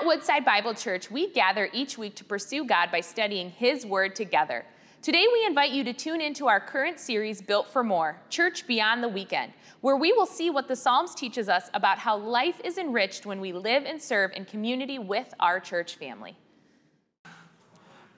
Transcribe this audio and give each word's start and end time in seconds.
At 0.00 0.06
Woodside 0.06 0.46
Bible 0.46 0.72
Church, 0.72 1.10
we 1.10 1.28
gather 1.30 1.68
each 1.74 1.98
week 1.98 2.14
to 2.14 2.24
pursue 2.24 2.64
God 2.64 2.90
by 2.90 3.00
studying 3.00 3.50
His 3.50 3.84
Word 3.84 4.16
together. 4.16 4.64
Today, 5.02 5.26
we 5.30 5.44
invite 5.44 5.72
you 5.72 5.84
to 5.84 5.92
tune 5.92 6.22
into 6.22 6.48
our 6.48 6.58
current 6.58 6.98
series, 6.98 7.42
Built 7.42 7.68
for 7.68 7.84
More 7.84 8.18
Church 8.30 8.66
Beyond 8.66 9.02
the 9.02 9.08
Weekend, 9.10 9.52
where 9.82 9.98
we 9.98 10.14
will 10.14 10.24
see 10.24 10.48
what 10.48 10.68
the 10.68 10.76
Psalms 10.76 11.14
teaches 11.14 11.50
us 11.50 11.68
about 11.74 11.98
how 11.98 12.16
life 12.16 12.62
is 12.64 12.78
enriched 12.78 13.26
when 13.26 13.42
we 13.42 13.52
live 13.52 13.84
and 13.84 14.00
serve 14.00 14.32
in 14.34 14.46
community 14.46 14.98
with 14.98 15.34
our 15.38 15.60
church 15.60 15.96
family. 15.96 16.34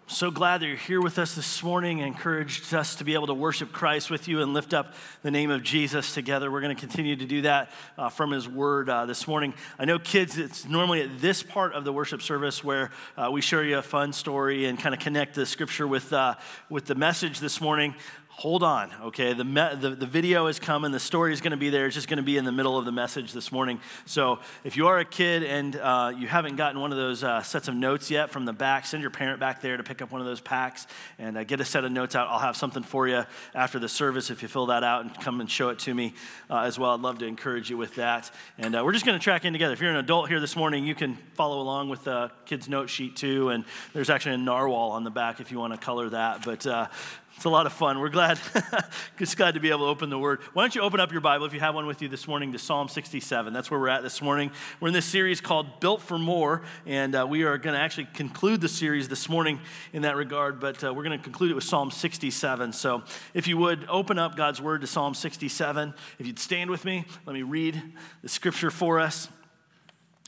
So 0.08 0.32
glad 0.32 0.60
that 0.60 0.66
you're 0.66 0.76
here 0.76 1.00
with 1.00 1.18
us 1.18 1.36
this 1.36 1.62
morning. 1.62 2.00
And 2.00 2.08
encouraged 2.08 2.74
us 2.74 2.96
to 2.96 3.04
be 3.04 3.14
able 3.14 3.28
to 3.28 3.34
worship 3.34 3.72
Christ 3.72 4.10
with 4.10 4.26
you 4.26 4.42
and 4.42 4.52
lift 4.52 4.74
up 4.74 4.94
the 5.22 5.30
name 5.30 5.50
of 5.50 5.62
Jesus 5.62 6.12
together. 6.12 6.50
We're 6.50 6.60
going 6.60 6.74
to 6.74 6.80
continue 6.80 7.14
to 7.16 7.24
do 7.24 7.42
that 7.42 7.70
uh, 7.96 8.08
from 8.08 8.32
His 8.32 8.48
Word 8.48 8.90
uh, 8.90 9.06
this 9.06 9.28
morning. 9.28 9.54
I 9.78 9.84
know, 9.84 9.98
kids, 10.00 10.38
it's 10.38 10.66
normally 10.66 11.02
at 11.02 11.20
this 11.20 11.42
part 11.42 11.74
of 11.74 11.84
the 11.84 11.92
worship 11.92 12.20
service 12.20 12.64
where 12.64 12.90
uh, 13.16 13.30
we 13.32 13.40
share 13.40 13.64
you 13.64 13.78
a 13.78 13.82
fun 13.82 14.12
story 14.12 14.66
and 14.66 14.78
kind 14.78 14.94
of 14.94 15.00
connect 15.00 15.34
the 15.34 15.46
scripture 15.46 15.86
with, 15.86 16.12
uh, 16.12 16.34
with 16.68 16.84
the 16.84 16.96
message 16.96 17.38
this 17.38 17.60
morning 17.60 17.94
hold 18.34 18.62
on, 18.62 18.90
okay? 19.02 19.34
The, 19.34 19.44
me- 19.44 19.74
the, 19.78 19.90
the 19.90 20.06
video 20.06 20.46
is 20.46 20.58
coming, 20.58 20.90
the 20.90 20.98
story 20.98 21.32
is 21.32 21.40
going 21.40 21.52
to 21.52 21.56
be 21.56 21.70
there. 21.70 21.86
It's 21.86 21.94
just 21.94 22.08
going 22.08 22.16
to 22.16 22.24
be 22.24 22.38
in 22.38 22.44
the 22.44 22.50
middle 22.50 22.78
of 22.78 22.84
the 22.84 22.90
message 22.90 23.32
this 23.32 23.52
morning. 23.52 23.78
So 24.06 24.40
if 24.64 24.76
you 24.76 24.88
are 24.88 24.98
a 24.98 25.04
kid 25.04 25.44
and 25.44 25.76
uh, 25.76 26.12
you 26.16 26.26
haven't 26.26 26.56
gotten 26.56 26.80
one 26.80 26.90
of 26.90 26.98
those 26.98 27.22
uh, 27.22 27.42
sets 27.42 27.68
of 27.68 27.74
notes 27.74 28.10
yet 28.10 28.30
from 28.30 28.46
the 28.46 28.52
back, 28.52 28.86
send 28.86 29.02
your 29.02 29.10
parent 29.10 29.38
back 29.38 29.60
there 29.60 29.76
to 29.76 29.82
pick 29.82 30.00
up 30.02 30.10
one 30.10 30.20
of 30.20 30.26
those 30.26 30.40
packs 30.40 30.86
and 31.18 31.36
uh, 31.36 31.44
get 31.44 31.60
a 31.60 31.64
set 31.64 31.84
of 31.84 31.92
notes 31.92 32.16
out. 32.16 32.26
I'll 32.28 32.38
have 32.38 32.56
something 32.56 32.82
for 32.82 33.06
you 33.06 33.24
after 33.54 33.78
the 33.78 33.88
service 33.88 34.30
if 34.30 34.42
you 34.42 34.48
fill 34.48 34.66
that 34.66 34.82
out 34.82 35.04
and 35.04 35.14
come 35.20 35.40
and 35.40 35.50
show 35.50 35.68
it 35.68 35.78
to 35.80 35.94
me 35.94 36.14
uh, 36.50 36.60
as 36.60 36.78
well. 36.78 36.92
I'd 36.92 37.00
love 37.00 37.18
to 37.18 37.26
encourage 37.26 37.68
you 37.68 37.76
with 37.76 37.94
that. 37.96 38.30
And 38.58 38.74
uh, 38.74 38.82
we're 38.82 38.92
just 38.92 39.04
going 39.04 39.18
to 39.18 39.22
track 39.22 39.44
in 39.44 39.52
together. 39.52 39.74
If 39.74 39.80
you're 39.80 39.90
an 39.90 39.96
adult 39.96 40.28
here 40.28 40.40
this 40.40 40.56
morning, 40.56 40.86
you 40.86 40.94
can 40.94 41.16
follow 41.34 41.60
along 41.60 41.90
with 41.90 42.04
the 42.04 42.30
kid's 42.46 42.68
note 42.68 42.88
sheet 42.88 43.14
too. 43.14 43.50
And 43.50 43.64
there's 43.92 44.10
actually 44.10 44.34
a 44.34 44.38
narwhal 44.38 44.90
on 44.92 45.04
the 45.04 45.10
back 45.10 45.38
if 45.40 45.52
you 45.52 45.58
want 45.58 45.74
to 45.74 45.78
color 45.78 46.08
that. 46.08 46.44
But 46.44 46.66
uh, 46.66 46.88
it's 47.36 47.44
a 47.44 47.48
lot 47.50 47.66
of 47.66 47.72
fun. 47.72 47.98
We're 47.98 48.08
glad, 48.08 48.38
just 49.18 49.36
glad 49.36 49.54
to 49.54 49.60
be 49.60 49.70
able 49.70 49.80
to 49.80 49.84
open 49.86 50.10
the 50.10 50.18
Word. 50.18 50.40
Why 50.52 50.62
don't 50.62 50.74
you 50.74 50.82
open 50.82 51.00
up 51.00 51.12
your 51.12 51.20
Bible, 51.20 51.46
if 51.46 51.54
you 51.54 51.60
have 51.60 51.74
one 51.74 51.86
with 51.86 52.02
you 52.02 52.08
this 52.08 52.28
morning, 52.28 52.52
to 52.52 52.58
Psalm 52.58 52.88
67. 52.88 53.52
That's 53.52 53.70
where 53.70 53.80
we're 53.80 53.88
at 53.88 54.02
this 54.02 54.20
morning. 54.20 54.52
We're 54.80 54.88
in 54.88 54.94
this 54.94 55.06
series 55.06 55.40
called 55.40 55.80
Built 55.80 56.02
for 56.02 56.18
More, 56.18 56.62
and 56.86 57.14
uh, 57.14 57.26
we 57.28 57.42
are 57.44 57.58
going 57.58 57.74
to 57.74 57.80
actually 57.80 58.06
conclude 58.14 58.60
the 58.60 58.68
series 58.68 59.08
this 59.08 59.28
morning 59.28 59.60
in 59.92 60.02
that 60.02 60.16
regard, 60.16 60.60
but 60.60 60.84
uh, 60.84 60.92
we're 60.92 61.04
going 61.04 61.18
to 61.18 61.24
conclude 61.24 61.50
it 61.50 61.54
with 61.54 61.64
Psalm 61.64 61.90
67. 61.90 62.72
So 62.72 63.02
if 63.34 63.48
you 63.48 63.56
would, 63.56 63.86
open 63.88 64.18
up 64.18 64.36
God's 64.36 64.60
Word 64.60 64.82
to 64.82 64.86
Psalm 64.86 65.14
67. 65.14 65.94
If 66.18 66.26
you'd 66.26 66.38
stand 66.38 66.70
with 66.70 66.84
me, 66.84 67.04
let 67.26 67.32
me 67.32 67.42
read 67.42 67.82
the 68.22 68.28
scripture 68.28 68.70
for 68.70 69.00
us, 69.00 69.28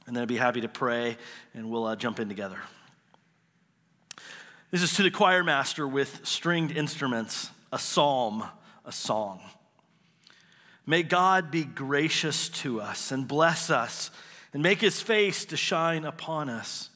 and 0.07 0.17
then 0.17 0.23
I'd 0.23 0.29
be 0.29 0.37
happy 0.37 0.63
to 0.63 0.69
pray, 0.69 1.17
and 1.53 1.71
we'll 1.71 1.85
uh, 1.85 1.97
jump 1.97 2.19
in 2.19 2.29
together. 2.29 2.59
This 4.75 4.83
is 4.83 4.95
to 4.95 5.05
the 5.05 5.11
choir 5.13 5.45
master 5.45 5.87
with 5.87 6.27
stringed 6.27 6.73
instruments, 6.77 7.49
a 7.73 7.79
psalm, 7.79 8.45
a 8.85 8.91
song. 8.91 9.41
May 10.85 11.05
God 11.05 11.53
be 11.53 11.63
gracious 11.63 12.49
to 12.49 12.81
us 12.81 13.13
and 13.13 13.29
bless 13.29 13.71
us 13.71 14.11
and 14.53 14.65
make 14.65 14.81
his 14.81 15.01
face 15.01 15.45
to 15.45 15.57
shine 15.57 16.05
upon 16.05 16.49
us, 16.49 16.91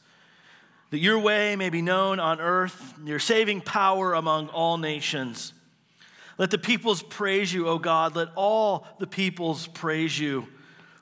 that 0.89 0.97
your 0.97 1.19
way 1.19 1.55
may 1.55 1.69
be 1.69 1.81
known 1.81 2.19
on 2.19 2.41
earth, 2.41 2.95
your 3.05 3.17
saving 3.17 3.61
power 3.61 4.13
among 4.13 4.49
all 4.49 4.77
nations. 4.77 5.53
Let 6.37 6.51
the 6.51 6.57
peoples 6.57 7.01
praise 7.01 7.53
you, 7.53 7.69
O 7.69 7.79
God. 7.79 8.13
Let 8.13 8.27
all 8.35 8.87
the 8.99 9.07
peoples 9.07 9.67
praise 9.67 10.19
you. 10.19 10.49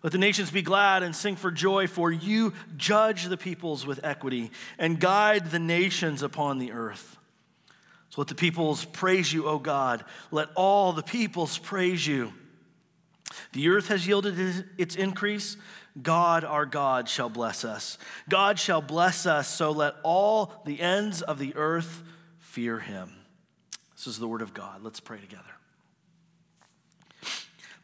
Let 0.07 0.13
the 0.13 0.19
nations 0.19 0.51
be 0.51 0.61
glad 0.61 1.03
and 1.03 1.13
sing 1.13 1.35
for 1.35 1.51
joy, 1.51 1.85
for 1.85 2.09
you 2.09 2.53
judge 2.77 3.25
the 3.25 3.35
peoples 3.35 3.85
with 3.85 3.99
equity 4.05 4.51
and 4.79 5.01
guide 5.01 5.51
the 5.51 5.59
nations 5.59 6.23
upon 6.23 6.59
the 6.59 6.71
earth. 6.71 7.17
So 8.11 8.21
let 8.21 8.29
the 8.29 8.33
peoples 8.33 8.85
praise 8.85 9.33
you, 9.33 9.47
O 9.47 9.59
God. 9.59 10.05
Let 10.31 10.47
all 10.55 10.93
the 10.93 11.03
peoples 11.03 11.57
praise 11.57 12.07
you. 12.07 12.31
The 13.51 13.67
earth 13.67 13.89
has 13.89 14.07
yielded 14.07 14.63
its 14.77 14.95
increase. 14.95 15.57
God, 16.01 16.45
our 16.45 16.65
God, 16.65 17.09
shall 17.09 17.27
bless 17.27 17.65
us. 17.65 17.97
God 18.29 18.57
shall 18.57 18.81
bless 18.81 19.25
us, 19.25 19.49
so 19.49 19.71
let 19.71 19.95
all 20.03 20.53
the 20.65 20.79
ends 20.79 21.21
of 21.21 21.37
the 21.37 21.53
earth 21.57 22.01
fear 22.39 22.79
him. 22.79 23.11
This 23.97 24.07
is 24.07 24.19
the 24.19 24.27
word 24.29 24.41
of 24.41 24.53
God. 24.53 24.83
Let's 24.83 25.01
pray 25.01 25.19
together. 25.19 25.56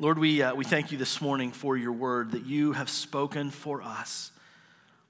Lord, 0.04 0.20
we, 0.20 0.42
uh, 0.42 0.54
we 0.54 0.66
thank 0.66 0.92
you 0.92 0.98
this 0.98 1.22
morning 1.22 1.54
for 1.54 1.78
your 1.78 1.94
word 1.94 2.34
that 2.34 2.46
you 2.46 2.74
have 2.74 2.90
spoken 2.90 3.50
for 3.52 3.82
us, 3.82 4.32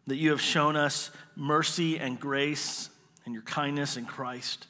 that 0.05 0.17
you 0.17 0.29
have 0.29 0.39
shown 0.39 0.75
us 0.75 1.09
mercy 1.35 1.97
and 1.97 2.19
grace 2.19 2.91
and 3.25 3.33
your 3.33 3.41
kindness 3.41 3.97
in 3.97 4.05
Christ. 4.05 4.67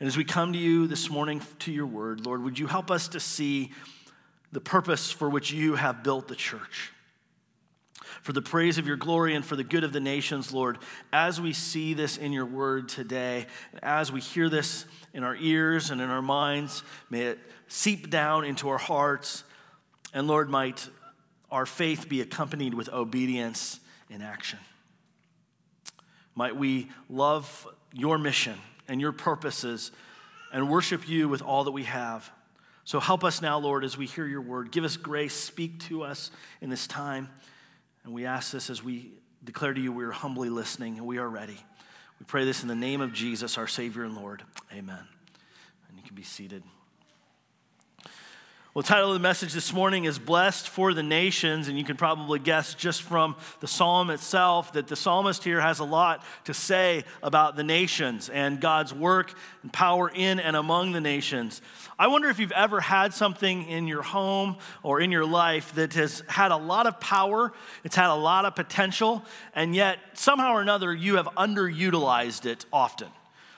And 0.00 0.06
as 0.06 0.16
we 0.16 0.24
come 0.24 0.54
to 0.54 0.58
you 0.58 0.86
this 0.86 1.10
morning 1.10 1.42
to 1.58 1.70
your 1.70 1.84
word, 1.84 2.24
Lord, 2.24 2.42
would 2.42 2.58
you 2.58 2.66
help 2.66 2.90
us 2.90 3.08
to 3.08 3.20
see 3.20 3.72
the 4.52 4.60
purpose 4.62 5.10
for 5.10 5.28
which 5.28 5.52
you 5.52 5.74
have 5.74 6.02
built 6.02 6.28
the 6.28 6.34
church? 6.34 6.90
For 8.22 8.32
the 8.32 8.40
praise 8.40 8.78
of 8.78 8.86
your 8.86 8.96
glory 8.96 9.34
and 9.34 9.44
for 9.44 9.56
the 9.56 9.64
good 9.64 9.84
of 9.84 9.92
the 9.92 10.00
nations, 10.00 10.54
Lord, 10.54 10.78
as 11.12 11.42
we 11.42 11.52
see 11.52 11.92
this 11.92 12.16
in 12.16 12.32
your 12.32 12.46
word 12.46 12.88
today, 12.88 13.44
as 13.82 14.10
we 14.10 14.22
hear 14.22 14.48
this 14.48 14.86
in 15.12 15.24
our 15.24 15.36
ears 15.36 15.90
and 15.90 16.00
in 16.00 16.08
our 16.08 16.22
minds, 16.22 16.82
may 17.10 17.24
it 17.24 17.38
seep 17.72 18.10
down 18.10 18.44
into 18.44 18.68
our 18.68 18.76
hearts. 18.76 19.44
And 20.12 20.28
Lord, 20.28 20.50
might 20.50 20.86
our 21.50 21.64
faith 21.64 22.06
be 22.06 22.20
accompanied 22.20 22.74
with 22.74 22.90
obedience 22.90 23.80
in 24.10 24.20
action. 24.20 24.58
Might 26.34 26.54
we 26.54 26.90
love 27.08 27.66
your 27.94 28.18
mission 28.18 28.58
and 28.88 29.00
your 29.00 29.12
purposes 29.12 29.90
and 30.52 30.68
worship 30.68 31.08
you 31.08 31.30
with 31.30 31.40
all 31.40 31.64
that 31.64 31.70
we 31.70 31.84
have. 31.84 32.30
So 32.84 33.00
help 33.00 33.24
us 33.24 33.40
now, 33.40 33.58
Lord, 33.58 33.84
as 33.84 33.96
we 33.96 34.04
hear 34.04 34.26
your 34.26 34.42
word. 34.42 34.70
Give 34.70 34.84
us 34.84 34.98
grace, 34.98 35.32
speak 35.32 35.80
to 35.84 36.02
us 36.02 36.30
in 36.60 36.68
this 36.68 36.86
time. 36.86 37.30
And 38.04 38.12
we 38.12 38.26
ask 38.26 38.52
this 38.52 38.68
as 38.68 38.84
we 38.84 39.12
declare 39.44 39.72
to 39.72 39.80
you 39.80 39.92
we 39.92 40.04
are 40.04 40.10
humbly 40.10 40.50
listening 40.50 40.98
and 40.98 41.06
we 41.06 41.16
are 41.16 41.28
ready. 41.28 41.58
We 42.20 42.26
pray 42.26 42.44
this 42.44 42.60
in 42.60 42.68
the 42.68 42.74
name 42.74 43.00
of 43.00 43.14
Jesus, 43.14 43.56
our 43.56 43.66
Savior 43.66 44.04
and 44.04 44.14
Lord. 44.14 44.42
Amen. 44.72 45.08
And 45.88 45.96
you 45.96 46.02
can 46.02 46.14
be 46.14 46.22
seated. 46.22 46.62
Well, 48.74 48.80
the 48.80 48.88
title 48.88 49.08
of 49.08 49.12
the 49.12 49.20
message 49.20 49.52
this 49.52 49.70
morning 49.70 50.06
is 50.06 50.18
Blessed 50.18 50.66
for 50.66 50.94
the 50.94 51.02
Nations, 51.02 51.68
and 51.68 51.76
you 51.76 51.84
can 51.84 51.98
probably 51.98 52.38
guess 52.38 52.72
just 52.72 53.02
from 53.02 53.36
the 53.60 53.66
psalm 53.66 54.08
itself 54.08 54.72
that 54.72 54.88
the 54.88 54.96
psalmist 54.96 55.44
here 55.44 55.60
has 55.60 55.80
a 55.80 55.84
lot 55.84 56.24
to 56.44 56.54
say 56.54 57.04
about 57.22 57.54
the 57.54 57.64
nations 57.64 58.30
and 58.30 58.62
God's 58.62 58.94
work 58.94 59.34
and 59.62 59.70
power 59.70 60.10
in 60.14 60.40
and 60.40 60.56
among 60.56 60.92
the 60.92 61.02
nations. 61.02 61.60
I 61.98 62.06
wonder 62.06 62.30
if 62.30 62.38
you've 62.38 62.50
ever 62.52 62.80
had 62.80 63.12
something 63.12 63.68
in 63.68 63.86
your 63.86 64.00
home 64.00 64.56
or 64.82 65.02
in 65.02 65.12
your 65.12 65.26
life 65.26 65.74
that 65.74 65.92
has 65.92 66.22
had 66.26 66.50
a 66.50 66.56
lot 66.56 66.86
of 66.86 66.98
power, 66.98 67.52
it's 67.84 67.94
had 67.94 68.08
a 68.08 68.16
lot 68.16 68.46
of 68.46 68.54
potential, 68.54 69.22
and 69.54 69.76
yet 69.76 69.98
somehow 70.14 70.54
or 70.54 70.62
another 70.62 70.94
you 70.94 71.16
have 71.16 71.26
underutilized 71.36 72.46
it 72.46 72.64
often. 72.72 73.08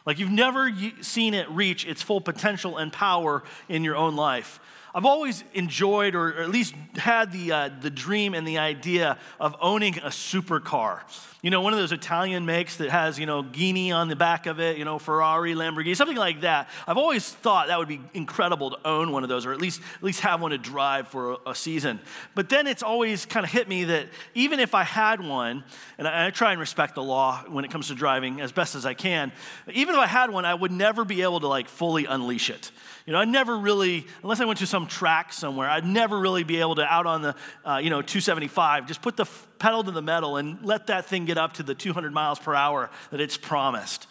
Like 0.07 0.19
you've 0.19 0.31
never 0.33 0.73
seen 1.03 1.35
it 1.35 1.49
reach 1.51 1.87
its 1.87 2.03
full 2.03 2.21
potential 2.21 2.79
and 2.79 2.93
power 2.93 3.45
in 3.69 3.85
your 3.85 3.95
own 3.95 4.17
life. 4.17 4.59
I've 4.97 5.07
always 5.07 5.43
enjoyed, 5.55 6.15
or 6.15 6.41
at 6.41 6.51
least 6.51 6.73
had 6.95 7.33
the, 7.33 7.51
uh, 7.51 7.71
the 7.81 7.91
dream 7.91 8.33
and 8.33 8.47
the 8.47 8.59
idea 8.59 9.19
of 9.41 9.57
owning 9.61 9.99
a 9.99 10.09
supercar. 10.09 11.01
You 11.43 11.51
know, 11.51 11.61
one 11.61 11.73
of 11.73 11.81
those 11.81 11.91
Italian 11.91 12.47
makes 12.47 12.77
that 12.77 12.91
has, 12.91 13.19
you 13.19 13.27
know, 13.27 13.43
Ghini 13.43 13.93
on 13.93 14.09
the 14.09 14.15
back 14.15 14.47
of 14.47 14.61
it, 14.61 14.79
you 14.79 14.85
know, 14.85 15.01
Ferrari, 15.01 15.55
Lamborghini, 15.55 15.97
something 15.97 16.17
like 16.17 16.43
that. 16.43 16.71
I've 16.87 16.97
always 16.97 17.29
thought 17.29 17.67
that 17.67 17.79
would 17.79 17.89
be 17.89 18.01
incredible 18.15 18.71
to 18.71 18.79
own 18.87 19.11
one 19.11 19.25
of 19.25 19.29
those, 19.29 19.45
or 19.45 19.53
at 19.53 19.61
least, 19.61 19.81
at 19.97 20.03
least 20.05 20.21
have 20.21 20.41
one 20.41 20.53
to 20.53 20.59
drive 20.59 21.09
for 21.09 21.33
a, 21.33 21.51
a 21.51 21.55
season. 21.57 21.99
But 22.37 22.49
then 22.49 22.69
it's 22.69 22.85
always 22.85 23.27
kind 23.27 23.45
of 23.45 23.51
hit 23.51 23.69
me 23.69 23.85
that 23.85 24.07
even 24.35 24.61
if 24.61 24.75
I 24.75 24.85
had 24.85 25.21
one, 25.21 25.65
and 25.99 26.07
I, 26.07 26.29
I 26.29 26.31
try 26.31 26.53
and 26.53 26.61
respect 26.61 26.95
the 26.95 27.03
law 27.03 27.43
when 27.49 27.65
it 27.65 27.71
comes 27.73 27.89
to 27.89 27.97
driving 27.97 28.41
as 28.41 28.53
best 28.53 28.77
as 28.77 28.87
I 28.87 28.95
can, 28.95 29.33
even 29.73 29.97
if 29.97 30.01
I 30.01 30.07
had 30.07 30.31
one, 30.31 30.45
I 30.45 30.55
would 30.55 30.73
never 30.73 31.05
be 31.05 31.23
able 31.23 31.41
to 31.41 31.49
like 31.49 31.69
fully 31.69 32.07
unleash 32.07 32.49
it. 32.49 32.71
You 33.07 33.13
know, 33.13 33.19
I'd 33.19 33.29
never 33.29 33.57
really, 33.59 34.07
unless 34.23 34.41
I 34.41 34.47
went 34.47 34.61
to 34.61 34.67
some 34.67 34.87
track 34.87 35.33
somewhere, 35.33 35.69
I'd 35.69 35.85
never 35.85 36.19
really 36.19 36.43
be 36.43 36.61
able 36.61 36.77
to 36.77 36.85
out 36.85 37.05
on 37.07 37.21
the, 37.21 37.35
uh, 37.65 37.77
you 37.77 37.91
know, 37.91 38.01
275, 38.01 38.87
just 38.87 39.03
put 39.03 39.17
the 39.17 39.25
f- 39.25 39.47
pedal 39.59 39.85
to 39.85 39.91
the 39.91 40.01
metal 40.01 40.39
and 40.39 40.65
let 40.65 40.87
that 40.87 41.05
thing 41.05 41.27
get 41.27 41.37
up 41.37 41.55
to 41.55 41.63
the 41.63 41.75
200 41.75 42.15
miles 42.15 42.39
per 42.39 42.55
hour 42.55 42.91
that 43.11 43.21
it's 43.21 43.37
promised. 43.37 44.07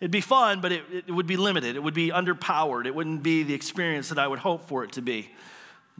It'd 0.00 0.10
be 0.10 0.20
fun, 0.20 0.60
but 0.60 0.72
it, 0.72 0.82
it 1.06 1.12
would 1.12 1.28
be 1.28 1.36
limited. 1.36 1.76
It 1.76 1.82
would 1.84 1.94
be 1.94 2.10
underpowered. 2.10 2.86
It 2.86 2.94
wouldn't 2.96 3.22
be 3.22 3.44
the 3.44 3.54
experience 3.54 4.08
that 4.08 4.18
I 4.18 4.26
would 4.26 4.40
hope 4.40 4.66
for 4.66 4.82
it 4.82 4.92
to 4.92 5.02
be. 5.02 5.30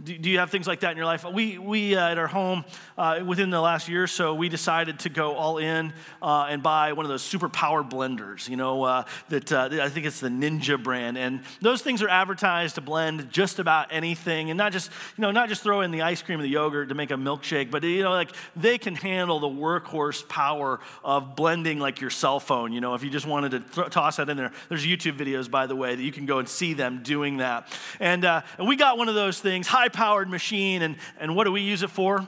Do, 0.02 0.30
you 0.30 0.38
have 0.38 0.50
things 0.50 0.66
like 0.66 0.80
that 0.80 0.92
in 0.92 0.96
your 0.96 1.04
life? 1.04 1.22
We, 1.22 1.58
we 1.58 1.94
uh, 1.94 2.08
at 2.08 2.16
our 2.16 2.26
home, 2.26 2.64
uh, 2.96 3.20
within 3.26 3.50
the 3.50 3.60
last 3.60 3.90
year 3.90 4.04
or 4.04 4.06
so, 4.06 4.34
we 4.34 4.48
decided 4.48 5.00
to 5.00 5.10
go 5.10 5.34
all 5.34 5.58
in 5.58 5.92
uh, 6.22 6.46
and 6.48 6.62
buy 6.62 6.94
one 6.94 7.04
of 7.04 7.10
those 7.10 7.22
super 7.22 7.50
power 7.50 7.84
blenders, 7.84 8.48
you 8.48 8.56
know, 8.56 8.84
uh, 8.84 9.04
that 9.28 9.52
uh, 9.52 9.68
I 9.70 9.90
think 9.90 10.06
it's 10.06 10.18
the 10.18 10.30
Ninja 10.30 10.82
brand. 10.82 11.18
And 11.18 11.42
those 11.60 11.82
things 11.82 12.00
are 12.00 12.08
advertised 12.08 12.76
to 12.76 12.80
blend 12.80 13.30
just 13.30 13.58
about 13.58 13.88
anything 13.90 14.48
and 14.48 14.56
not 14.56 14.72
just, 14.72 14.90
you 15.18 15.22
know, 15.22 15.30
not 15.30 15.50
just 15.50 15.62
throw 15.62 15.82
in 15.82 15.90
the 15.90 16.00
ice 16.00 16.22
cream 16.22 16.40
and 16.40 16.44
the 16.46 16.52
yogurt 16.52 16.88
to 16.88 16.94
make 16.94 17.10
a 17.10 17.16
milkshake, 17.16 17.70
but, 17.70 17.82
you 17.82 18.02
know, 18.02 18.12
like 18.12 18.32
they 18.56 18.78
can 18.78 18.94
handle 18.94 19.40
the 19.40 19.48
workhorse 19.48 20.26
power 20.26 20.80
of 21.04 21.36
blending 21.36 21.78
like 21.78 22.00
your 22.00 22.10
cell 22.10 22.40
phone. 22.40 22.72
You 22.72 22.80
know, 22.80 22.94
if 22.94 23.04
you 23.04 23.10
just 23.10 23.26
wanted 23.26 23.50
to 23.50 23.60
th- 23.60 23.90
toss 23.90 24.16
that 24.16 24.30
in 24.30 24.38
there, 24.38 24.52
there's 24.70 24.86
YouTube 24.86 25.18
videos, 25.18 25.50
by 25.50 25.66
the 25.66 25.76
way, 25.76 25.94
that 25.94 26.02
you 26.02 26.12
can 26.12 26.24
go 26.24 26.38
and 26.38 26.48
see 26.48 26.72
them 26.72 27.02
doing 27.02 27.36
that. 27.36 27.68
And, 28.00 28.24
uh, 28.24 28.40
and 28.56 28.66
we 28.66 28.76
got 28.76 28.96
one 28.96 29.10
of 29.10 29.14
those 29.14 29.38
things, 29.38 29.66
high 29.66 29.90
powered 29.92 30.28
machine. 30.28 30.82
And, 30.82 30.96
and 31.18 31.36
what 31.36 31.44
do 31.44 31.52
we 31.52 31.60
use 31.60 31.82
it 31.82 31.90
for? 31.90 32.26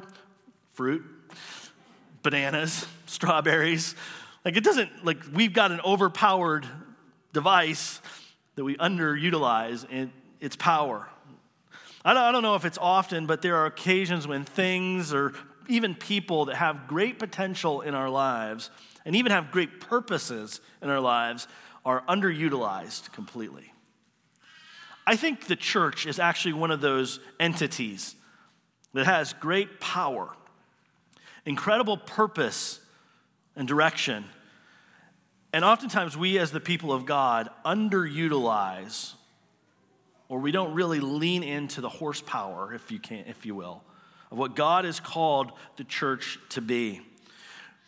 Fruit, 0.72 1.04
bananas, 2.22 2.86
strawberries. 3.06 3.94
Like 4.44 4.56
it 4.56 4.64
doesn't, 4.64 5.04
like 5.04 5.18
we've 5.32 5.52
got 5.52 5.72
an 5.72 5.80
overpowered 5.84 6.66
device 7.32 8.00
that 8.56 8.64
we 8.64 8.76
underutilize 8.76 9.88
in 9.90 10.12
its 10.40 10.56
power. 10.56 11.08
I 12.04 12.12
don't, 12.12 12.22
I 12.22 12.32
don't 12.32 12.42
know 12.42 12.54
if 12.54 12.64
it's 12.64 12.78
often, 12.78 13.26
but 13.26 13.42
there 13.42 13.56
are 13.56 13.66
occasions 13.66 14.28
when 14.28 14.44
things 14.44 15.14
or 15.14 15.32
even 15.68 15.94
people 15.94 16.46
that 16.46 16.56
have 16.56 16.86
great 16.86 17.18
potential 17.18 17.80
in 17.80 17.94
our 17.94 18.10
lives 18.10 18.70
and 19.04 19.16
even 19.16 19.32
have 19.32 19.50
great 19.50 19.80
purposes 19.80 20.60
in 20.82 20.90
our 20.90 21.00
lives 21.00 21.48
are 21.84 22.02
underutilized 22.08 23.12
completely. 23.12 23.73
I 25.06 25.16
think 25.16 25.46
the 25.46 25.56
church 25.56 26.06
is 26.06 26.18
actually 26.18 26.54
one 26.54 26.70
of 26.70 26.80
those 26.80 27.20
entities 27.38 28.14
that 28.94 29.06
has 29.06 29.32
great 29.34 29.80
power, 29.80 30.30
incredible 31.44 31.96
purpose 31.96 32.80
and 33.56 33.68
direction. 33.68 34.24
And 35.52 35.64
oftentimes, 35.64 36.16
we 36.16 36.38
as 36.38 36.50
the 36.50 36.60
people 36.60 36.92
of 36.92 37.06
God 37.06 37.48
underutilize, 37.64 39.12
or 40.28 40.40
we 40.40 40.52
don't 40.52 40.74
really 40.74 41.00
lean 41.00 41.42
into 41.42 41.80
the 41.80 41.88
horsepower, 41.88 42.72
if 42.72 42.90
you 42.90 42.98
can, 42.98 43.24
if 43.26 43.44
you 43.44 43.54
will, 43.54 43.82
of 44.32 44.38
what 44.38 44.56
God 44.56 44.84
has 44.84 45.00
called 45.00 45.52
the 45.76 45.84
church 45.84 46.38
to 46.50 46.60
be. 46.60 47.02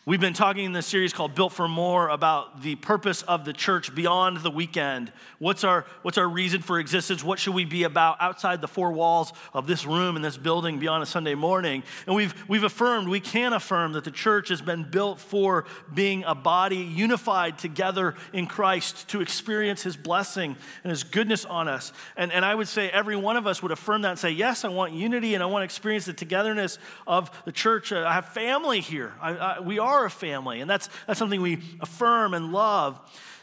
We've 0.07 0.21
been 0.21 0.31
talking 0.31 0.63
in 0.63 0.71
this 0.71 0.87
series 0.87 1.11
called 1.11 1.35
Built 1.35 1.51
for 1.51 1.67
More 1.67 2.07
about 2.07 2.61
the 2.61 2.75
purpose 2.75 3.23
of 3.23 3.43
the 3.43 3.51
church 3.51 3.93
beyond 3.93 4.37
the 4.37 4.49
weekend. 4.49 5.11
What's 5.37 5.65
our, 5.65 5.85
what's 6.01 6.17
our 6.17 6.29
reason 6.29 6.61
for 6.61 6.79
existence? 6.79 7.25
What 7.25 7.39
should 7.39 7.53
we 7.53 7.65
be 7.65 7.83
about 7.83 8.15
outside 8.21 8.61
the 8.61 8.69
four 8.69 8.93
walls 8.93 9.33
of 9.53 9.67
this 9.67 9.85
room 9.85 10.15
and 10.15 10.23
this 10.23 10.37
building 10.37 10.79
beyond 10.79 11.03
a 11.03 11.05
Sunday 11.05 11.35
morning? 11.35 11.83
And 12.05 12.15
we've, 12.15 12.33
we've 12.47 12.63
affirmed, 12.63 13.09
we 13.09 13.19
can 13.19 13.51
affirm 13.51 13.91
that 13.91 14.05
the 14.05 14.11
church 14.11 14.47
has 14.47 14.61
been 14.61 14.85
built 14.89 15.19
for 15.19 15.65
being 15.93 16.23
a 16.23 16.33
body 16.33 16.77
unified 16.77 17.57
together 17.57 18.15
in 18.31 18.47
Christ 18.47 19.09
to 19.09 19.19
experience 19.19 19.83
his 19.83 19.97
blessing 19.97 20.55
and 20.85 20.89
his 20.89 21.03
goodness 21.03 21.43
on 21.43 21.67
us. 21.67 21.91
And, 22.15 22.31
and 22.31 22.45
I 22.45 22.55
would 22.55 22.69
say 22.69 22.89
every 22.91 23.17
one 23.17 23.35
of 23.35 23.45
us 23.45 23.61
would 23.61 23.73
affirm 23.73 24.03
that 24.03 24.11
and 24.11 24.19
say, 24.19 24.31
Yes, 24.31 24.63
I 24.63 24.69
want 24.69 24.93
unity 24.93 25.33
and 25.33 25.43
I 25.43 25.47
want 25.47 25.63
to 25.63 25.65
experience 25.65 26.05
the 26.05 26.13
togetherness 26.13 26.79
of 27.05 27.29
the 27.43 27.51
church. 27.51 27.91
I 27.91 28.13
have 28.13 28.29
family 28.29 28.79
here. 28.79 29.13
I, 29.19 29.31
I, 29.35 29.59
we 29.59 29.79
are 29.79 29.96
are 29.97 30.05
a 30.05 30.11
family, 30.11 30.61
and 30.61 30.69
that's, 30.69 30.89
that's 31.05 31.19
something 31.19 31.41
we 31.41 31.59
affirm 31.81 32.33
and 32.33 32.51
love. 32.51 32.99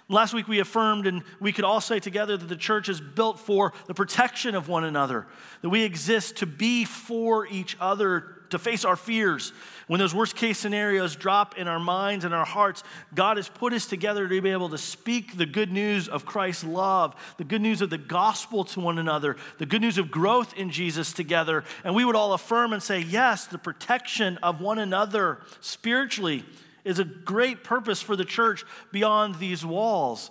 Last 0.09 0.35
week 0.35 0.49
we 0.49 0.61
affirmed, 0.61 1.07
and 1.07 1.23
we 1.41 1.53
could 1.53 1.65
all 1.65 1.81
say 1.81 1.99
together 1.99 2.37
that 2.37 2.47
the 2.47 2.57
church 2.57 2.89
is 2.89 3.01
built 3.01 3.39
for 3.39 3.73
the 3.87 3.95
protection 3.95 4.55
of 4.55 4.69
one 4.69 4.85
another, 4.85 5.27
that 5.63 5.71
we 5.71 5.83
exist 5.83 6.37
to 6.37 6.47
be 6.47 6.85
for 6.85 7.47
each 7.47 7.77
other, 7.81 8.34
to 8.55 8.59
face 8.59 8.85
our 8.85 8.97
fears. 8.97 9.53
When 9.87 10.01
those 10.01 10.15
worst 10.15 10.35
case 10.35 10.59
scenarios 10.59 11.15
drop 11.15 11.59
in 11.59 11.69
our 11.69 11.79
minds 11.79 12.25
and 12.25 12.33
our 12.33 12.47
hearts, 12.47 12.83
God 13.15 13.37
has 13.37 13.49
put 13.49 13.75
us 13.75 13.87
together 13.87 14.27
to 14.27 14.41
be 14.41 14.51
able 14.51 14.71
to 14.71 14.79
speak 14.79 15.37
the 15.37 15.45
good 15.45 15.71
news 15.71 16.09
of 16.09 16.25
Christ's 16.25 16.65
love, 16.65 17.15
the 17.37 17.45
good 17.45 17.61
news 17.61 17.83
of 17.83 17.91
the 17.91 17.99
gospel 17.99 18.65
to 18.65 18.81
one 18.81 18.99
another, 18.99 19.37
the 19.59 19.67
good 19.67 19.83
news 19.83 19.99
of 19.99 20.11
growth 20.11 20.55
in 20.57 20.71
Jesus 20.71 21.13
together. 21.13 21.65
And 21.85 21.95
we 21.95 22.05
would 22.05 22.17
all 22.17 22.33
affirm 22.33 22.73
and 22.73 22.83
say, 22.83 23.01
yes, 23.01 23.47
the 23.47 23.59
protection 23.59 24.39
of 24.39 24.61
one 24.61 24.79
another 24.79 25.41
spiritually 25.61 26.45
is 26.85 26.99
a 26.99 27.05
great 27.05 27.65
purpose 27.65 28.01
for 28.01 28.17
the 28.17 28.25
church 28.25 28.65
beyond 28.93 29.37
these 29.37 29.65
walls. 29.65 30.31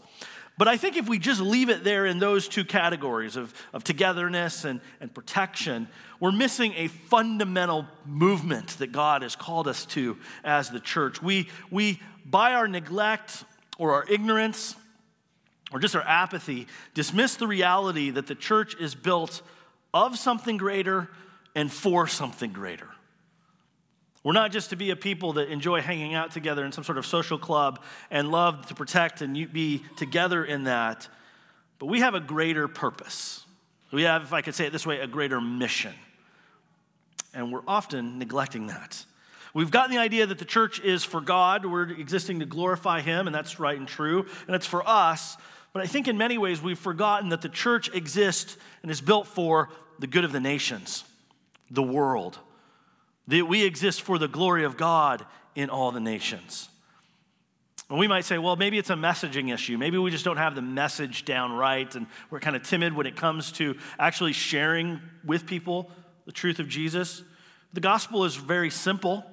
But 0.56 0.68
I 0.68 0.78
think 0.78 0.98
if 0.98 1.10
we 1.10 1.18
just 1.18 1.42
leave 1.42 1.70
it 1.70 1.84
there 1.84 2.06
in 2.06 2.20
those 2.20 2.48
two 2.48 2.64
categories 2.64 3.36
of, 3.38 3.54
of 3.74 3.84
togetherness 3.84 4.66
and, 4.66 4.82
and 5.02 5.12
protection, 5.12 5.88
we're 6.24 6.32
missing 6.32 6.74
a 6.78 6.88
fundamental 6.88 7.86
movement 8.06 8.70
that 8.78 8.94
God 8.94 9.24
has 9.24 9.36
called 9.36 9.68
us 9.68 9.86
to 9.88 10.18
as 10.46 10.70
the 10.70 10.80
church. 10.80 11.22
We, 11.22 11.50
we 11.70 12.00
by 12.26 12.54
our 12.54 12.66
neglect 12.66 13.44
or 13.78 13.92
our 13.92 14.06
ignorance 14.10 14.78
or 15.74 15.82
just 15.82 15.98
our 15.98 16.08
apathy, 16.08 16.68
dismiss 16.94 17.36
the 17.36 17.46
reality 17.46 18.10
that 18.12 18.28
the 18.28 18.36
church 18.36 18.74
is 18.80 18.96
built 18.96 19.42
of 19.94 20.18
something 20.18 20.56
greater 20.56 21.10
and 21.56 21.70
for 21.70 22.08
something 22.08 22.54
greater. 22.54 22.88
We're 24.24 24.32
not 24.32 24.54
just 24.54 24.70
to 24.70 24.78
be 24.78 24.92
a 24.92 24.96
people 24.96 25.34
that 25.34 25.50
enjoy 25.50 25.82
hanging 25.82 26.14
out 26.14 26.32
together 26.32 26.64
in 26.64 26.72
some 26.72 26.86
sort 26.86 26.98
of 26.98 27.06
social 27.06 27.38
club 27.38 27.84
and 28.10 28.32
love 28.32 28.68
to 28.68 28.76
protect 28.76 29.22
and 29.22 29.52
be 29.52 29.84
together 29.98 30.46
in 30.46 30.64
that, 30.64 31.06
but 31.80 31.88
we 31.88 32.00
have 32.00 32.16
a 32.16 32.22
greater 32.22 32.70
purpose. 32.70 33.44
We 33.92 34.04
have, 34.04 34.24
if 34.24 34.32
I 34.32 34.42
could 34.42 34.56
say 34.56 34.68
it 34.68 34.72
this 34.72 34.88
way, 34.88 35.02
a 35.02 35.08
greater 35.08 35.42
mission. 35.42 35.94
And 37.34 37.52
we're 37.52 37.64
often 37.68 38.20
neglecting 38.20 38.68
that. 38.68 39.06
We've 39.54 39.72
gotten 39.72 39.92
the 39.92 40.02
idea 40.02 40.26
that 40.26 40.40
the 40.40 40.46
church 40.46 40.80
is 40.80 41.04
for 41.04 41.22
God, 41.22 41.66
we're 41.66 41.90
existing 41.90 42.40
to 42.40 42.46
glorify 42.46 43.02
Him, 43.02 43.28
and 43.28 43.36
that's 43.36 43.60
right 43.60 43.78
and 43.78 43.88
true, 43.88 44.26
and 44.48 44.56
it's 44.56 44.66
for 44.66 44.88
us. 44.88 45.38
But 45.74 45.84
I 45.84 45.88
think 45.88 46.08
in 46.08 46.18
many 46.18 46.38
ways 46.38 46.62
we've 46.62 46.78
forgotten 46.78 47.30
that 47.30 47.42
the 47.42 47.50
church 47.50 47.94
exists 47.94 48.58
and 48.82 48.92
is 48.92 49.02
built 49.02 49.28
for 49.28 49.70
the 50.00 50.08
good 50.08 50.24
of 50.24 50.32
the 50.32 50.40
nations, 50.40 51.04
the 51.70 51.84
world 51.84 52.40
that 53.28 53.46
we 53.46 53.64
exist 53.64 54.02
for 54.02 54.18
the 54.18 54.28
glory 54.28 54.66
of 54.66 54.76
God 54.76 55.26
in 55.56 55.70
all 55.70 55.92
the 55.92 56.00
nations. 56.00 56.68
And 57.90 58.00
we 58.00 58.08
might 58.08 58.26
say, 58.26 58.38
well, 58.38 58.56
maybe 58.56 58.78
it's 58.78 58.90
a 58.90 58.96
messaging 58.96 59.54
issue. 59.54 59.78
Maybe 59.78 59.98
we 59.98 60.10
just 60.10 60.26
don't 60.26 60.38
have 60.38 60.56
the 60.56 60.62
message 60.62 61.26
down 61.26 61.52
right, 61.52 61.94
and 61.96 62.08
we're 62.30 62.40
kind 62.40 62.56
of 62.56 62.64
timid 62.64 62.94
when 62.94 63.06
it 63.06 63.16
comes 63.16 63.52
to 63.54 63.78
actually 64.00 64.34
sharing 64.34 65.00
with 65.24 65.46
people 65.46 65.92
the 66.26 66.32
truth 66.32 66.60
of 66.60 66.68
Jesus. 66.68 67.24
The 67.74 67.82
gospel 67.82 68.26
is 68.26 68.36
very 68.36 68.70
simple 68.70 69.26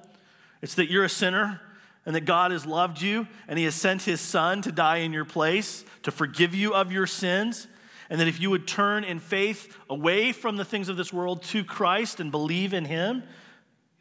it's 0.61 0.75
that 0.75 0.91
you're 0.91 1.03
a 1.03 1.09
sinner 1.09 1.59
and 2.05 2.15
that 2.15 2.25
God 2.25 2.51
has 2.51 2.67
loved 2.67 3.01
you 3.01 3.27
and 3.47 3.57
He 3.57 3.65
has 3.65 3.73
sent 3.73 4.03
His 4.03 4.21
Son 4.21 4.61
to 4.61 4.71
die 4.71 4.97
in 4.97 5.11
your 5.11 5.25
place 5.25 5.83
to 6.03 6.11
forgive 6.11 6.53
you 6.53 6.73
of 6.75 6.91
your 6.91 7.07
sins. 7.07 7.67
And 8.09 8.19
that 8.19 8.27
if 8.27 8.39
you 8.41 8.49
would 8.49 8.67
turn 8.67 9.03
in 9.05 9.19
faith 9.19 9.75
away 9.89 10.33
from 10.33 10.57
the 10.57 10.65
things 10.65 10.89
of 10.89 10.97
this 10.97 11.13
world 11.13 11.43
to 11.43 11.63
Christ 11.63 12.19
and 12.19 12.29
believe 12.29 12.73
in 12.73 12.85
Him, 12.85 13.23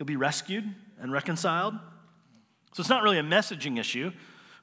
You'll 0.00 0.06
be 0.06 0.16
rescued 0.16 0.64
and 0.98 1.12
reconciled. 1.12 1.74
So 2.72 2.80
it's 2.80 2.88
not 2.88 3.02
really 3.02 3.18
a 3.18 3.22
messaging 3.22 3.78
issue. 3.78 4.10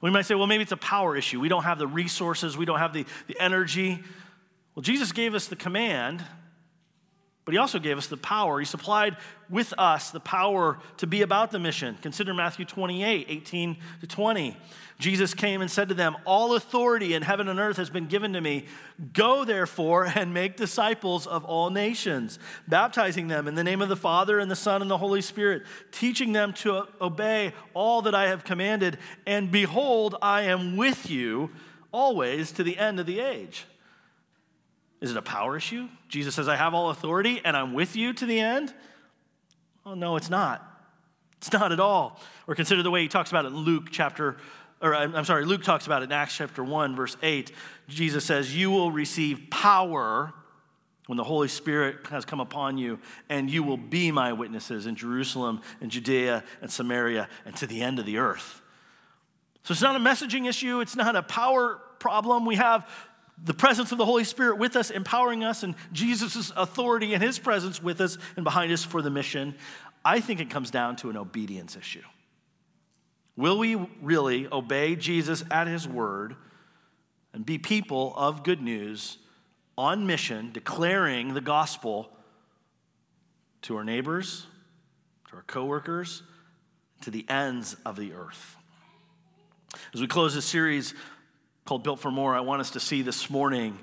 We 0.00 0.10
might 0.10 0.26
say, 0.26 0.34
well, 0.34 0.48
maybe 0.48 0.62
it's 0.62 0.72
a 0.72 0.76
power 0.76 1.16
issue. 1.16 1.38
We 1.38 1.48
don't 1.48 1.62
have 1.62 1.78
the 1.78 1.86
resources, 1.86 2.58
we 2.58 2.64
don't 2.64 2.80
have 2.80 2.92
the, 2.92 3.06
the 3.28 3.40
energy. 3.40 4.02
Well, 4.74 4.82
Jesus 4.82 5.12
gave 5.12 5.36
us 5.36 5.46
the 5.46 5.54
command, 5.54 6.24
but 7.48 7.54
he 7.54 7.58
also 7.58 7.78
gave 7.78 7.96
us 7.96 8.08
the 8.08 8.18
power. 8.18 8.58
He 8.58 8.66
supplied 8.66 9.16
with 9.48 9.72
us 9.78 10.10
the 10.10 10.20
power 10.20 10.78
to 10.98 11.06
be 11.06 11.22
about 11.22 11.50
the 11.50 11.58
mission. 11.58 11.96
Consider 12.02 12.34
Matthew 12.34 12.66
28 12.66 13.24
18 13.26 13.78
to 14.02 14.06
20. 14.06 14.54
Jesus 14.98 15.32
came 15.32 15.62
and 15.62 15.70
said 15.70 15.88
to 15.88 15.94
them, 15.94 16.18
All 16.26 16.56
authority 16.56 17.14
in 17.14 17.22
heaven 17.22 17.48
and 17.48 17.58
earth 17.58 17.78
has 17.78 17.88
been 17.88 18.06
given 18.06 18.34
to 18.34 18.40
me. 18.42 18.66
Go 19.14 19.46
therefore 19.46 20.04
and 20.14 20.34
make 20.34 20.58
disciples 20.58 21.26
of 21.26 21.46
all 21.46 21.70
nations, 21.70 22.38
baptizing 22.68 23.28
them 23.28 23.48
in 23.48 23.54
the 23.54 23.64
name 23.64 23.80
of 23.80 23.88
the 23.88 23.96
Father 23.96 24.38
and 24.38 24.50
the 24.50 24.54
Son 24.54 24.82
and 24.82 24.90
the 24.90 24.98
Holy 24.98 25.22
Spirit, 25.22 25.62
teaching 25.90 26.34
them 26.34 26.52
to 26.52 26.86
obey 27.00 27.54
all 27.72 28.02
that 28.02 28.14
I 28.14 28.28
have 28.28 28.44
commanded. 28.44 28.98
And 29.24 29.50
behold, 29.50 30.16
I 30.20 30.42
am 30.42 30.76
with 30.76 31.08
you 31.08 31.48
always 31.92 32.52
to 32.52 32.62
the 32.62 32.76
end 32.76 33.00
of 33.00 33.06
the 33.06 33.20
age. 33.20 33.64
Is 35.00 35.10
it 35.10 35.16
a 35.16 35.22
power 35.22 35.56
issue? 35.56 35.88
Jesus 36.08 36.34
says, 36.34 36.48
I 36.48 36.56
have 36.56 36.74
all 36.74 36.90
authority 36.90 37.40
and 37.44 37.56
I'm 37.56 37.72
with 37.72 37.96
you 37.96 38.12
to 38.12 38.26
the 38.26 38.40
end? 38.40 38.74
Oh, 39.86 39.94
no, 39.94 40.16
it's 40.16 40.30
not. 40.30 40.64
It's 41.38 41.52
not 41.52 41.72
at 41.72 41.80
all. 41.80 42.20
Or 42.46 42.54
consider 42.54 42.82
the 42.82 42.90
way 42.90 43.02
he 43.02 43.08
talks 43.08 43.30
about 43.30 43.44
it 43.44 43.48
in 43.48 43.56
Luke 43.56 43.88
chapter 43.90 44.38
or 44.80 44.94
I'm 44.94 45.24
sorry, 45.24 45.44
Luke 45.44 45.64
talks 45.64 45.86
about 45.86 46.02
it 46.02 46.06
in 46.06 46.12
Acts 46.12 46.36
chapter 46.36 46.62
1, 46.62 46.94
verse 46.94 47.16
8. 47.20 47.50
Jesus 47.88 48.24
says, 48.24 48.56
You 48.56 48.70
will 48.70 48.92
receive 48.92 49.48
power 49.50 50.32
when 51.06 51.16
the 51.16 51.24
Holy 51.24 51.48
Spirit 51.48 52.06
has 52.10 52.24
come 52.24 52.38
upon 52.38 52.78
you, 52.78 53.00
and 53.28 53.50
you 53.50 53.62
will 53.62 53.76
be 53.76 54.12
my 54.12 54.32
witnesses 54.32 54.86
in 54.86 54.94
Jerusalem 54.94 55.62
and 55.80 55.90
Judea 55.90 56.44
and 56.60 56.70
Samaria 56.70 57.28
and 57.44 57.56
to 57.56 57.66
the 57.66 57.80
end 57.80 57.98
of 57.98 58.06
the 58.06 58.18
earth. 58.18 58.60
So 59.64 59.72
it's 59.72 59.82
not 59.82 59.96
a 59.96 59.98
messaging 59.98 60.48
issue, 60.48 60.80
it's 60.80 60.94
not 60.94 61.16
a 61.16 61.22
power 61.22 61.80
problem. 61.98 62.44
We 62.46 62.56
have 62.56 62.88
the 63.44 63.54
presence 63.54 63.92
of 63.92 63.98
the 63.98 64.04
Holy 64.04 64.24
Spirit 64.24 64.58
with 64.58 64.76
us, 64.76 64.90
empowering 64.90 65.44
us, 65.44 65.62
and 65.62 65.74
Jesus' 65.92 66.52
authority 66.56 67.14
and 67.14 67.22
his 67.22 67.38
presence 67.38 67.82
with 67.82 68.00
us 68.00 68.18
and 68.36 68.44
behind 68.44 68.72
us 68.72 68.84
for 68.84 69.02
the 69.02 69.10
mission. 69.10 69.54
I 70.04 70.20
think 70.20 70.40
it 70.40 70.50
comes 70.50 70.70
down 70.70 70.96
to 70.96 71.10
an 71.10 71.16
obedience 71.16 71.76
issue. 71.76 72.02
Will 73.36 73.58
we 73.58 73.76
really 74.02 74.48
obey 74.50 74.96
Jesus 74.96 75.44
at 75.50 75.68
his 75.68 75.86
word 75.86 76.34
and 77.32 77.46
be 77.46 77.58
people 77.58 78.12
of 78.16 78.42
good 78.42 78.60
news 78.60 79.18
on 79.76 80.06
mission, 80.06 80.50
declaring 80.52 81.34
the 81.34 81.40
gospel 81.40 82.10
to 83.62 83.76
our 83.76 83.84
neighbors, 83.84 84.46
to 85.30 85.36
our 85.36 85.42
coworkers, 85.42 86.22
to 87.02 87.10
the 87.12 87.24
ends 87.28 87.76
of 87.86 87.96
the 87.96 88.12
earth? 88.12 88.56
As 89.94 90.00
we 90.00 90.06
close 90.06 90.34
this 90.34 90.44
series 90.44 90.94
called 91.68 91.82
Built 91.82 92.00
for 92.00 92.10
More, 92.10 92.34
I 92.34 92.40
want 92.40 92.62
us 92.62 92.70
to 92.70 92.80
see 92.80 93.02
this 93.02 93.28
morning 93.28 93.78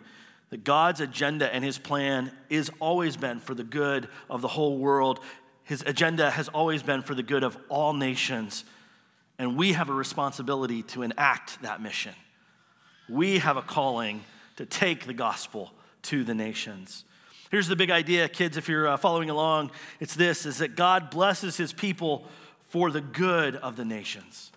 that 0.50 0.64
God's 0.64 1.02
agenda 1.02 1.54
and 1.54 1.64
his 1.64 1.78
plan 1.78 2.32
is 2.50 2.72
always 2.80 3.16
been 3.16 3.40
for 3.40 3.54
the 3.54 3.64
good 3.64 4.08
of 4.28 4.42
the 4.42 4.48
whole 4.48 4.80
world. 4.80 5.20
His 5.66 5.84
agenda 5.86 6.32
has 6.32 6.48
always 6.48 6.82
been 6.82 7.04
for 7.04 7.14
the 7.14 7.22
good 7.22 7.44
of 7.44 7.56
all 7.70 7.94
nations. 7.94 8.66
And 9.38 9.56
we 9.56 9.74
have 9.74 9.92
a 9.92 9.94
responsibility 9.94 10.82
to 10.82 11.04
enact 11.04 11.62
that 11.62 11.80
mission. 11.80 12.16
We 13.08 13.38
have 13.38 13.56
a 13.56 13.62
calling 13.62 14.24
to 14.56 14.66
take 14.66 15.06
the 15.06 15.14
gospel 15.14 15.72
to 16.04 16.24
the 16.24 16.34
nations. 16.34 17.04
Here's 17.52 17.68
the 17.68 17.76
big 17.76 17.92
idea, 17.92 18.28
kids, 18.28 18.58
if 18.58 18.68
you're 18.68 18.88
uh, 18.88 18.98
following 18.98 19.30
along. 19.30 19.70
It's 20.00 20.16
this 20.16 20.48
is 20.48 20.58
that 20.58 20.76
God 20.76 21.12
blesses 21.12 21.56
his 21.56 21.72
people 21.72 22.26
for 22.64 22.90
the 22.90 23.02
good 23.02 23.56
of 23.56 23.76
the 23.76 23.86
nations. 23.86 24.52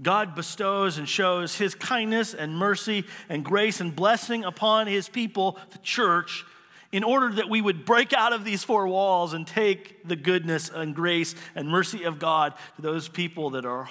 God 0.00 0.34
bestows 0.34 0.98
and 0.98 1.08
shows 1.08 1.56
his 1.56 1.74
kindness 1.74 2.34
and 2.34 2.56
mercy 2.56 3.04
and 3.28 3.44
grace 3.44 3.80
and 3.80 3.94
blessing 3.94 4.44
upon 4.44 4.86
his 4.86 5.08
people, 5.08 5.58
the 5.70 5.78
church, 5.78 6.44
in 6.92 7.02
order 7.04 7.32
that 7.34 7.50
we 7.50 7.60
would 7.60 7.84
break 7.84 8.12
out 8.12 8.32
of 8.32 8.44
these 8.44 8.62
four 8.62 8.86
walls 8.86 9.34
and 9.34 9.46
take 9.46 10.06
the 10.06 10.16
goodness 10.16 10.70
and 10.70 10.94
grace 10.94 11.34
and 11.54 11.68
mercy 11.68 12.04
of 12.04 12.18
God 12.18 12.54
to 12.76 12.82
those 12.82 13.08
people 13.08 13.50
that 13.50 13.66
are 13.66 13.88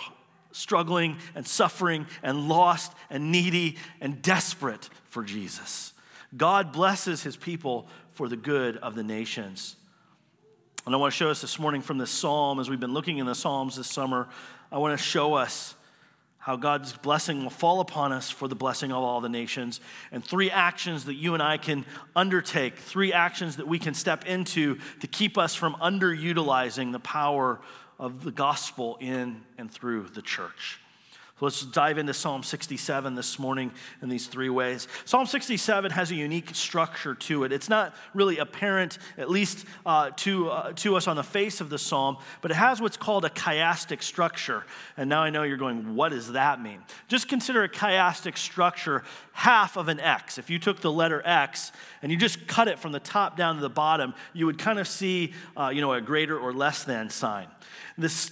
struggling 0.52 1.18
and 1.36 1.46
suffering 1.46 2.08
and 2.24 2.48
lost 2.48 2.94
and 3.10 3.32
needy 3.32 3.78
and 4.02 4.22
desperate 4.22 4.90
for 5.10 5.24
Jesus. 5.24 5.94
God 6.36 6.72
blesses 6.72 7.22
his 7.22 7.38
people 7.38 7.88
for 8.14 8.28
the 8.28 8.36
good 8.36 8.78
of 8.78 8.96
the 8.96 9.04
nations. 9.04 9.76
And 10.86 10.96
I 10.96 10.98
want 10.98 11.14
to 11.14 11.18
show 11.18 11.30
us 11.30 11.42
this 11.42 11.60
morning 11.60 11.82
from 11.82 11.98
this 11.98 12.10
psalm, 12.10 12.60
as 12.60 12.70
we've 12.70 12.80
been 12.80 12.94
looking 12.94 13.18
in 13.18 13.26
the 13.26 13.36
Psalms 13.36 13.76
this 13.76 13.88
summer, 13.88 14.28
I 14.72 14.78
want 14.78 14.98
to 14.98 15.04
show 15.04 15.34
us 15.34 15.76
how 16.48 16.56
God's 16.56 16.94
blessing 16.94 17.44
will 17.44 17.50
fall 17.50 17.82
upon 17.82 18.13
us 18.13 18.30
for 18.30 18.48
the 18.48 18.56
blessing 18.56 18.94
of 18.94 19.04
all 19.04 19.20
the 19.20 19.27
nations, 19.27 19.82
and 20.13 20.24
three 20.24 20.50
actions 20.50 21.04
that 21.04 21.16
you 21.16 21.34
and 21.34 21.44
I 21.44 21.58
can 21.58 21.86
undertake, 22.16 22.77
three 22.77 23.12
actions 23.12 23.58
that 23.58 23.68
we 23.68 23.80
can 23.80 23.94
step 23.94 24.25
into 24.25 24.77
to 25.01 25.08
keep 25.08 25.38
us 25.38 25.56
from 25.56 25.74
underutilizing 25.74 26.94
the 26.94 27.01
power 27.01 27.60
of 28.00 28.24
the 28.24 28.32
gospel 28.32 28.98
in 29.01 29.42
and 29.58 29.70
through 29.70 30.04
the 30.13 30.22
church. 30.22 30.80
So 31.39 31.46
let's 31.46 31.63
dive 31.63 32.00
into 32.00 32.15
Psalm 32.15 32.41
67 32.41 33.13
this 33.13 33.38
morning 33.38 33.72
in 34.01 34.10
these 34.10 34.25
three 34.25 34.50
ways. 34.50 34.88
Psalm 35.06 35.27
67 35.27 35.91
has 35.91 36.10
a 36.10 36.15
unique 36.15 36.56
structure 36.56 37.13
to 37.13 37.44
it. 37.44 37.51
It's 37.51 37.70
not 37.70 37.94
really 38.15 38.39
apparent, 38.39 38.98
at 39.20 39.29
least 39.29 39.67
uh, 39.86 40.10
to, 40.17 40.50
uh, 40.50 40.74
to 40.77 40.96
us 40.96 41.08
on 41.08 41.15
the 41.15 41.24
face 41.24 41.62
of 41.62 41.70
the 41.70 41.77
psalm, 41.77 42.17
but 42.41 42.50
it 42.50 42.56
has 42.56 42.82
what's 42.82 42.98
called 42.98 43.24
a 43.24 43.29
chiastic 43.29 44.01
structure. 44.01 44.65
And 44.98 45.12
now 45.12 45.22
I 45.22 45.29
know 45.29 45.44
you're 45.44 45.58
going, 45.58 45.96
what 45.96 46.10
does 46.10 46.32
that 46.32 46.60
mean? 46.60 46.79
Just 47.08 47.27
consider 47.27 47.62
a 47.62 47.70
chiastic 47.70 48.36
structure 48.36 49.03
half 49.34 49.77
of 49.77 49.89
an 49.89 50.00
X. 50.00 50.39
If 50.39 50.50
you 50.50 50.58
took 50.58 50.79
the 50.79 50.91
letter 50.91 51.22
X 51.24 51.72
and 52.01 52.12
you 52.12 52.17
just 52.17 52.48
cut 52.48 52.67
it 52.67 52.79
from 52.79 52.94
the 52.94 53.00
top 53.00 53.38
down 53.38 53.58
to 53.58 53.62
the 53.62 53.70
bottom, 53.70 54.15
you 54.34 54.48
would 54.48 54.58
kind 54.58 54.79
of 54.79 54.88
see, 54.88 55.34
uh, 55.56 55.70
you 55.70 55.82
know, 55.82 55.94
a 55.94 56.01
greater 56.01 56.39
or 56.39 56.51
less 56.51 56.84
than 56.84 57.12
sign. 57.12 57.46
This 57.96 58.32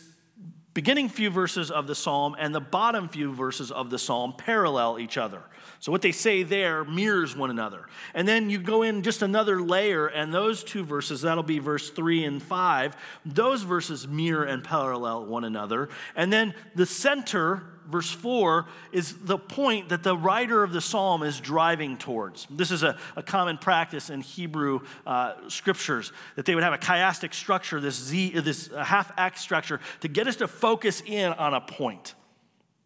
beginning 0.76 1.08
few 1.08 1.32
verses 1.32 1.72
of 1.72 1.88
the 1.88 1.96
psalm 1.96 2.36
and 2.38 2.54
the 2.54 2.60
bottom 2.60 3.08
few 3.10 3.34
verses 3.34 3.72
of 3.72 3.90
the 3.90 3.98
psalm 3.98 4.34
parallel 4.38 5.00
each 5.00 5.18
other. 5.18 5.42
So 5.80 5.92
what 5.92 6.02
they 6.02 6.12
say 6.12 6.44
there 6.44 6.84
mirrors 6.84 7.36
one 7.36 7.50
another. 7.50 7.88
And 8.14 8.28
then 8.28 8.50
you 8.50 8.60
go 8.60 8.82
in 8.84 9.02
just 9.02 9.22
another 9.22 9.62
layer, 9.62 10.08
and 10.08 10.34
those 10.34 10.64
two 10.64 10.84
verses, 10.84 11.22
that'll 11.22 11.44
be 11.44 11.60
verse 11.60 11.90
three 11.90 12.26
and 12.26 12.44
five, 12.44 12.96
those 13.26 13.64
verses 13.64 14.08
mirror 14.08 14.44
and 14.44 14.64
parallel 14.64 15.26
one 15.26 15.46
another. 15.46 15.90
And 16.16 16.32
then 16.32 16.54
the 16.76 16.86
center 16.86 17.64
verse 17.90 18.10
4 18.12 18.66
is 18.92 19.14
the 19.24 19.38
point 19.38 19.90
that 19.90 20.04
the 20.04 20.16
writer 20.16 20.64
of 20.64 20.72
the 20.74 20.82
psalm 20.82 21.24
is 21.24 21.40
driving 21.40 21.98
towards. 21.98 22.48
This 22.50 22.72
is 22.72 22.84
a, 22.84 22.98
a 23.16 23.24
common 23.24 23.58
practice 23.58 24.10
in 24.10 24.22
Hebrew 24.22 24.82
uh, 25.06 25.34
scriptures 25.48 26.12
that 26.36 26.46
they 26.46 26.56
would 26.56 26.64
have 26.64 26.74
a 26.74 26.78
chiastic 26.78 27.34
structure, 27.34 27.80
this 27.80 27.96
Z, 27.96 28.40
this 28.40 28.68
half 28.68 29.12
act 29.18 29.40
structure, 29.40 29.80
to 30.02 30.08
get 30.08 30.28
us 30.28 30.38
to 30.38 30.48
focus 30.48 31.02
in 31.06 31.34
on 31.34 31.54
a 31.54 31.62
point, 31.62 32.16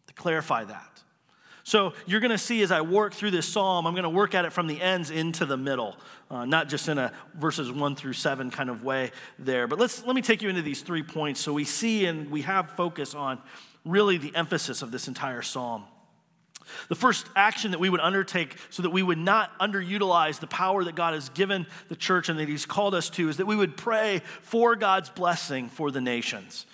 to 0.06 0.14
clarify 0.14 0.64
that. 0.64 0.90
So 1.62 1.92
you're 2.06 2.20
going 2.20 2.30
to 2.30 2.38
see 2.38 2.62
as 2.62 2.72
I 2.72 2.80
work 2.80 3.14
through 3.14 3.30
this 3.30 3.46
psalm, 3.46 3.86
I'm 3.86 3.94
going 3.94 4.02
to 4.02 4.08
work 4.08 4.34
at 4.34 4.44
it 4.44 4.52
from 4.52 4.66
the 4.66 4.80
ends 4.80 5.10
into 5.10 5.44
the 5.46 5.56
middle, 5.56 5.96
uh, 6.30 6.44
not 6.44 6.68
just 6.68 6.88
in 6.88 6.98
a 6.98 7.12
verses 7.34 7.70
one 7.70 7.94
through 7.94 8.14
seven 8.14 8.50
kind 8.50 8.70
of 8.70 8.82
way 8.82 9.12
there. 9.38 9.66
But 9.66 9.78
let's 9.78 10.04
let 10.04 10.16
me 10.16 10.22
take 10.22 10.42
you 10.42 10.48
into 10.48 10.62
these 10.62 10.82
three 10.82 11.02
points 11.02 11.40
so 11.40 11.52
we 11.52 11.64
see 11.64 12.06
and 12.06 12.30
we 12.30 12.42
have 12.42 12.70
focus 12.72 13.14
on 13.14 13.38
really 13.84 14.18
the 14.18 14.34
emphasis 14.34 14.82
of 14.82 14.90
this 14.90 15.08
entire 15.08 15.42
psalm. 15.42 15.84
The 16.88 16.94
first 16.94 17.26
action 17.34 17.72
that 17.72 17.80
we 17.80 17.88
would 17.88 18.00
undertake 18.00 18.56
so 18.70 18.82
that 18.82 18.90
we 18.90 19.02
would 19.02 19.18
not 19.18 19.58
underutilize 19.58 20.38
the 20.38 20.46
power 20.46 20.84
that 20.84 20.94
God 20.94 21.14
has 21.14 21.28
given 21.30 21.66
the 21.88 21.96
church 21.96 22.28
and 22.28 22.38
that 22.38 22.48
He's 22.48 22.66
called 22.66 22.94
us 22.94 23.10
to 23.10 23.28
is 23.28 23.38
that 23.38 23.46
we 23.46 23.56
would 23.56 23.76
pray 23.76 24.22
for 24.42 24.76
God's 24.76 25.10
blessing 25.10 25.68
for 25.68 25.90
the 25.90 26.00
nations. 26.00 26.66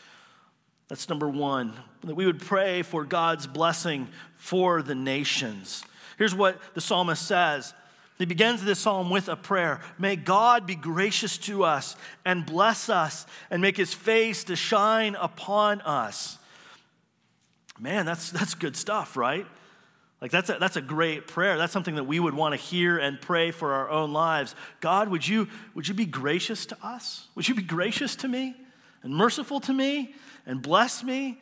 That's 0.89 1.09
number 1.09 1.29
one, 1.29 1.73
that 2.05 2.15
we 2.15 2.27
would 2.27 2.41
pray 2.41 2.83
for 2.83 3.05
God's 3.05 3.47
blessing 3.47 4.09
for 4.37 4.83
the 4.83 4.95
nations. 4.95 5.83
Here's 6.19 6.35
what 6.35 6.61
the 6.75 6.81
psalmist 6.81 7.27
says. 7.27 7.75
He 8.19 8.25
begins 8.25 8.65
this 8.65 8.79
psalm 8.79 9.11
with 9.11 9.29
a 9.29 9.37
prayer. 9.37 9.81
May 9.99 10.17
God 10.17 10.67
be 10.67 10.75
gracious 10.75 11.37
to 11.39 11.65
us 11.65 11.97
and 12.25 12.47
bless 12.47 12.89
us 12.89 13.27
and 13.51 13.61
make 13.61 13.77
his 13.77 13.93
face 13.93 14.45
to 14.45 14.57
shine 14.57 15.17
upon 15.17 15.83
us 15.83 16.39
Man, 17.79 18.07
that's, 18.07 18.31
that's 18.31 18.55
good 18.55 18.77
stuff, 18.77 19.17
right? 19.17 19.47
Like, 20.21 20.31
that's 20.31 20.49
a, 20.49 20.57
that's 20.59 20.77
a 20.77 20.81
great 20.81 21.27
prayer. 21.27 21.59
That's 21.59 21.73
something 21.73 21.97
that 21.97 22.05
we 22.05 22.19
would 22.19 22.35
want 22.35 22.55
to 22.55 22.57
hear 22.57 22.97
and 22.99 23.21
pray 23.21 23.51
for 23.51 23.75
our 23.75 23.91
own 23.91 24.13
lives. 24.13 24.55
God, 24.81 25.09
would 25.11 25.27
you, 25.27 25.49
would 25.75 25.87
you 25.87 25.95
be 25.95 26.07
gracious 26.07 26.65
to 26.67 26.77
us? 26.83 27.27
Would 27.35 27.49
you 27.49 27.55
be 27.55 27.63
gracious 27.63 28.17
to 28.17 28.29
me 28.29 28.57
and 29.03 29.15
merciful 29.15 29.61
to 29.61 29.75
me 29.75 30.15
and 30.47 30.63
bless 30.63 31.05
me? 31.05 31.39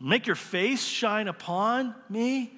Make 0.00 0.26
your 0.26 0.36
face 0.36 0.82
shine 0.82 1.28
upon 1.28 1.94
me? 2.08 2.56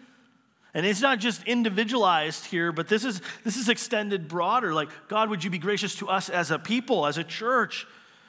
And 0.73 0.85
it's 0.85 1.01
not 1.01 1.19
just 1.19 1.43
individualized 1.45 2.45
here, 2.45 2.71
but 2.71 2.87
this 2.87 3.05
is, 3.05 3.21
this 3.45 3.57
is 3.57 3.69
extended 3.69 4.29
broader. 4.29 4.75
Like, 4.75 4.91
God, 5.09 5.31
would 5.31 5.43
you 5.43 5.51
be 5.51 5.59
gracious 5.59 5.97
to 5.97 6.09
us 6.09 6.29
as 6.29 6.51
a 6.51 6.59
people, 6.59 7.07
as 7.07 7.19
a 7.19 7.25
church? 7.25 7.87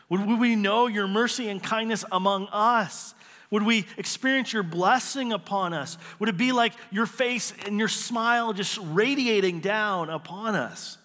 Would, 0.09 0.25
we 0.39 0.55
know 0.55 0.87
your 0.87 1.07
mercy 1.07 1.49
and 1.49 1.61
kindness 1.61 2.05
among 2.11 2.47
us? 2.51 3.13
Would 3.49 3.63
we 3.63 3.85
experience 3.97 4.51
your 4.51 4.63
blessing 4.63 5.31
upon 5.31 5.73
us? 5.73 5.97
Would 6.19 6.29
it 6.29 6.37
be 6.37 6.51
like 6.51 6.73
your 6.91 7.05
face 7.05 7.53
and 7.65 7.79
your 7.79 7.87
smile 7.87 8.51
just 8.53 8.77
radiating 8.81 9.61
down 9.61 10.09
upon 10.09 10.55
us? 10.55 10.97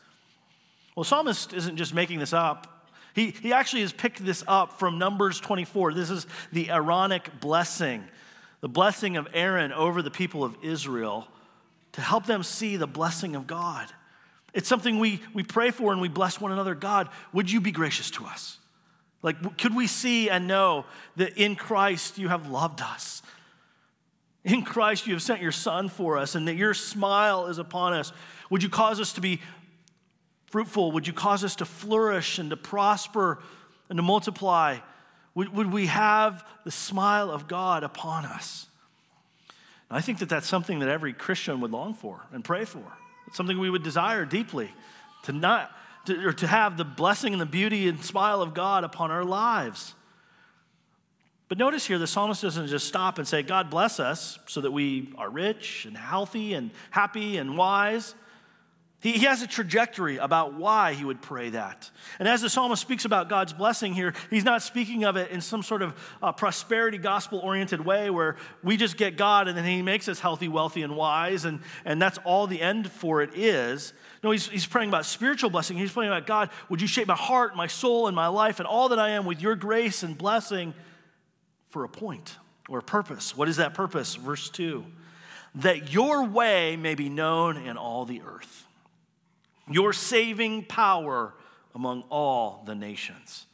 Well, 0.97 1.05
Psalmist 1.05 1.53
isn't 1.53 1.77
just 1.77 1.95
making 1.95 2.19
this 2.19 2.33
up. 2.33 2.89
He, 3.15 3.31
he 3.31 3.53
actually 3.53 3.83
has 3.83 3.93
picked 3.93 4.25
this 4.25 4.43
up 4.49 4.79
from 4.79 4.99
Numbers 4.99 5.39
24. 5.39 5.93
This 5.93 6.11
is 6.11 6.27
the 6.51 6.71
Aaronic 6.71 7.41
blessing, 7.41 8.05
the 8.61 8.69
blessing 8.69 9.17
of 9.17 9.29
Aaron 9.35 9.73
over 9.73 10.03
the 10.03 10.11
people 10.11 10.43
of 10.43 10.57
Israel 10.63 11.29
to 11.93 12.01
help 12.01 12.27
them 12.27 12.43
see 12.43 12.77
the 12.77 12.87
blessing 12.87 13.37
of 13.37 13.47
God. 13.47 13.87
It's 14.55 14.69
something 14.69 14.99
we, 14.99 15.21
we 15.33 15.43
pray 15.43 15.71
for 15.71 15.93
and 15.93 16.01
we 16.01 16.09
bless 16.09 16.41
one 16.41 16.53
another. 16.53 16.75
God, 16.75 17.09
would 17.33 17.51
you 17.51 17.61
be 17.61 17.71
gracious 17.71 18.11
to 18.13 18.25
us? 18.25 18.59
Like, 19.23 19.59
could 19.59 19.75
we 19.75 19.87
see 19.87 20.29
and 20.29 20.47
know 20.49 20.85
that 21.17 21.39
in 21.39 21.55
Christ 21.55 22.19
you 22.19 22.29
have 22.29 22.49
loved 22.49 22.81
us? 22.81 23.23
In 24.45 24.63
Christ 24.63 25.07
you 25.07 25.15
have 25.15 25.23
sent 25.23 25.41
your 25.41 25.53
Son 25.53 25.89
for 25.89 26.19
us, 26.19 26.35
and 26.35 26.49
that 26.49 26.57
your 26.57 26.75
smile 26.75 27.47
is 27.47 27.59
upon 27.59 27.93
us. 27.93 28.13
Would 28.51 28.63
you 28.63 28.69
cause 28.69 29.01
us 29.01 29.13
to 29.13 29.21
be 29.21 29.41
fruitful? 30.47 30.93
Would 30.93 31.07
you 31.07 31.13
cause 31.13 31.45
us 31.45 31.57
to 31.57 31.65
flourish 31.65 32.39
and 32.39 32.51
to 32.51 32.57
prosper 32.57 33.39
and 33.89 33.97
to 33.97 34.03
multiply? 34.03 34.79
Would, 35.35 35.55
would 35.55 35.73
we 35.73 35.87
have 35.87 36.45
the 36.65 36.71
smile 36.71 37.31
of 37.31 37.47
God 37.47 37.85
upon 37.85 38.25
us? 38.27 38.67
And 39.89 39.97
I 39.97 40.01
think 40.01 40.19
that 40.19 40.29
that's 40.29 40.49
something 40.49 40.81
that 40.81 40.89
every 40.89 41.13
Christian 41.13 41.61
would 41.61 41.71
long 41.71 41.95
for 41.95 42.21
and 42.33 42.45
pray 42.45 42.65
for. 42.65 42.83
It's 43.29 43.37
something 43.37 43.59
we 43.59 43.71
would 43.71 43.85
desire 43.85 44.25
deeply 44.25 44.75
to 45.25 45.33
not 45.33 45.71
to, 46.07 46.29
or 46.29 46.33
to 46.33 46.47
have 46.47 46.77
the 46.77 46.85
blessing 46.85 47.33
and 47.33 47.41
the 47.41 47.47
beauty 47.47 47.89
and 47.89 48.03
smile 48.05 48.43
of 48.43 48.55
God 48.55 48.85
upon 48.85 49.11
our 49.11 49.25
lives. 49.25 49.95
But 51.49 51.59
notice 51.59 51.87
here, 51.87 51.99
the 51.99 52.07
psalmist 52.07 52.41
doesn't 52.41 52.69
just 52.69 52.87
stop 52.87 53.19
and 53.19 53.29
say, 53.29 53.43
God 53.43 53.69
bless 53.69 54.01
us 54.01 54.39
so 54.47 54.63
that 54.63 54.71
we 54.71 55.13
are 55.19 55.29
rich 55.29 55.85
and 55.85 55.97
healthy 55.97 56.55
and 56.55 56.71
happy 56.91 57.37
and 57.37 57.59
wise. 57.59 58.15
He, 59.03 59.13
he 59.13 59.25
has 59.27 59.43
a 59.43 59.49
trajectory 59.49 60.17
about 60.17 60.55
why 60.55 60.95
he 60.95 61.05
would 61.05 61.21
pray 61.21 61.51
that. 61.51 61.91
And 62.21 62.29
as 62.29 62.41
the 62.41 62.49
psalmist 62.49 62.81
speaks 62.81 63.05
about 63.05 63.29
God's 63.29 63.53
blessing 63.53 63.95
here, 63.95 64.15
he's 64.31 64.45
not 64.45 64.63
speaking 64.63 65.05
of 65.05 65.17
it 65.17 65.33
in 65.33 65.41
some 65.41 65.65
sort 65.65 65.83
of 65.83 65.95
uh, 66.23 66.31
prosperity 66.31 66.99
gospel 66.99 67.41
oriented 67.41 67.85
way 67.85 68.11
where 68.11 68.37
we 68.63 68.77
just 68.77 68.97
get 68.97 69.17
God 69.17 69.49
and 69.49 69.59
then 69.59 69.65
he 69.65 69.83
makes 69.83 70.09
us 70.09 70.21
healthy, 70.21 70.47
wealthy, 70.47 70.83
and 70.83 70.97
wise, 70.97 71.45
and, 71.45 71.59
and 71.85 72.01
that's 72.01 72.19
all 72.19 72.47
the 72.47 72.61
end 72.61 72.89
for 72.91 73.23
it 73.23 73.31
is. 73.35 73.93
No, 74.23 74.31
he's, 74.31 74.49
he's 74.49 74.67
praying 74.67 74.89
about 74.89 75.05
spiritual 75.05 75.51
blessing. 75.51 75.77
He's 75.77 75.91
praying 75.91 76.13
about 76.13 76.29
God, 76.29 76.51
would 76.69 76.81
you 76.81 76.87
shape 76.87 77.09
my 77.09 77.17
heart, 77.17 77.57
my 77.57 77.67
soul, 77.67 78.07
and 78.07 78.15
my 78.15 78.29
life, 78.29 78.61
and 78.61 78.69
all 78.69 78.91
that 78.91 79.01
I 79.01 79.11
am 79.11 79.27
with 79.27 79.43
your 79.43 79.57
grace 79.57 80.05
and 80.05 80.17
blessing 80.17 80.75
for 81.71 81.83
a 81.83 81.89
point 81.89 82.37
or 82.69 82.79
a 82.79 82.83
purpose. 82.83 83.37
What 83.37 83.49
is 83.49 83.57
that 83.57 83.75
purpose? 83.75 84.15
Verse 84.15 84.49
2 84.49 84.85
that 85.57 85.93
your 85.93 86.25
way 86.25 86.77
may 86.77 86.95
be 86.95 87.11
known 87.11 87.59
in 87.59 87.77
all 87.77 88.07
the 88.07 88.23
earth 88.23 88.67
your 89.71 89.93
saving 89.93 90.65
power 90.65 91.35
among 91.75 92.05
all 92.11 92.63
the 92.67 92.75
nations. 92.75 93.47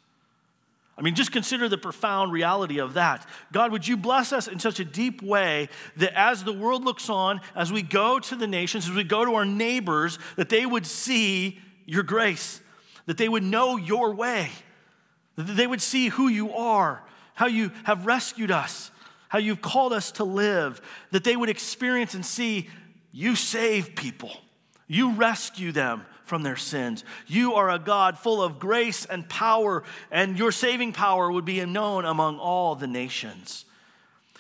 I 0.99 1.01
mean, 1.01 1.15
just 1.15 1.31
consider 1.31 1.69
the 1.69 1.79
profound 1.79 2.33
reality 2.33 2.81
of 2.81 2.95
that. 2.95 3.25
God, 3.53 3.71
would 3.71 3.87
you 3.87 3.97
bless 3.97 4.33
us 4.33 4.49
in 4.49 4.59
such 4.59 4.81
a 4.81 4.85
deep 4.85 5.23
way 5.23 5.69
that 5.97 6.19
as 6.19 6.43
the 6.43 6.53
world 6.53 6.85
looks 6.85 7.09
on, 7.09 7.41
as 7.55 7.73
we 7.73 7.83
go 7.83 8.19
to 8.19 8.35
the 8.35 8.49
nations, 8.49 8.89
as 8.89 8.95
we 8.95 9.05
go 9.05 9.25
to 9.25 9.35
our 9.35 9.45
neighbors, 9.45 10.19
that 10.35 10.49
they 10.49 10.67
would 10.67 10.87
see 10.87 11.61
your 11.87 12.03
grace, 12.03 12.61
that 13.07 13.17
they 13.17 13.29
would 13.29 13.45
know 13.45 13.77
your 13.77 14.13
way, 14.13 14.51
that 15.37 15.45
they 15.45 15.69
would 15.69 15.81
see 15.81 16.09
who 16.09 16.27
you 16.27 16.53
are, 16.53 17.05
how 17.35 17.47
you 17.47 17.71
have 17.85 18.05
rescued 18.05 18.51
us, 18.51 18.91
how 19.29 19.39
you've 19.39 19.63
called 19.63 19.93
us 19.93 20.11
to 20.13 20.25
live, 20.25 20.81
that 21.13 21.23
they 21.23 21.37
would 21.37 21.49
experience 21.49 22.15
and 22.15 22.27
see 22.27 22.69
you 23.13 23.37
save 23.37 23.95
people. 23.95 24.33
You 24.89 25.13
rescue 25.13 25.71
them 25.71 26.05
from 26.25 26.43
their 26.43 26.57
sins. 26.57 27.05
You 27.27 27.55
are 27.55 27.71
a 27.71 27.79
God 27.79 28.19
full 28.19 28.43
of 28.43 28.59
grace 28.59 29.05
and 29.05 29.29
power, 29.29 29.85
and 30.11 30.39
your 30.39 30.51
saving 30.51 30.93
power 30.93 31.31
would 31.31 31.45
be 31.45 31.65
known 31.65 32.05
among 32.05 32.39
all 32.39 32.75
the 32.75 32.87
nations. 32.87 33.65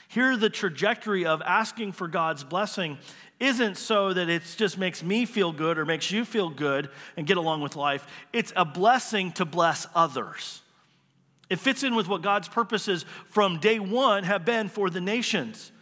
Here, 0.08 0.36
the 0.36 0.50
trajectory 0.50 1.26
of 1.26 1.42
asking 1.42 1.92
for 1.92 2.08
God's 2.08 2.42
blessing 2.42 2.98
isn't 3.40 3.76
so 3.76 4.12
that 4.12 4.28
it 4.28 4.42
just 4.56 4.78
makes 4.78 5.02
me 5.02 5.24
feel 5.24 5.52
good 5.52 5.78
or 5.78 5.84
makes 5.84 6.10
you 6.10 6.24
feel 6.24 6.48
good 6.48 6.88
and 7.16 7.26
get 7.26 7.36
along 7.36 7.60
with 7.60 7.76
life. 7.76 8.06
It's 8.32 8.52
a 8.56 8.64
blessing 8.64 9.32
to 9.32 9.44
bless 9.44 9.86
others. 9.94 10.62
It 11.48 11.58
fits 11.58 11.82
in 11.82 11.94
with 11.94 12.08
what 12.08 12.22
God's 12.22 12.48
purposes 12.48 13.04
from 13.28 13.58
day 13.58 13.78
one 13.78 14.24
have 14.24 14.44
been 14.44 14.68
for 14.68 14.90
the 14.90 15.00
nations. 15.00 15.72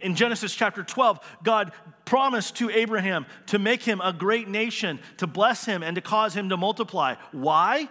In 0.00 0.14
Genesis 0.14 0.54
chapter 0.54 0.82
12, 0.82 1.18
God 1.42 1.72
promised 2.08 2.56
to 2.56 2.70
Abraham 2.70 3.26
to 3.48 3.58
make 3.58 3.82
him 3.82 4.00
a 4.02 4.14
great 4.14 4.48
nation, 4.48 4.98
to 5.18 5.26
bless 5.26 5.66
him, 5.66 5.82
and 5.82 5.94
to 5.94 6.00
cause 6.00 6.32
him 6.32 6.48
to 6.48 6.56
multiply. 6.56 7.16
Why? 7.32 7.86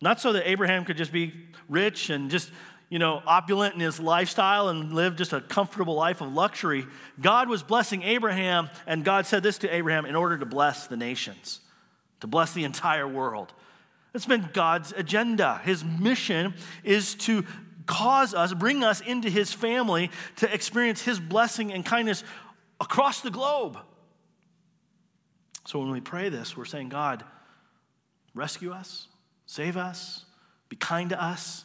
Not 0.00 0.20
so 0.20 0.32
that 0.34 0.48
Abraham 0.48 0.84
could 0.84 0.96
just 0.96 1.10
be 1.10 1.34
rich 1.68 2.10
and 2.10 2.30
just, 2.30 2.52
you 2.88 3.00
know, 3.00 3.20
opulent 3.26 3.74
in 3.74 3.80
his 3.80 3.98
lifestyle 3.98 4.68
and 4.68 4.92
live 4.92 5.16
just 5.16 5.32
a 5.32 5.40
comfortable 5.40 5.96
life 5.96 6.20
of 6.20 6.32
luxury. 6.32 6.86
God 7.20 7.48
was 7.48 7.64
blessing 7.64 8.04
Abraham, 8.04 8.70
and 8.86 9.04
God 9.04 9.26
said 9.26 9.42
this 9.42 9.58
to 9.58 9.74
Abraham 9.74 10.06
in 10.06 10.14
order 10.14 10.38
to 10.38 10.46
bless 10.46 10.86
the 10.86 10.96
nations, 10.96 11.58
to 12.20 12.28
bless 12.28 12.52
the 12.52 12.62
entire 12.62 13.08
world. 13.08 13.52
It's 14.14 14.26
been 14.26 14.48
God's 14.52 14.92
agenda. 14.96 15.60
His 15.64 15.84
mission 15.84 16.54
is 16.84 17.16
to 17.16 17.44
cause 17.86 18.32
us, 18.32 18.54
bring 18.54 18.84
us 18.84 19.00
into 19.00 19.28
his 19.28 19.52
family 19.52 20.12
to 20.36 20.54
experience 20.54 21.02
his 21.02 21.18
blessing 21.18 21.72
and 21.72 21.84
kindness 21.84 22.22
across 22.80 23.20
the 23.20 23.30
globe. 23.30 23.78
So 25.66 25.78
when 25.78 25.90
we 25.90 26.00
pray 26.00 26.28
this, 26.28 26.56
we're 26.56 26.64
saying, 26.64 26.88
God, 26.88 27.24
rescue 28.34 28.72
us, 28.72 29.08
save 29.46 29.76
us, 29.76 30.24
be 30.68 30.76
kind 30.76 31.10
to 31.10 31.22
us, 31.22 31.64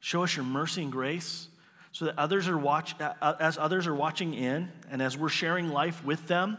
show 0.00 0.24
us 0.24 0.34
your 0.34 0.44
mercy 0.44 0.82
and 0.82 0.90
grace 0.90 1.48
so 1.92 2.06
that 2.06 2.18
others 2.18 2.48
are 2.48 2.58
watch, 2.58 2.94
uh, 3.00 3.12
uh, 3.20 3.34
as 3.40 3.58
others 3.58 3.86
are 3.86 3.94
watching 3.94 4.34
in 4.34 4.70
and 4.90 5.02
as 5.02 5.16
we're 5.16 5.28
sharing 5.28 5.70
life 5.70 6.04
with 6.04 6.26
them, 6.28 6.56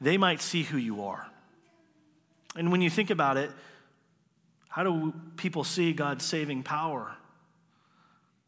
they 0.00 0.16
might 0.16 0.40
see 0.40 0.62
who 0.62 0.76
you 0.76 1.04
are. 1.04 1.26
And 2.56 2.70
when 2.70 2.80
you 2.80 2.90
think 2.90 3.10
about 3.10 3.36
it, 3.36 3.50
how 4.68 4.82
do 4.82 5.14
people 5.36 5.64
see 5.64 5.92
God's 5.92 6.24
saving 6.24 6.62
power? 6.62 7.14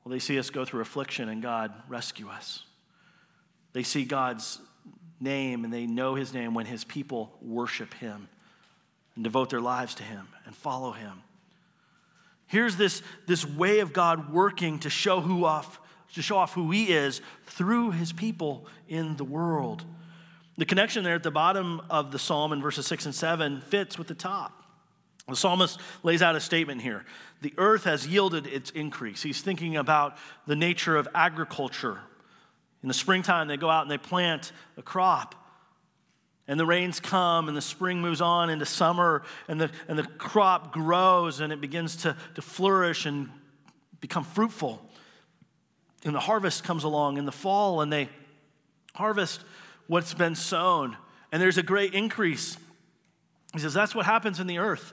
Well, 0.05 0.11
they 0.11 0.19
see 0.19 0.38
us 0.38 0.50
go 0.50 0.64
through 0.64 0.81
affliction 0.81 1.28
and 1.28 1.43
God 1.43 1.73
rescue 1.88 2.28
us. 2.28 2.62
They 3.76 3.83
see 3.83 4.06
God's 4.06 4.59
name 5.21 5.62
and 5.62 5.71
they 5.71 5.85
know 5.85 6.15
his 6.15 6.32
name 6.32 6.54
when 6.54 6.65
his 6.65 6.82
people 6.82 7.36
worship 7.43 7.93
him 7.93 8.26
and 9.15 9.23
devote 9.23 9.50
their 9.50 9.60
lives 9.60 9.97
to 9.97 10.02
him 10.02 10.26
and 10.47 10.56
follow 10.56 10.93
him. 10.93 11.21
Here's 12.47 12.76
this, 12.76 13.02
this 13.26 13.45
way 13.45 13.80
of 13.80 13.93
God 13.93 14.32
working 14.32 14.78
to 14.78 14.89
show 14.89 15.21
who 15.21 15.45
off, 15.45 15.78
to 16.15 16.23
show 16.23 16.39
off 16.39 16.54
who 16.54 16.71
he 16.71 16.84
is 16.84 17.21
through 17.45 17.91
his 17.91 18.15
people 18.15 18.67
in 18.89 19.19
the 19.19 19.25
world. 19.25 19.84
The 20.56 20.65
connection 20.65 21.04
there 21.04 21.17
at 21.17 21.23
the 21.23 21.30
bottom 21.30 21.82
of 21.91 22.12
the 22.12 22.19
psalm 22.19 22.54
in 22.54 22.62
verses 22.62 22.86
6 22.86 23.04
and 23.04 23.15
7 23.15 23.60
fits 23.60 23.99
with 23.99 24.08
the 24.08 24.15
top. 24.15 24.62
The 25.28 25.36
psalmist 25.36 25.78
lays 26.02 26.23
out 26.23 26.34
a 26.34 26.41
statement 26.41 26.80
here. 26.80 27.04
The 27.43 27.52
earth 27.58 27.84
has 27.84 28.06
yielded 28.06 28.47
its 28.47 28.71
increase. 28.71 29.23
He's 29.23 29.43
thinking 29.43 29.76
about 29.76 30.17
the 30.47 30.56
nature 30.56 30.97
of 30.97 31.06
agriculture. 31.15 32.00
In 32.82 32.89
the 32.89 32.95
springtime, 32.95 33.49
they 33.49 33.56
go 33.56 33.71
out 33.71 33.82
and 33.82 33.91
they 33.91 33.99
plant 33.99 34.52
a 34.76 34.82
crop. 34.82 35.34
And 36.49 36.60
the 36.60 36.67
rains 36.67 37.00
come, 37.00 37.49
and 37.49 37.56
the 37.56 37.62
spring 37.62 38.00
moves 38.00 38.21
on 38.21 38.50
into 38.50 38.67
summer, 38.67 39.23
and 39.49 39.60
the, 39.60 39.71
and 39.89 39.99
the 39.99 40.04
crop 40.04 40.73
grows, 40.73 41.41
and 41.41 41.52
it 41.52 41.60
begins 41.60 41.97
to, 41.97 42.17
to 42.36 42.43
flourish 42.43 43.04
and 43.04 43.28
become 44.00 44.23
fruitful. 44.23 44.80
And 46.04 46.15
the 46.15 46.21
harvest 46.21 46.62
comes 46.62 46.84
along 46.84 47.19
in 47.19 47.25
the 47.25 47.32
fall, 47.32 47.80
and 47.80 47.93
they 47.93 48.08
harvest 48.95 49.41
what's 49.89 50.15
been 50.15 50.36
sown. 50.36 50.97
And 51.32 51.43
there's 51.43 51.58
a 51.58 51.65
great 51.65 51.95
increase. 51.95 52.56
He 53.52 53.58
says, 53.58 53.75
That's 53.75 53.95
what 53.95 54.06
happens 54.06 54.39
in 54.39 54.47
the 54.47 54.58
earth. 54.58 54.93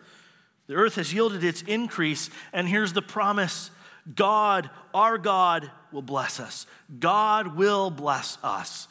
The 0.67 0.75
earth 0.75 0.95
has 0.95 1.13
yielded 1.13 1.43
its 1.43 1.61
increase, 1.61 2.29
and 2.51 2.67
here's 2.67 2.93
the 2.93 3.01
promise 3.01 3.69
God, 4.15 4.69
our 4.93 5.17
God, 5.17 5.69
will 5.93 6.01
bless 6.01 6.39
us. 6.39 6.65
God 6.99 7.55
will 7.55 7.89
bless 7.89 8.37
us. 8.43 8.87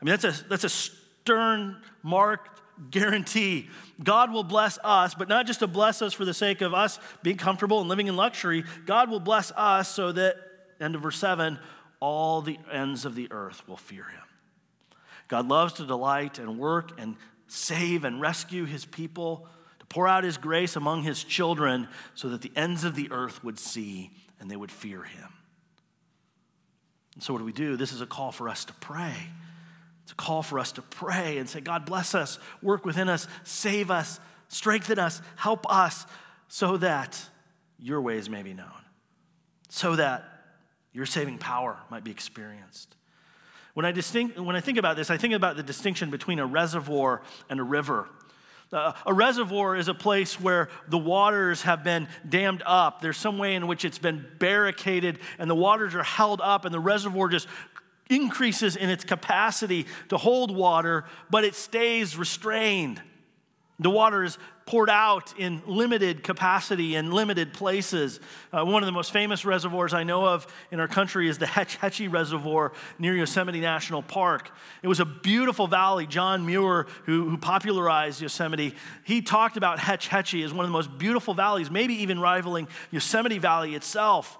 I 0.00 0.04
mean, 0.04 0.16
that's 0.18 0.40
a, 0.40 0.48
that's 0.48 0.64
a 0.64 0.68
stern, 0.68 1.76
marked 2.02 2.60
guarantee. 2.90 3.68
God 4.02 4.32
will 4.32 4.44
bless 4.44 4.78
us, 4.82 5.14
but 5.14 5.28
not 5.28 5.46
just 5.46 5.60
to 5.60 5.66
bless 5.66 6.00
us 6.00 6.12
for 6.12 6.24
the 6.24 6.34
sake 6.34 6.60
of 6.62 6.72
us 6.72 6.98
being 7.22 7.36
comfortable 7.36 7.80
and 7.80 7.88
living 7.88 8.06
in 8.06 8.16
luxury. 8.16 8.64
God 8.86 9.10
will 9.10 9.20
bless 9.20 9.52
us 9.56 9.88
so 9.88 10.12
that, 10.12 10.36
end 10.80 10.94
of 10.94 11.02
verse 11.02 11.18
7, 11.18 11.58
all 12.00 12.40
the 12.40 12.58
ends 12.72 13.04
of 13.04 13.14
the 13.14 13.30
earth 13.30 13.66
will 13.68 13.76
fear 13.76 14.04
him. 14.04 14.22
God 15.28 15.46
loves 15.46 15.74
to 15.74 15.86
delight 15.86 16.38
and 16.38 16.58
work 16.58 16.98
and 16.98 17.16
save 17.46 18.04
and 18.04 18.20
rescue 18.20 18.64
his 18.64 18.84
people 18.84 19.46
to 19.78 19.86
pour 19.86 20.08
out 20.08 20.24
his 20.24 20.38
grace 20.38 20.76
among 20.76 21.02
his 21.02 21.22
children 21.22 21.88
so 22.14 22.30
that 22.30 22.40
the 22.42 22.52
ends 22.56 22.84
of 22.84 22.94
the 22.94 23.10
earth 23.12 23.44
would 23.44 23.58
see 23.58 24.10
and 24.40 24.50
they 24.50 24.56
would 24.56 24.72
fear 24.72 25.02
him. 25.02 25.28
And 27.14 27.22
so, 27.22 27.32
what 27.32 27.40
do 27.40 27.44
we 27.44 27.52
do? 27.52 27.76
This 27.76 27.92
is 27.92 28.00
a 28.00 28.06
call 28.06 28.32
for 28.32 28.48
us 28.48 28.64
to 28.66 28.72
pray. 28.74 29.14
It's 30.04 30.12
a 30.12 30.16
call 30.16 30.42
for 30.42 30.58
us 30.58 30.72
to 30.72 30.82
pray 30.82 31.38
and 31.38 31.48
say, 31.48 31.60
God, 31.60 31.86
bless 31.86 32.14
us, 32.14 32.38
work 32.62 32.84
within 32.84 33.08
us, 33.08 33.28
save 33.44 33.90
us, 33.90 34.18
strengthen 34.48 34.98
us, 34.98 35.22
help 35.36 35.70
us, 35.72 36.06
so 36.48 36.76
that 36.78 37.20
your 37.78 38.00
ways 38.00 38.28
may 38.28 38.42
be 38.42 38.52
known, 38.52 38.66
so 39.68 39.96
that 39.96 40.24
your 40.92 41.06
saving 41.06 41.38
power 41.38 41.78
might 41.90 42.02
be 42.02 42.10
experienced. 42.10 42.96
When 43.74 43.86
I, 43.86 43.92
distinct, 43.92 44.38
when 44.38 44.56
I 44.56 44.60
think 44.60 44.78
about 44.78 44.96
this, 44.96 45.10
I 45.10 45.16
think 45.16 45.34
about 45.34 45.56
the 45.56 45.62
distinction 45.62 46.10
between 46.10 46.40
a 46.40 46.46
reservoir 46.46 47.22
and 47.48 47.60
a 47.60 47.62
river. 47.62 48.08
Uh, 48.72 48.92
a 49.04 49.12
reservoir 49.12 49.74
is 49.74 49.88
a 49.88 49.94
place 49.94 50.40
where 50.40 50.68
the 50.88 50.98
waters 50.98 51.62
have 51.62 51.82
been 51.82 52.06
dammed 52.28 52.62
up. 52.64 53.00
There's 53.00 53.16
some 53.16 53.36
way 53.36 53.56
in 53.56 53.66
which 53.66 53.84
it's 53.84 53.98
been 53.98 54.24
barricaded 54.38 55.18
and 55.38 55.50
the 55.50 55.56
waters 55.56 55.94
are 55.96 56.04
held 56.04 56.40
up, 56.40 56.64
and 56.64 56.72
the 56.72 56.80
reservoir 56.80 57.28
just 57.28 57.48
increases 58.08 58.76
in 58.76 58.88
its 58.88 59.04
capacity 59.04 59.86
to 60.08 60.16
hold 60.16 60.54
water, 60.54 61.04
but 61.30 61.44
it 61.44 61.54
stays 61.54 62.16
restrained. 62.16 63.02
The 63.80 63.90
water 63.90 64.22
is 64.22 64.38
poured 64.70 64.88
out 64.88 65.34
in 65.36 65.60
limited 65.66 66.22
capacity 66.22 66.94
in 66.94 67.10
limited 67.10 67.52
places. 67.52 68.20
Uh, 68.52 68.64
one 68.64 68.84
of 68.84 68.86
the 68.86 68.92
most 68.92 69.12
famous 69.12 69.44
reservoirs 69.44 69.92
I 69.92 70.04
know 70.04 70.24
of 70.24 70.46
in 70.70 70.78
our 70.78 70.86
country 70.86 71.28
is 71.28 71.38
the 71.38 71.46
Hetch 71.46 71.74
Hetchy 71.74 72.06
Reservoir 72.06 72.70
near 72.96 73.16
Yosemite 73.16 73.58
National 73.58 74.00
Park. 74.00 74.52
It 74.84 74.86
was 74.86 75.00
a 75.00 75.04
beautiful 75.04 75.66
valley. 75.66 76.06
John 76.06 76.46
Muir, 76.46 76.86
who, 77.04 77.28
who 77.28 77.36
popularized 77.36 78.22
Yosemite, 78.22 78.76
he 79.02 79.22
talked 79.22 79.56
about 79.56 79.80
Hetch 79.80 80.06
Hetchy 80.06 80.44
as 80.44 80.52
one 80.52 80.64
of 80.64 80.68
the 80.68 80.72
most 80.72 80.96
beautiful 80.96 81.34
valleys, 81.34 81.68
maybe 81.68 81.94
even 81.94 82.20
rivaling 82.20 82.68
Yosemite 82.92 83.38
Valley 83.38 83.74
itself. 83.74 84.38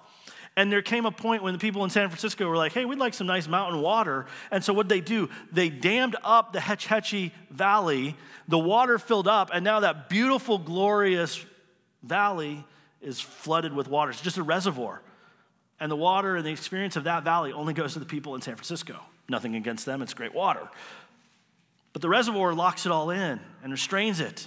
And 0.61 0.71
there 0.71 0.83
came 0.83 1.07
a 1.07 1.11
point 1.11 1.43
when 1.43 1.55
the 1.55 1.59
people 1.59 1.85
in 1.85 1.91
San 1.91 2.11
Francisco 2.11 2.47
were 2.47 2.55
like, 2.55 2.73
hey, 2.73 2.85
we'd 2.85 2.99
like 2.99 3.15
some 3.15 3.27
nice 3.27 3.49
mountain 3.49 3.81
water. 3.81 4.27
And 4.51 4.63
so 4.63 4.75
what 4.75 4.91
they 4.91 5.01
do, 5.01 5.31
they 5.51 5.71
dammed 5.71 6.17
up 6.23 6.53
the 6.53 6.61
Hetch 6.61 6.85
Hetchy 6.85 7.33
Valley, 7.49 8.15
the 8.47 8.59
water 8.59 8.99
filled 8.99 9.27
up, 9.27 9.49
and 9.55 9.65
now 9.65 9.81
that 9.81 10.11
beautiful, 10.11 10.59
glorious 10.59 11.43
valley 12.03 12.63
is 13.01 13.19
flooded 13.19 13.73
with 13.73 13.89
water. 13.89 14.11
It's 14.11 14.21
just 14.21 14.37
a 14.37 14.43
reservoir. 14.43 15.01
And 15.81 15.91
the 15.91 15.97
water 15.97 16.37
and 16.37 16.45
the 16.45 16.53
experience 16.53 16.95
of 16.95 17.05
that 17.05 17.25
valley 17.25 17.55
only 17.55 17.73
goes 17.73 17.95
to 17.95 17.99
the 17.99 18.05
people 18.05 18.35
in 18.35 18.43
San 18.43 18.55
Francisco. 18.55 19.01
Nothing 19.31 19.55
against 19.55 19.87
them, 19.87 20.03
it's 20.03 20.13
great 20.13 20.35
water. 20.35 20.69
But 21.95 22.03
the 22.03 22.11
reservoir 22.11 22.53
locks 22.53 22.85
it 22.85 22.93
all 22.93 23.09
in 23.09 23.41
and 23.63 23.73
restrains 23.73 24.21
it. 24.21 24.47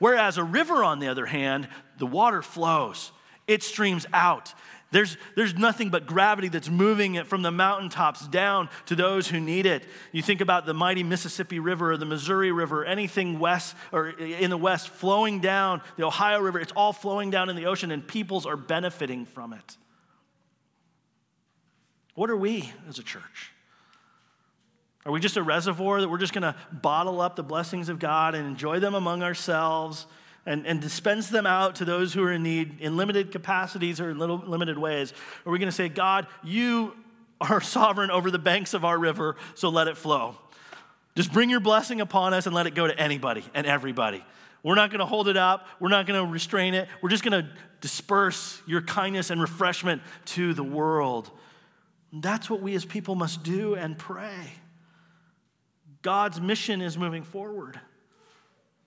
Whereas 0.00 0.36
a 0.36 0.44
river, 0.44 0.84
on 0.84 0.98
the 0.98 1.08
other 1.08 1.24
hand, 1.24 1.66
the 1.96 2.06
water 2.06 2.42
flows, 2.42 3.10
it 3.46 3.62
streams 3.62 4.04
out. 4.12 4.52
There's, 4.92 5.16
there's 5.34 5.54
nothing 5.54 5.90
but 5.90 6.06
gravity 6.06 6.48
that's 6.48 6.70
moving 6.70 7.16
it 7.16 7.26
from 7.26 7.42
the 7.42 7.50
mountaintops 7.50 8.26
down 8.28 8.68
to 8.86 8.94
those 8.94 9.26
who 9.26 9.40
need 9.40 9.66
it. 9.66 9.84
You 10.12 10.22
think 10.22 10.40
about 10.40 10.64
the 10.64 10.74
mighty 10.74 11.02
Mississippi 11.02 11.58
River 11.58 11.92
or 11.92 11.96
the 11.96 12.06
Missouri 12.06 12.52
River, 12.52 12.84
anything 12.84 13.40
west 13.40 13.74
or 13.90 14.10
in 14.10 14.48
the 14.48 14.56
west 14.56 14.88
flowing 14.88 15.40
down, 15.40 15.82
the 15.96 16.04
Ohio 16.04 16.38
River, 16.38 16.60
it's 16.60 16.72
all 16.76 16.92
flowing 16.92 17.30
down 17.30 17.50
in 17.50 17.56
the 17.56 17.66
ocean 17.66 17.90
and 17.90 18.06
peoples 18.06 18.46
are 18.46 18.56
benefiting 18.56 19.26
from 19.26 19.52
it. 19.52 19.76
What 22.14 22.30
are 22.30 22.36
we 22.36 22.72
as 22.88 22.98
a 22.98 23.02
church? 23.02 23.52
Are 25.04 25.12
we 25.12 25.20
just 25.20 25.36
a 25.36 25.42
reservoir 25.42 26.00
that 26.00 26.08
we're 26.08 26.18
just 26.18 26.32
going 26.32 26.42
to 26.42 26.54
bottle 26.72 27.20
up 27.20 27.36
the 27.36 27.42
blessings 27.42 27.88
of 27.88 27.98
God 27.98 28.34
and 28.34 28.46
enjoy 28.46 28.80
them 28.80 28.94
among 28.94 29.22
ourselves 29.22 30.06
and, 30.46 30.66
and 30.66 30.80
dispense 30.80 31.28
them 31.28 31.46
out 31.46 31.76
to 31.76 31.84
those 31.84 32.14
who 32.14 32.22
are 32.22 32.32
in 32.32 32.42
need 32.42 32.80
in 32.80 32.96
limited 32.96 33.32
capacities 33.32 34.00
or 34.00 34.10
in 34.10 34.18
little, 34.18 34.38
limited 34.38 34.78
ways? 34.78 35.12
Are 35.44 35.52
we 35.52 35.58
going 35.58 35.68
to 35.68 35.76
say, 35.76 35.88
God, 35.88 36.26
you 36.42 36.94
are 37.40 37.60
sovereign 37.60 38.10
over 38.10 38.30
the 38.30 38.38
banks 38.38 38.72
of 38.72 38.84
our 38.84 38.98
river, 38.98 39.36
so 39.54 39.68
let 39.68 39.88
it 39.88 39.96
flow? 39.96 40.36
Just 41.16 41.32
bring 41.32 41.50
your 41.50 41.60
blessing 41.60 42.00
upon 42.00 42.32
us 42.32 42.46
and 42.46 42.54
let 42.54 42.66
it 42.66 42.74
go 42.74 42.86
to 42.86 42.98
anybody 42.98 43.44
and 43.54 43.66
everybody. 43.66 44.24
We're 44.62 44.74
not 44.74 44.90
going 44.90 45.00
to 45.00 45.06
hold 45.06 45.28
it 45.28 45.36
up. 45.36 45.66
We're 45.80 45.88
not 45.88 46.06
going 46.06 46.24
to 46.24 46.30
restrain 46.30 46.74
it. 46.74 46.88
We're 47.00 47.08
just 47.08 47.24
going 47.24 47.44
to 47.44 47.50
disperse 47.80 48.60
your 48.66 48.82
kindness 48.82 49.30
and 49.30 49.40
refreshment 49.40 50.02
to 50.26 50.54
the 50.54 50.64
world. 50.64 51.30
That's 52.12 52.48
what 52.48 52.60
we 52.60 52.74
as 52.74 52.84
people 52.84 53.14
must 53.14 53.42
do 53.42 53.74
and 53.74 53.98
pray. 53.98 54.52
God's 56.02 56.40
mission 56.40 56.82
is 56.82 56.96
moving 56.96 57.22
forward. 57.22 57.80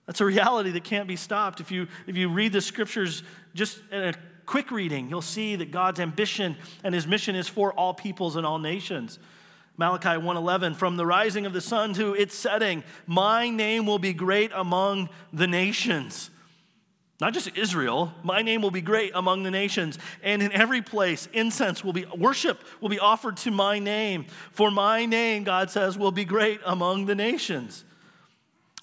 That's 0.10 0.22
a 0.22 0.26
reality 0.26 0.72
that 0.72 0.84
can't 0.84 1.08
be 1.08 1.15
stopped. 1.15 1.60
If 1.60 1.69
you, 1.69 1.88
if 2.08 2.17
you 2.17 2.30
read 2.30 2.52
the 2.52 2.62
scriptures 2.62 3.22
just 3.54 3.80
in 3.91 4.06
a 4.06 4.13
quick 4.48 4.72
reading, 4.72 5.08
you'll 5.08 5.22
see 5.22 5.56
that 5.58 5.69
God's 5.69 6.00
ambition 6.00 6.58
and 6.84 6.95
his 6.95 7.06
mission 7.06 7.36
is 7.36 7.48
for 7.48 7.72
all 7.74 7.93
peoples 7.93 8.36
and 8.36 8.43
all 8.43 8.58
nations. 8.58 9.19
Malachi 9.78 10.19
1:11 10.19 10.76
from 10.76 10.98
the 10.98 11.06
rising 11.06 11.45
of 11.45 11.54
the 11.54 11.62
sun 11.62 11.93
to 11.93 12.15
its 12.15 12.34
setting 12.34 12.84
my 13.06 13.52
name 13.52 13.86
will 13.86 14.00
be 14.00 14.12
great 14.12 14.50
among 14.56 15.10
the 15.32 15.45
nations 15.45 16.32
not 17.19 17.34
just 17.34 17.58
Israel, 17.58 18.13
my 18.24 18.41
name 18.41 18.62
will 18.62 18.72
be 18.72 18.82
great 18.82 19.12
among 19.13 19.43
the 19.43 19.52
nations, 19.52 20.00
and 20.24 20.41
in 20.41 20.54
every 20.54 20.82
place 20.82 21.28
incense 21.34 21.84
will 21.84 21.91
be 21.91 22.06
worship 22.17 22.63
will 22.80 22.88
be 22.88 23.00
offered 23.00 23.36
to 23.38 23.52
my 23.52 23.78
name. 23.78 24.26
For 24.54 24.72
my 24.72 25.06
name, 25.06 25.43
God 25.43 25.69
says, 25.69 25.98
will 25.98 26.12
be 26.12 26.24
great 26.24 26.62
among 26.65 27.08
the 27.08 27.15
nations. 27.15 27.84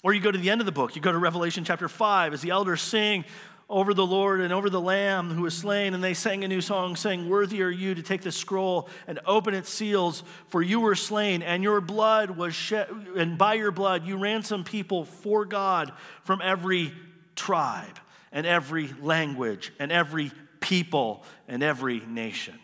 Or 0.07 0.13
you 0.13 0.21
go 0.21 0.31
to 0.31 0.37
the 0.37 0.49
end 0.49 0.61
of 0.61 0.65
the 0.65 0.71
book, 0.71 0.95
you 0.95 1.01
go 1.01 1.11
to 1.11 1.17
Revelation 1.17 1.65
chapter 1.65 1.89
5, 1.89 2.33
as 2.33 2.41
the 2.41 2.51
elders 2.51 2.81
sing 2.81 3.25
over 3.69 3.93
the 3.93 4.05
Lord 4.05 4.39
and 4.39 4.53
over 4.53 4.69
the 4.69 4.79
Lamb 4.79 5.31
who 5.31 5.41
was 5.41 5.53
slain, 5.53 5.93
and 5.93 6.01
they 6.01 6.13
sang 6.13 6.45
a 6.45 6.47
new 6.47 6.61
song, 6.61 6.95
saying, 6.95 7.27
Worthy 7.27 7.61
are 7.61 7.69
you 7.69 7.93
to 7.93 8.01
take 8.01 8.21
the 8.21 8.31
scroll 8.31 8.87
and 9.05 9.19
open 9.25 9.53
its 9.53 9.69
seals, 9.69 10.23
for 10.47 10.61
you 10.61 10.79
were 10.79 10.95
slain, 10.95 11.41
and 11.41 11.61
your 11.61 11.81
blood 11.81 12.29
was 12.29 12.55
shed, 12.55 12.87
and 13.17 13.37
by 13.37 13.55
your 13.55 13.71
blood 13.71 14.05
you 14.05 14.15
ransomed 14.15 14.65
people 14.65 15.03
for 15.03 15.43
God 15.43 15.91
from 16.23 16.39
every 16.41 16.93
tribe 17.35 17.99
and 18.31 18.47
every 18.47 18.89
language 19.01 19.73
and 19.77 19.91
every 19.91 20.31
people 20.61 21.25
and 21.49 21.61
every 21.61 21.99
nation. 21.99 22.57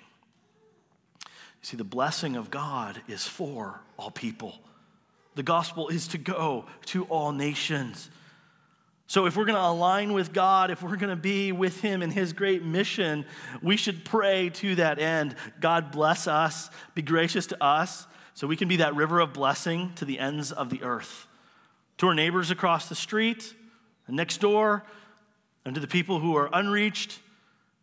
You 1.26 1.28
see, 1.64 1.76
the 1.76 1.84
blessing 1.84 2.38
of 2.38 2.50
God 2.50 3.02
is 3.10 3.28
for 3.28 3.82
all 3.98 4.12
people. 4.12 4.63
The 5.36 5.44
gospel 5.44 5.90
is 5.90 6.08
to 6.10 6.18
go 6.18 6.66
to 6.88 7.06
all 7.06 7.32
nations. 7.32 8.10
So, 9.08 9.26
if 9.26 9.36
we're 9.36 9.46
going 9.46 9.58
to 9.58 9.68
align 9.68 10.14
with 10.14 10.34
God, 10.34 10.72
if 10.72 10.82
we're 10.82 10.96
going 10.96 11.10
to 11.10 11.16
be 11.16 11.52
with 11.52 11.82
Him 11.82 12.02
in 12.02 12.10
His 12.10 12.34
great 12.34 12.64
mission, 12.64 13.26
we 13.62 13.78
should 13.78 14.06
pray 14.06 14.50
to 14.56 14.76
that 14.76 14.98
end. 14.98 15.36
God 15.60 15.92
bless 15.92 16.28
us, 16.28 16.70
be 16.96 17.02
gracious 17.02 17.48
to 17.48 17.64
us, 17.64 18.08
so 18.34 18.48
we 18.48 18.56
can 18.56 18.68
be 18.68 18.78
that 18.78 18.96
river 18.96 19.20
of 19.20 19.34
blessing 19.34 19.92
to 19.96 20.06
the 20.06 20.20
ends 20.20 20.52
of 20.52 20.70
the 20.70 20.82
earth. 20.84 21.28
To 21.98 22.08
our 22.08 22.16
neighbors 22.16 22.50
across 22.50 22.90
the 22.90 22.96
street, 22.96 23.54
and 24.08 24.16
next 24.16 24.40
door, 24.40 24.84
and 25.66 25.76
to 25.76 25.82
the 25.82 25.88
people 25.88 26.20
who 26.20 26.36
are 26.36 26.50
unreached 26.52 27.20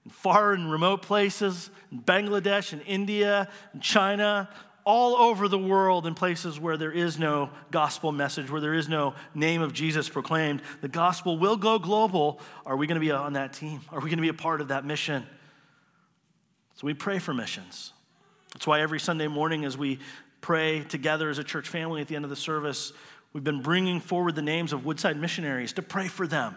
in 0.04 0.10
far 0.10 0.52
and 0.52 0.70
remote 0.70 1.02
places, 1.02 1.70
in 1.92 2.00
Bangladesh 2.00 2.72
and 2.72 2.82
India 2.86 3.48
and 3.72 3.82
China, 3.82 4.48
all 4.84 5.16
over 5.16 5.48
the 5.48 5.58
world 5.58 6.06
in 6.06 6.14
places 6.14 6.58
where 6.58 6.76
there 6.76 6.92
is 6.92 7.18
no 7.18 7.50
gospel 7.70 8.12
message, 8.12 8.50
where 8.50 8.60
there 8.60 8.74
is 8.74 8.88
no 8.88 9.14
name 9.34 9.62
of 9.62 9.72
Jesus 9.72 10.08
proclaimed. 10.08 10.62
The 10.80 10.88
gospel 10.88 11.38
will 11.38 11.56
go 11.56 11.78
global. 11.78 12.40
Are 12.64 12.76
we 12.76 12.86
going 12.86 12.96
to 12.96 13.00
be 13.00 13.10
on 13.10 13.34
that 13.34 13.52
team? 13.52 13.80
Are 13.90 14.00
we 14.00 14.10
going 14.10 14.18
to 14.18 14.22
be 14.22 14.28
a 14.28 14.34
part 14.34 14.60
of 14.60 14.68
that 14.68 14.84
mission? 14.84 15.26
So 16.76 16.86
we 16.86 16.94
pray 16.94 17.18
for 17.18 17.34
missions. 17.34 17.92
That's 18.52 18.66
why 18.66 18.80
every 18.80 19.00
Sunday 19.00 19.28
morning, 19.28 19.64
as 19.64 19.76
we 19.76 19.98
pray 20.40 20.80
together 20.80 21.30
as 21.30 21.38
a 21.38 21.44
church 21.44 21.68
family 21.68 22.00
at 22.00 22.08
the 22.08 22.16
end 22.16 22.24
of 22.24 22.30
the 22.30 22.36
service, 22.36 22.92
we've 23.32 23.44
been 23.44 23.62
bringing 23.62 24.00
forward 24.00 24.34
the 24.34 24.42
names 24.42 24.72
of 24.72 24.84
Woodside 24.84 25.16
missionaries 25.16 25.74
to 25.74 25.82
pray 25.82 26.08
for 26.08 26.26
them 26.26 26.56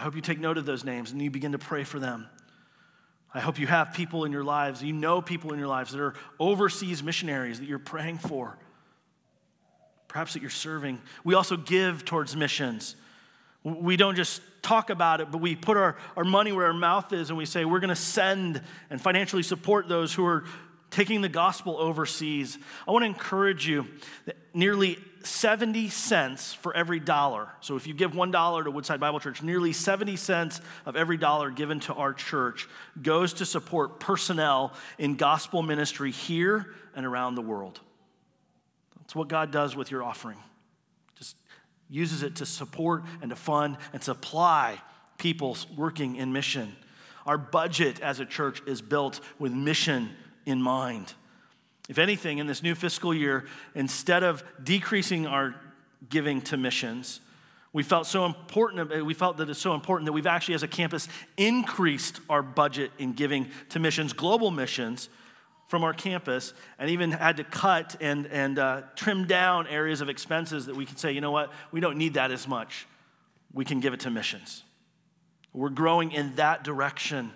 I 0.00 0.04
hope 0.04 0.14
you 0.14 0.22
take 0.22 0.40
note 0.40 0.56
of 0.56 0.64
those 0.64 0.82
names 0.82 1.12
and 1.12 1.20
you 1.20 1.30
begin 1.30 1.52
to 1.52 1.58
pray 1.58 1.84
for 1.84 1.98
them. 1.98 2.26
I 3.32 3.40
hope 3.40 3.58
you 3.58 3.66
have 3.66 3.92
people 3.92 4.24
in 4.24 4.32
your 4.32 4.42
lives, 4.42 4.82
you 4.82 4.92
know 4.92 5.22
people 5.22 5.52
in 5.52 5.58
your 5.58 5.68
lives 5.68 5.92
that 5.92 6.00
are 6.00 6.14
overseas 6.38 7.02
missionaries 7.02 7.60
that 7.60 7.66
you're 7.66 7.78
praying 7.78 8.18
for, 8.18 8.58
perhaps 10.08 10.32
that 10.32 10.42
you're 10.42 10.50
serving. 10.50 11.00
We 11.22 11.34
also 11.34 11.56
give 11.56 12.04
towards 12.04 12.34
missions. 12.34 12.96
We 13.62 13.96
don't 13.96 14.16
just 14.16 14.42
talk 14.62 14.90
about 14.90 15.20
it, 15.20 15.30
but 15.30 15.40
we 15.40 15.54
put 15.54 15.76
our, 15.76 15.96
our 16.16 16.24
money 16.24 16.50
where 16.50 16.66
our 16.66 16.72
mouth 16.72 17.12
is 17.12 17.28
and 17.28 17.38
we 17.38 17.46
say 17.46 17.64
we're 17.64 17.80
going 17.80 17.88
to 17.88 17.96
send 17.96 18.62
and 18.90 19.00
financially 19.00 19.42
support 19.42 19.88
those 19.88 20.12
who 20.12 20.26
are 20.26 20.44
taking 20.90 21.20
the 21.20 21.28
gospel 21.28 21.76
overseas. 21.76 22.58
I 22.88 22.90
want 22.90 23.04
to 23.04 23.06
encourage 23.06 23.66
you 23.66 23.86
that 24.26 24.36
nearly 24.52 24.98
70 25.22 25.90
cents 25.90 26.54
for 26.54 26.74
every 26.74 27.00
dollar. 27.00 27.48
So 27.60 27.76
if 27.76 27.86
you 27.86 27.94
give 27.94 28.12
$1 28.12 28.64
to 28.64 28.70
Woodside 28.70 29.00
Bible 29.00 29.20
Church, 29.20 29.42
nearly 29.42 29.72
70 29.72 30.16
cents 30.16 30.60
of 30.86 30.96
every 30.96 31.16
dollar 31.16 31.50
given 31.50 31.80
to 31.80 31.94
our 31.94 32.12
church 32.12 32.68
goes 33.00 33.34
to 33.34 33.46
support 33.46 34.00
personnel 34.00 34.72
in 34.98 35.16
gospel 35.16 35.62
ministry 35.62 36.10
here 36.10 36.74
and 36.94 37.04
around 37.04 37.34
the 37.34 37.42
world. 37.42 37.80
That's 38.98 39.14
what 39.14 39.28
God 39.28 39.50
does 39.50 39.76
with 39.76 39.90
your 39.90 40.02
offering. 40.02 40.38
Just 41.16 41.36
uses 41.88 42.22
it 42.22 42.36
to 42.36 42.46
support 42.46 43.04
and 43.20 43.30
to 43.30 43.36
fund 43.36 43.76
and 43.92 44.02
supply 44.02 44.80
people 45.18 45.56
working 45.76 46.16
in 46.16 46.32
mission. 46.32 46.74
Our 47.26 47.36
budget 47.36 48.00
as 48.00 48.20
a 48.20 48.24
church 48.24 48.62
is 48.66 48.80
built 48.80 49.20
with 49.38 49.52
mission 49.52 50.10
in 50.46 50.62
mind. 50.62 51.12
If 51.90 51.98
anything, 51.98 52.38
in 52.38 52.46
this 52.46 52.62
new 52.62 52.76
fiscal 52.76 53.12
year, 53.12 53.46
instead 53.74 54.22
of 54.22 54.44
decreasing 54.62 55.26
our 55.26 55.56
giving 56.08 56.40
to 56.42 56.56
missions, 56.56 57.18
we 57.72 57.82
felt 57.82 58.06
so 58.06 58.26
important, 58.26 59.04
we 59.04 59.12
felt 59.12 59.38
that 59.38 59.50
it's 59.50 59.58
so 59.58 59.74
important 59.74 60.06
that 60.06 60.12
we've 60.12 60.24
actually, 60.24 60.54
as 60.54 60.62
a 60.62 60.68
campus, 60.68 61.08
increased 61.36 62.20
our 62.30 62.44
budget 62.44 62.92
in 62.98 63.14
giving 63.14 63.48
to 63.70 63.80
missions, 63.80 64.12
global 64.12 64.52
missions, 64.52 65.08
from 65.66 65.82
our 65.82 65.92
campus, 65.92 66.54
and 66.78 66.90
even 66.90 67.10
had 67.10 67.38
to 67.38 67.44
cut 67.44 67.96
and, 68.00 68.28
and 68.28 68.60
uh, 68.60 68.82
trim 68.94 69.26
down 69.26 69.66
areas 69.66 70.00
of 70.00 70.08
expenses 70.08 70.66
that 70.66 70.76
we 70.76 70.86
could 70.86 70.98
say, 71.00 71.10
you 71.10 71.20
know 71.20 71.32
what, 71.32 71.50
we 71.72 71.80
don't 71.80 71.98
need 71.98 72.14
that 72.14 72.30
as 72.30 72.46
much. 72.46 72.86
We 73.52 73.64
can 73.64 73.80
give 73.80 73.94
it 73.94 74.00
to 74.00 74.10
missions. 74.10 74.62
We're 75.52 75.70
growing 75.70 76.12
in 76.12 76.36
that 76.36 76.62
direction. 76.62 77.32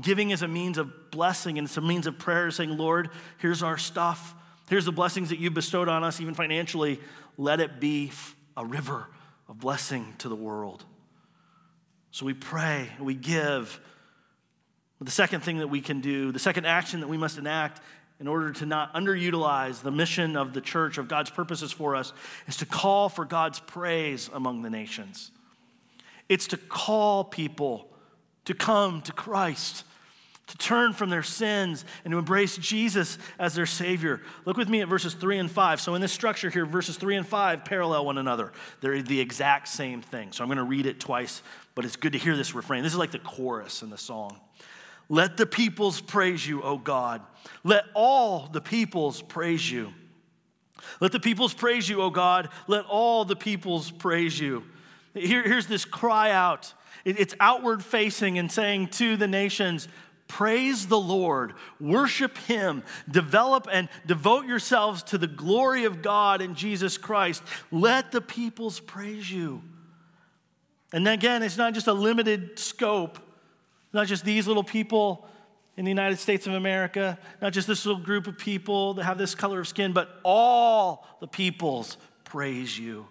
Giving 0.00 0.30
is 0.30 0.42
a 0.42 0.48
means 0.48 0.78
of 0.78 1.10
blessing 1.10 1.58
and 1.58 1.66
it's 1.66 1.76
a 1.76 1.80
means 1.80 2.06
of 2.06 2.18
prayer, 2.18 2.50
saying, 2.50 2.76
Lord, 2.76 3.10
here's 3.38 3.62
our 3.62 3.78
stuff. 3.78 4.34
Here's 4.68 4.84
the 4.84 4.92
blessings 4.92 5.30
that 5.30 5.38
you 5.38 5.50
bestowed 5.50 5.88
on 5.88 6.04
us, 6.04 6.20
even 6.20 6.34
financially. 6.34 7.00
Let 7.36 7.60
it 7.60 7.80
be 7.80 8.12
a 8.56 8.64
river 8.64 9.06
of 9.48 9.58
blessing 9.58 10.14
to 10.18 10.28
the 10.28 10.36
world. 10.36 10.84
So 12.10 12.26
we 12.26 12.34
pray, 12.34 12.90
we 13.00 13.14
give. 13.14 13.80
But 14.98 15.06
the 15.06 15.12
second 15.12 15.42
thing 15.42 15.58
that 15.58 15.68
we 15.68 15.80
can 15.80 16.00
do, 16.00 16.32
the 16.32 16.38
second 16.38 16.66
action 16.66 17.00
that 17.00 17.08
we 17.08 17.16
must 17.16 17.38
enact 17.38 17.80
in 18.20 18.26
order 18.26 18.52
to 18.52 18.66
not 18.66 18.92
underutilize 18.94 19.80
the 19.80 19.92
mission 19.92 20.36
of 20.36 20.52
the 20.52 20.60
church, 20.60 20.98
of 20.98 21.06
God's 21.06 21.30
purposes 21.30 21.70
for 21.70 21.94
us, 21.94 22.12
is 22.48 22.56
to 22.56 22.66
call 22.66 23.08
for 23.08 23.24
God's 23.24 23.60
praise 23.60 24.28
among 24.32 24.62
the 24.62 24.70
nations. 24.70 25.30
It's 26.28 26.48
to 26.48 26.56
call 26.56 27.24
people 27.24 27.87
to 28.48 28.54
come 28.54 29.02
to 29.02 29.12
Christ. 29.12 29.84
to 30.46 30.56
turn 30.56 30.94
from 30.94 31.10
their 31.10 31.22
sins 31.22 31.84
and 32.04 32.12
to 32.12 32.18
embrace 32.18 32.56
Jesus 32.56 33.18
as 33.38 33.54
their 33.54 33.66
Savior. 33.66 34.22
Look 34.46 34.56
with 34.56 34.70
me 34.70 34.80
at 34.80 34.88
verses 34.88 35.12
3 35.12 35.36
and 35.36 35.50
5. 35.50 35.78
So, 35.82 35.94
in 35.94 36.00
this 36.00 36.12
structure 36.12 36.48
here, 36.48 36.64
verses 36.64 36.96
3 36.96 37.16
and 37.16 37.26
5 37.26 37.66
parallel 37.66 38.06
one 38.06 38.16
another. 38.16 38.52
They're 38.80 39.02
the 39.02 39.20
exact 39.20 39.68
same 39.68 40.00
thing. 40.00 40.32
So, 40.32 40.42
I'm 40.42 40.48
going 40.48 40.56
to 40.56 40.64
read 40.64 40.86
it 40.86 40.98
twice, 40.98 41.42
but 41.74 41.84
it's 41.84 41.96
good 41.96 42.12
to 42.12 42.18
hear 42.18 42.34
this 42.34 42.54
refrain. 42.54 42.82
This 42.82 42.92
is 42.92 42.98
like 42.98 43.10
the 43.10 43.18
chorus 43.18 43.82
in 43.82 43.90
the 43.90 43.98
song. 43.98 44.40
Let 45.10 45.36
the 45.36 45.44
peoples 45.44 46.00
praise 46.00 46.46
you, 46.46 46.62
O 46.62 46.78
God. 46.78 47.20
Let 47.64 47.84
all 47.92 48.48
the 48.50 48.62
peoples 48.62 49.20
praise 49.20 49.70
you. 49.70 49.92
Let 50.98 51.12
the 51.12 51.20
peoples 51.20 51.52
praise 51.52 51.86
you, 51.86 52.00
O 52.00 52.08
God. 52.08 52.48
Let 52.66 52.86
all 52.86 53.26
the 53.26 53.36
peoples 53.36 53.90
praise 53.90 54.40
you. 54.40 54.64
Here, 55.12 55.42
here's 55.42 55.66
this 55.66 55.84
cry 55.84 56.30
out. 56.30 56.72
It's 57.16 57.34
outward 57.40 57.82
facing 57.84 58.38
and 58.38 58.50
saying 58.50 58.88
to 58.88 59.16
the 59.16 59.28
nations, 59.28 59.88
Praise 60.26 60.86
the 60.88 60.98
Lord, 60.98 61.54
worship 61.80 62.36
Him, 62.36 62.82
develop 63.10 63.66
and 63.72 63.88
devote 64.06 64.44
yourselves 64.44 65.02
to 65.04 65.18
the 65.18 65.26
glory 65.26 65.84
of 65.84 66.02
God 66.02 66.42
in 66.42 66.54
Jesus 66.54 66.98
Christ. 66.98 67.42
Let 67.70 68.12
the 68.12 68.20
peoples 68.20 68.78
praise 68.78 69.30
you. 69.30 69.62
And 70.92 71.08
again, 71.08 71.42
it's 71.42 71.56
not 71.56 71.72
just 71.72 71.86
a 71.86 71.94
limited 71.94 72.58
scope, 72.58 73.18
not 73.94 74.06
just 74.06 74.22
these 74.22 74.46
little 74.46 74.62
people 74.62 75.26
in 75.78 75.84
the 75.84 75.90
United 75.90 76.18
States 76.18 76.46
of 76.46 76.52
America, 76.52 77.18
not 77.40 77.54
just 77.54 77.66
this 77.66 77.86
little 77.86 78.02
group 78.02 78.26
of 78.26 78.36
people 78.36 78.94
that 78.94 79.04
have 79.04 79.16
this 79.16 79.34
color 79.34 79.60
of 79.60 79.68
skin, 79.68 79.94
but 79.94 80.20
all 80.24 81.06
the 81.20 81.28
peoples 81.28 81.96
praise 82.24 82.78
you. 82.78 83.06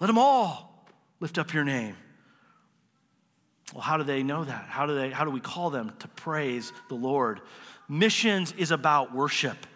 Let 0.00 0.06
them 0.06 0.18
all 0.18 0.86
lift 1.20 1.38
up 1.38 1.52
your 1.52 1.64
name. 1.64 1.96
Well, 3.72 3.82
how 3.82 3.96
do 3.96 4.04
they 4.04 4.22
know 4.22 4.44
that? 4.44 4.66
How 4.68 4.86
do, 4.86 4.94
they, 4.94 5.10
how 5.10 5.24
do 5.24 5.30
we 5.30 5.40
call 5.40 5.70
them 5.70 5.92
to 6.00 6.08
praise 6.08 6.72
the 6.88 6.94
Lord? 6.94 7.40
Missions 7.88 8.52
is 8.52 8.70
about 8.70 9.14
worship. 9.14 9.66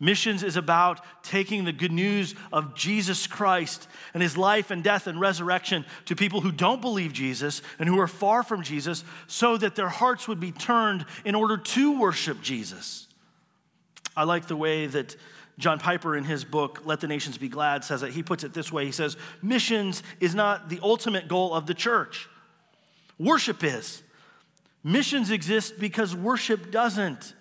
Missions 0.00 0.44
is 0.44 0.56
about 0.56 1.00
taking 1.24 1.64
the 1.64 1.72
good 1.72 1.90
news 1.90 2.34
of 2.52 2.74
Jesus 2.74 3.26
Christ 3.26 3.88
and 4.14 4.22
his 4.22 4.36
life 4.36 4.70
and 4.70 4.84
death 4.84 5.08
and 5.08 5.20
resurrection 5.20 5.84
to 6.04 6.14
people 6.14 6.40
who 6.40 6.52
don't 6.52 6.80
believe 6.80 7.12
Jesus 7.12 7.62
and 7.78 7.88
who 7.88 7.98
are 7.98 8.06
far 8.06 8.42
from 8.42 8.62
Jesus 8.62 9.02
so 9.26 9.56
that 9.56 9.74
their 9.74 9.88
hearts 9.88 10.28
would 10.28 10.38
be 10.38 10.52
turned 10.52 11.04
in 11.24 11.34
order 11.34 11.56
to 11.56 11.98
worship 11.98 12.40
Jesus. 12.40 13.08
I 14.16 14.22
like 14.24 14.46
the 14.46 14.56
way 14.56 14.86
that 14.86 15.16
John 15.58 15.80
Piper, 15.80 16.16
in 16.16 16.22
his 16.22 16.44
book, 16.44 16.82
Let 16.84 17.00
the 17.00 17.08
Nations 17.08 17.36
Be 17.36 17.48
Glad, 17.48 17.84
says 17.84 18.04
it. 18.04 18.12
He 18.12 18.22
puts 18.22 18.44
it 18.44 18.54
this 18.54 18.70
way 18.70 18.86
He 18.86 18.92
says, 18.92 19.16
Missions 19.42 20.04
is 20.20 20.34
not 20.34 20.68
the 20.68 20.78
ultimate 20.82 21.26
goal 21.26 21.52
of 21.52 21.66
the 21.66 21.74
church. 21.74 22.28
Worship 23.18 23.64
is. 23.64 24.02
Missions 24.84 25.30
exist 25.30 25.78
because 25.78 26.14
worship 26.14 26.70
doesn't. 26.70 27.34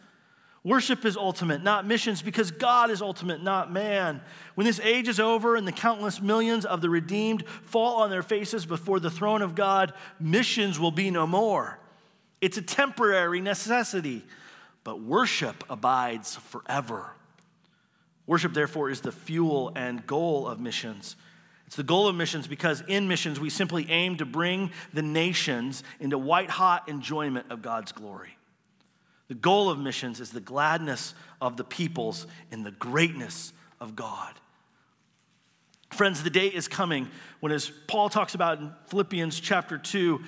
Worship 0.64 1.06
is 1.06 1.16
ultimate, 1.16 1.64
not 1.64 1.88
missions, 1.88 2.22
because 2.22 2.52
God 2.52 2.92
is 2.92 3.02
ultimate, 3.02 3.42
not 3.42 3.72
man. 3.72 4.20
When 4.56 4.66
this 4.66 4.82
age 4.82 5.08
is 5.08 5.20
over 5.20 5.56
and 5.56 5.66
the 5.66 5.72
countless 5.72 6.20
millions 6.20 6.66
of 6.66 6.82
the 6.82 6.90
redeemed 6.90 7.48
fall 7.48 8.02
on 8.02 8.10
their 8.10 8.24
faces 8.24 8.66
before 8.66 9.00
the 9.00 9.10
throne 9.10 9.42
of 9.42 9.56
God, 9.56 9.94
missions 10.20 10.78
will 10.78 10.92
be 10.92 11.10
no 11.10 11.26
more. 11.26 11.80
It's 12.42 12.58
a 12.58 12.62
temporary 12.62 13.40
necessity, 13.40 14.26
but 14.84 15.00
worship 15.00 15.64
abides 15.70 16.36
forever. 16.36 17.14
Worship, 18.26 18.54
therefore, 18.54 18.90
is 18.90 19.00
the 19.00 19.14
fuel 19.14 19.72
and 19.74 20.06
goal 20.06 20.48
of 20.48 20.60
missions. 20.60 21.16
It's 21.68 21.76
the 21.76 21.84
goal 21.84 22.08
of 22.08 22.16
missions 22.16 22.48
because 22.48 22.82
in 22.88 23.10
missions, 23.10 23.40
we 23.40 23.50
simply 23.50 23.90
aim 23.90 24.18
to 24.18 24.26
bring 24.26 24.72
the 24.94 25.02
nations 25.02 25.84
into 26.00 26.18
white 26.18 26.50
hot 26.50 26.88
enjoyment 26.88 27.52
of 27.52 27.62
God's 27.62 27.92
glory. 27.92 28.38
The 29.28 29.36
goal 29.36 29.70
of 29.70 29.78
missions 29.78 30.22
is 30.22 30.32
the 30.32 30.40
gladness 30.40 31.14
of 31.42 31.58
the 31.58 31.66
peoples 31.66 32.26
in 32.52 32.64
the 32.64 32.72
greatness 32.72 33.52
of 33.82 33.98
God. 33.98 34.34
Friends, 35.92 36.24
the 36.24 36.30
day 36.30 36.48
is 36.48 36.70
coming 36.70 37.10
when, 37.42 37.52
as 37.52 37.70
Paul 37.88 38.10
talks 38.10 38.34
about 38.34 38.60
in 38.60 38.72
Philippians 38.88 39.38
chapter 39.40 39.78
2, 39.78 40.22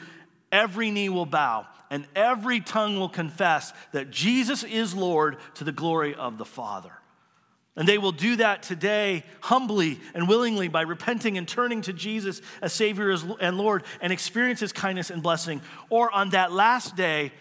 every 0.51 0.91
knee 0.91 1.07
will 1.07 1.25
bow 1.25 1.67
and 1.89 2.05
every 2.15 2.59
tongue 2.59 2.99
will 2.99 3.09
confess 3.09 3.71
that 3.93 4.11
Jesus 4.11 4.63
is 4.63 4.93
Lord 4.93 5.37
to 5.55 5.63
the 5.63 5.71
glory 5.71 6.15
of 6.15 6.37
the 6.37 6.45
Father. 6.45 6.91
And 7.75 7.87
they 7.87 7.97
will 7.97 8.11
do 8.11 8.35
that 8.37 8.63
today 8.63 9.23
humbly 9.41 9.99
and 10.13 10.27
willingly 10.27 10.67
by 10.67 10.81
repenting 10.81 11.37
and 11.37 11.47
turning 11.47 11.81
to 11.83 11.93
Jesus 11.93 12.41
as 12.61 12.73
Savior 12.73 13.15
and 13.39 13.57
Lord 13.57 13.83
and 14.01 14.11
experience 14.11 14.59
His 14.59 14.73
kindness 14.73 15.09
and 15.09 15.23
blessing. 15.23 15.61
Or 15.89 16.13
on 16.13 16.31
that 16.31 16.51
last 16.51 16.95
day, 16.95 17.31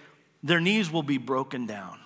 their 0.42 0.60
knees 0.60 0.90
will 0.90 1.02
be 1.02 1.18
broken 1.18 1.66
down. 1.66 1.98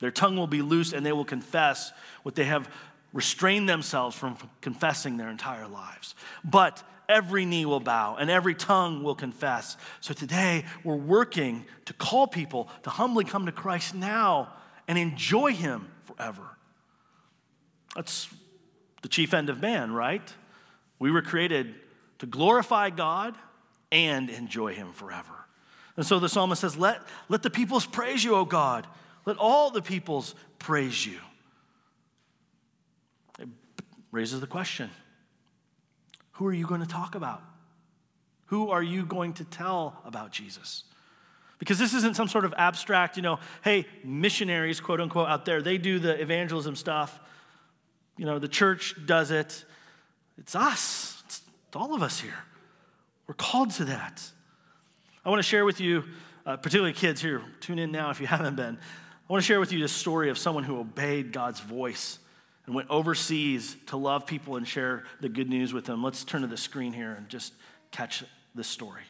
Their 0.00 0.10
tongue 0.10 0.36
will 0.36 0.48
be 0.48 0.62
loose 0.62 0.92
and 0.92 1.06
they 1.06 1.12
will 1.12 1.24
confess 1.24 1.92
what 2.24 2.34
they 2.34 2.44
have 2.44 2.68
restrained 3.12 3.68
themselves 3.68 4.16
from 4.16 4.36
confessing 4.60 5.16
their 5.16 5.30
entire 5.30 5.68
lives. 5.68 6.16
But 6.44 6.82
every 7.08 7.44
knee 7.44 7.66
will 7.66 7.80
bow 7.80 8.16
and 8.16 8.28
every 8.30 8.54
tongue 8.54 9.04
will 9.04 9.14
confess. 9.14 9.76
So 10.00 10.12
today, 10.12 10.64
we're 10.82 10.96
working 10.96 11.64
to 11.84 11.92
call 11.92 12.26
people 12.26 12.68
to 12.82 12.90
humbly 12.90 13.24
come 13.24 13.46
to 13.46 13.52
Christ 13.52 13.94
now 13.94 14.52
and 14.88 14.98
enjoy 14.98 15.52
Him 15.52 15.88
forever. 16.04 16.42
That's 17.94 18.28
the 19.02 19.08
chief 19.08 19.34
end 19.34 19.50
of 19.50 19.60
man, 19.60 19.92
right? 19.92 20.32
We 20.98 21.10
were 21.10 21.22
created 21.22 21.74
to 22.18 22.26
glorify 22.26 22.90
God 22.90 23.34
and 23.92 24.30
enjoy 24.30 24.74
Him 24.74 24.92
forever. 24.92 25.32
And 25.96 26.04
so 26.04 26.18
the 26.18 26.28
psalmist 26.28 26.60
says, 26.60 26.76
Let, 26.76 27.02
let 27.28 27.42
the 27.42 27.50
peoples 27.50 27.86
praise 27.86 28.24
you, 28.24 28.34
O 28.34 28.44
God. 28.44 28.86
Let 29.26 29.36
all 29.38 29.70
the 29.70 29.82
peoples 29.82 30.34
praise 30.58 31.06
you. 31.06 31.18
It 33.38 33.48
raises 34.10 34.40
the 34.40 34.46
question 34.46 34.90
who 36.32 36.46
are 36.46 36.52
you 36.52 36.66
going 36.66 36.80
to 36.80 36.86
talk 36.86 37.14
about? 37.14 37.42
Who 38.46 38.70
are 38.70 38.82
you 38.82 39.06
going 39.06 39.34
to 39.34 39.44
tell 39.44 40.00
about 40.04 40.32
Jesus? 40.32 40.84
Because 41.64 41.78
this 41.78 41.94
isn't 41.94 42.14
some 42.14 42.28
sort 42.28 42.44
of 42.44 42.52
abstract, 42.58 43.16
you 43.16 43.22
know, 43.22 43.38
hey, 43.62 43.86
missionaries, 44.04 44.80
quote 44.80 45.00
unquote, 45.00 45.30
out 45.30 45.46
there, 45.46 45.62
they 45.62 45.78
do 45.78 45.98
the 45.98 46.20
evangelism 46.20 46.76
stuff. 46.76 47.18
You 48.18 48.26
know, 48.26 48.38
the 48.38 48.48
church 48.48 48.94
does 49.06 49.30
it. 49.30 49.64
It's 50.36 50.54
us, 50.54 51.22
it's 51.24 51.40
all 51.74 51.94
of 51.94 52.02
us 52.02 52.20
here. 52.20 52.36
We're 53.26 53.34
called 53.34 53.70
to 53.72 53.86
that. 53.86 54.22
I 55.24 55.30
want 55.30 55.38
to 55.38 55.42
share 55.42 55.64
with 55.64 55.80
you, 55.80 56.04
uh, 56.44 56.58
particularly 56.58 56.92
kids 56.92 57.22
here, 57.22 57.40
tune 57.60 57.78
in 57.78 57.90
now 57.90 58.10
if 58.10 58.20
you 58.20 58.26
haven't 58.36 58.56
been. 58.56 58.76
I 58.76 59.32
want 59.32 59.42
to 59.42 59.46
share 59.46 59.58
with 59.58 59.72
you 59.72 59.80
the 59.80 59.88
story 59.88 60.28
of 60.28 60.36
someone 60.36 60.64
who 60.64 60.78
obeyed 60.78 61.32
God's 61.32 61.60
voice 61.60 62.18
and 62.66 62.74
went 62.74 62.90
overseas 62.90 63.74
to 63.86 63.96
love 63.96 64.26
people 64.26 64.56
and 64.56 64.68
share 64.68 65.04
the 65.22 65.30
good 65.30 65.48
news 65.48 65.72
with 65.72 65.86
them. 65.86 66.04
Let's 66.04 66.24
turn 66.24 66.42
to 66.42 66.46
the 66.46 66.58
screen 66.58 66.92
here 66.92 67.14
and 67.14 67.26
just 67.30 67.54
catch 67.90 68.22
this 68.54 68.68
story. 68.68 69.04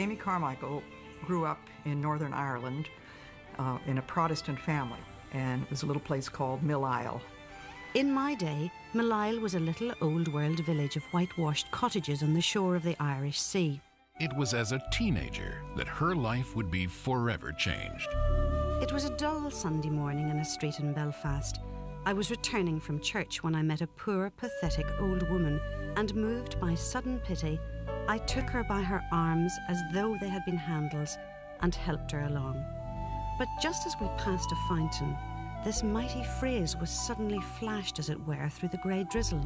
Amy 0.00 0.16
Carmichael 0.16 0.82
grew 1.26 1.44
up 1.44 1.60
in 1.84 2.00
Northern 2.00 2.32
Ireland 2.32 2.88
uh, 3.58 3.76
in 3.86 3.98
a 3.98 4.02
Protestant 4.02 4.58
family, 4.58 4.98
and 5.32 5.62
it 5.62 5.68
was 5.68 5.82
a 5.82 5.86
little 5.86 6.00
place 6.00 6.26
called 6.26 6.62
Millisle. 6.62 7.20
In 7.92 8.10
my 8.10 8.34
day, 8.34 8.72
Millisle 8.94 9.42
was 9.42 9.56
a 9.56 9.60
little 9.60 9.92
old 10.00 10.32
world 10.32 10.58
village 10.60 10.96
of 10.96 11.02
whitewashed 11.12 11.70
cottages 11.70 12.22
on 12.22 12.32
the 12.32 12.40
shore 12.40 12.76
of 12.76 12.82
the 12.82 12.96
Irish 12.98 13.38
Sea. 13.38 13.78
It 14.18 14.34
was 14.34 14.54
as 14.54 14.72
a 14.72 14.82
teenager 14.90 15.62
that 15.76 15.88
her 15.88 16.14
life 16.14 16.56
would 16.56 16.70
be 16.70 16.86
forever 16.86 17.52
changed. 17.52 18.08
It 18.80 18.92
was 18.92 19.04
a 19.04 19.14
dull 19.18 19.50
Sunday 19.50 19.90
morning 19.90 20.30
in 20.30 20.38
a 20.38 20.44
street 20.46 20.78
in 20.78 20.94
Belfast. 20.94 21.60
I 22.06 22.14
was 22.14 22.30
returning 22.30 22.80
from 22.80 23.00
church 23.00 23.42
when 23.42 23.54
I 23.54 23.60
met 23.60 23.82
a 23.82 23.86
poor, 23.86 24.30
pathetic 24.30 24.86
old 24.98 25.28
woman, 25.28 25.60
and 25.96 26.14
moved 26.14 26.58
by 26.58 26.74
sudden 26.74 27.18
pity, 27.18 27.60
I 28.08 28.18
took 28.18 28.50
her 28.50 28.64
by 28.64 28.82
her 28.82 29.04
arms 29.12 29.56
as 29.68 29.80
though 29.92 30.16
they 30.16 30.28
had 30.28 30.44
been 30.44 30.56
handles 30.56 31.16
and 31.60 31.74
helped 31.74 32.10
her 32.12 32.22
along. 32.22 32.64
But 33.38 33.48
just 33.62 33.86
as 33.86 33.94
we 34.00 34.08
passed 34.18 34.50
a 34.52 34.68
fountain, 34.68 35.16
this 35.64 35.82
mighty 35.82 36.24
phrase 36.24 36.76
was 36.76 36.90
suddenly 36.90 37.40
flashed, 37.58 37.98
as 37.98 38.10
it 38.10 38.26
were, 38.26 38.48
through 38.48 38.70
the 38.70 38.78
grey 38.78 39.04
drizzle, 39.04 39.44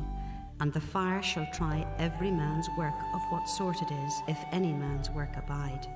and 0.60 0.72
the 0.72 0.80
fire 0.80 1.22
shall 1.22 1.46
try 1.52 1.86
every 1.98 2.30
man's 2.30 2.68
work 2.78 2.94
of 3.14 3.20
what 3.30 3.48
sort 3.48 3.82
it 3.82 3.90
is, 3.90 4.22
if 4.28 4.38
any 4.52 4.72
man's 4.72 5.10
work 5.10 5.36
abide. 5.36 5.86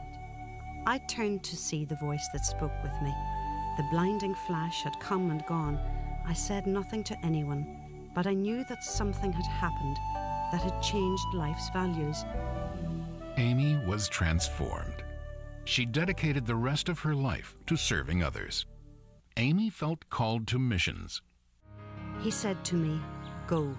I 0.86 0.98
turned 0.98 1.42
to 1.44 1.56
see 1.56 1.84
the 1.84 1.96
voice 1.96 2.28
that 2.32 2.44
spoke 2.44 2.82
with 2.82 2.94
me. 3.02 3.14
The 3.76 3.86
blinding 3.90 4.34
flash 4.46 4.82
had 4.82 4.98
come 5.00 5.30
and 5.30 5.44
gone. 5.46 5.78
I 6.26 6.32
said 6.32 6.66
nothing 6.66 7.04
to 7.04 7.24
anyone, 7.24 8.10
but 8.14 8.26
I 8.26 8.34
knew 8.34 8.64
that 8.68 8.82
something 8.82 9.32
had 9.32 9.46
happened 9.46 9.96
that 10.52 10.62
had 10.62 10.82
changed 10.82 11.24
life's 11.34 11.68
values. 11.70 12.24
Amy 13.36 13.78
was 13.86 14.08
transformed. 14.08 15.04
She 15.64 15.84
dedicated 15.84 16.46
the 16.46 16.54
rest 16.54 16.88
of 16.88 16.98
her 17.00 17.14
life 17.14 17.54
to 17.66 17.76
serving 17.76 18.22
others. 18.22 18.66
Amy 19.36 19.70
felt 19.70 20.08
called 20.10 20.46
to 20.48 20.58
missions. 20.58 21.22
He 22.20 22.30
said 22.30 22.64
to 22.64 22.74
me, 22.74 23.00
Go. 23.46 23.76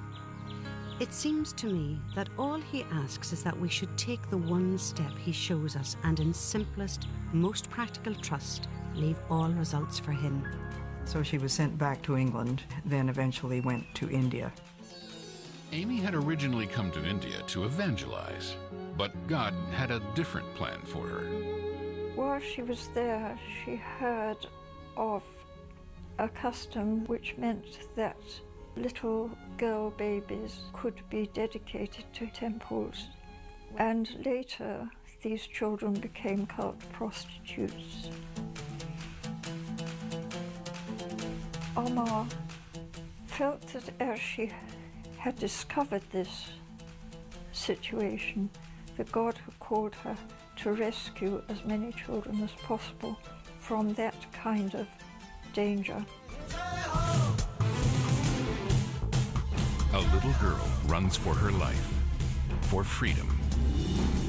It 1.00 1.14
seems 1.14 1.54
to 1.54 1.68
me 1.68 2.00
that 2.16 2.30
all 2.38 2.60
he 2.60 2.84
asks 2.92 3.34
is 3.34 3.44
that 3.44 3.60
we 3.60 3.70
should 3.70 3.98
take 3.98 4.30
the 4.30 4.38
one 4.38 4.78
step 4.78 5.18
he 5.18 5.32
shows 5.32 5.76
us 5.76 5.96
and, 6.04 6.20
in 6.20 6.34
simplest, 6.34 7.08
most 7.34 7.70
practical 7.70 8.14
trust, 8.16 8.68
leave 8.96 9.20
all 9.30 9.50
results 9.50 9.98
for 9.98 10.12
him. 10.12 10.46
So 11.06 11.24
she 11.24 11.38
was 11.38 11.54
sent 11.54 11.78
back 11.78 12.02
to 12.04 12.18
England, 12.18 12.64
then 12.86 13.10
eventually 13.10 13.62
went 13.62 13.84
to 13.96 14.10
India. 14.10 14.52
Amy 15.72 15.98
had 15.98 16.16
originally 16.16 16.66
come 16.66 16.90
to 16.92 17.06
India 17.06 17.44
to 17.48 17.64
evangelize, 17.64 18.56
but 18.98 19.12
God 19.28 19.54
had 19.72 19.92
a 19.92 20.02
different 20.16 20.52
plan 20.56 20.80
for 20.84 21.06
her. 21.06 21.26
While 22.16 22.40
she 22.40 22.64
was 22.64 22.90
there, 22.96 23.38
she 23.64 23.76
heard 23.76 24.48
of 24.98 25.24
a 26.18 26.28
custom 26.28 27.06
which 27.06 27.36
meant 27.38 27.88
that 27.96 28.18
little 28.76 29.30
girl 29.58 29.92
babies 29.92 30.60
could 30.74 31.02
be 31.10 31.30
dedicated 31.34 32.06
to 32.14 32.28
temples. 32.28 33.08
And 33.78 34.10
later, 34.26 34.90
these 35.22 35.46
children 35.46 35.94
became 35.94 36.48
cult 36.48 36.80
prostitutes. 36.94 38.10
Amma 41.78 42.28
felt 43.28 43.62
that 43.68 43.90
as 44.00 44.20
she 44.20 44.52
had 45.20 45.36
discovered 45.38 46.02
this 46.12 46.50
situation, 47.52 48.50
that 48.96 49.12
God 49.12 49.38
had 49.46 49.60
called 49.60 49.94
her 49.96 50.16
to 50.56 50.72
rescue 50.72 51.44
as 51.50 51.64
many 51.66 51.92
children 51.92 52.42
as 52.42 52.52
possible 52.64 53.20
from 53.60 53.94
that 53.96 54.16
kind 54.32 54.74
of 54.76 54.88
danger. 55.54 56.04
A 59.94 60.00
little 60.14 60.34
girl 60.40 60.66
runs 60.86 61.18
for 61.18 61.34
her 61.34 61.52
life, 61.52 61.94
for 62.62 62.86
freedom. 62.86 63.38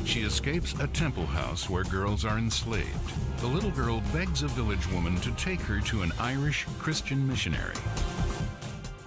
She 0.05 0.23
escapes 0.23 0.75
a 0.81 0.89
temple 0.89 1.27
house 1.27 1.71
where 1.71 1.85
girls 1.85 2.25
are 2.25 2.37
enslaved. 2.37 3.39
The 3.39 3.47
little 3.47 3.71
girl 3.71 4.03
begs 4.13 4.43
a 4.43 4.49
village 4.49 4.91
woman 4.91 5.21
to 5.21 5.31
take 5.33 5.61
her 5.61 5.81
to 5.83 6.03
an 6.03 6.11
Irish 6.19 6.67
Christian 6.81 7.29
missionary. 7.29 7.77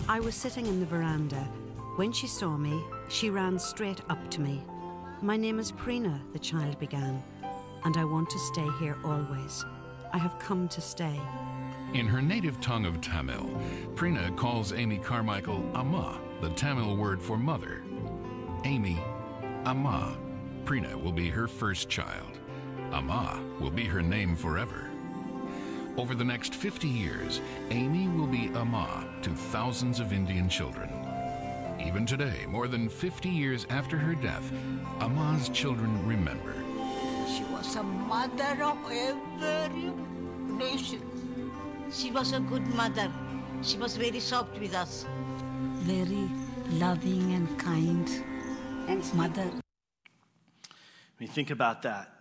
I 0.08 0.22
was 0.22 0.36
sitting 0.36 0.66
in 0.66 0.80
the 0.80 0.86
veranda. 0.86 1.46
When 1.96 2.12
she 2.12 2.26
saw 2.26 2.58
me, 2.58 2.84
she 3.08 3.30
ran 3.30 3.60
straight 3.60 4.02
up 4.10 4.32
to 4.32 4.42
me. 4.42 4.64
My 5.22 5.38
name 5.38 5.60
is 5.60 5.72
Preena, 5.72 6.20
the 6.34 6.40
child 6.40 6.80
began, 6.80 7.22
and 7.84 7.98
I 7.98 8.04
want 8.04 8.32
to 8.32 8.40
stay 8.40 8.68
here 8.80 8.98
always. 9.04 9.64
I 10.12 10.18
have 10.18 10.40
come 10.40 10.68
to 10.70 10.82
stay. 10.82 11.22
In 11.94 12.08
her 12.08 12.20
native 12.20 12.60
tongue 12.62 12.88
of 12.88 13.00
Tamil, 13.00 13.48
Preena 13.94 14.36
calls 14.36 14.74
Amy 14.74 14.98
Carmichael 14.98 15.64
Amma, 15.76 16.20
the 16.42 16.50
Tamil 16.50 16.98
word 16.98 17.22
for 17.22 17.38
mother. 17.38 17.84
Amy, 18.64 19.00
Amma. 19.64 20.18
Preena 20.66 20.96
will 21.00 21.12
be 21.12 21.30
her 21.30 21.48
first 21.48 21.90
child. 21.90 22.40
Amma 22.92 23.40
will 23.60 23.70
be 23.70 23.84
her 23.84 24.02
name 24.02 24.36
forever. 24.36 24.90
Over 25.96 26.16
the 26.16 26.26
next 26.26 26.56
50 26.56 26.88
years, 26.88 27.40
Amy 27.70 28.08
will 28.08 28.26
be 28.26 28.50
Amma 28.56 29.08
to 29.22 29.30
thousands 29.30 30.00
of 30.00 30.12
Indian 30.12 30.50
children. 30.50 30.90
Even 31.86 32.06
today, 32.06 32.46
more 32.48 32.68
than 32.68 32.88
50 32.88 33.30
years 33.30 33.68
after 33.70 33.98
her 33.98 34.16
death, 34.16 34.52
Amma's 35.00 35.50
children 35.50 35.92
remember. 36.08 36.54
She 37.28 37.44
was 37.46 37.76
a 37.76 37.84
mother 37.84 38.64
of 38.64 38.78
every 38.92 39.92
nation. 40.58 41.02
She 41.92 42.10
was 42.10 42.34
a 42.34 42.40
good 42.40 42.66
mother. 42.74 43.12
She 43.62 43.78
was 43.78 43.98
very 43.98 44.20
soft 44.20 44.58
with 44.60 44.74
us. 44.74 45.06
Very 45.84 46.30
loving 46.80 47.34
and 47.34 47.60
kind 47.60 48.10
And 48.88 49.14
mother. 49.14 49.44
When 51.18 51.28
you 51.28 51.28
think 51.28 51.52
about 51.52 51.82
that, 51.84 52.12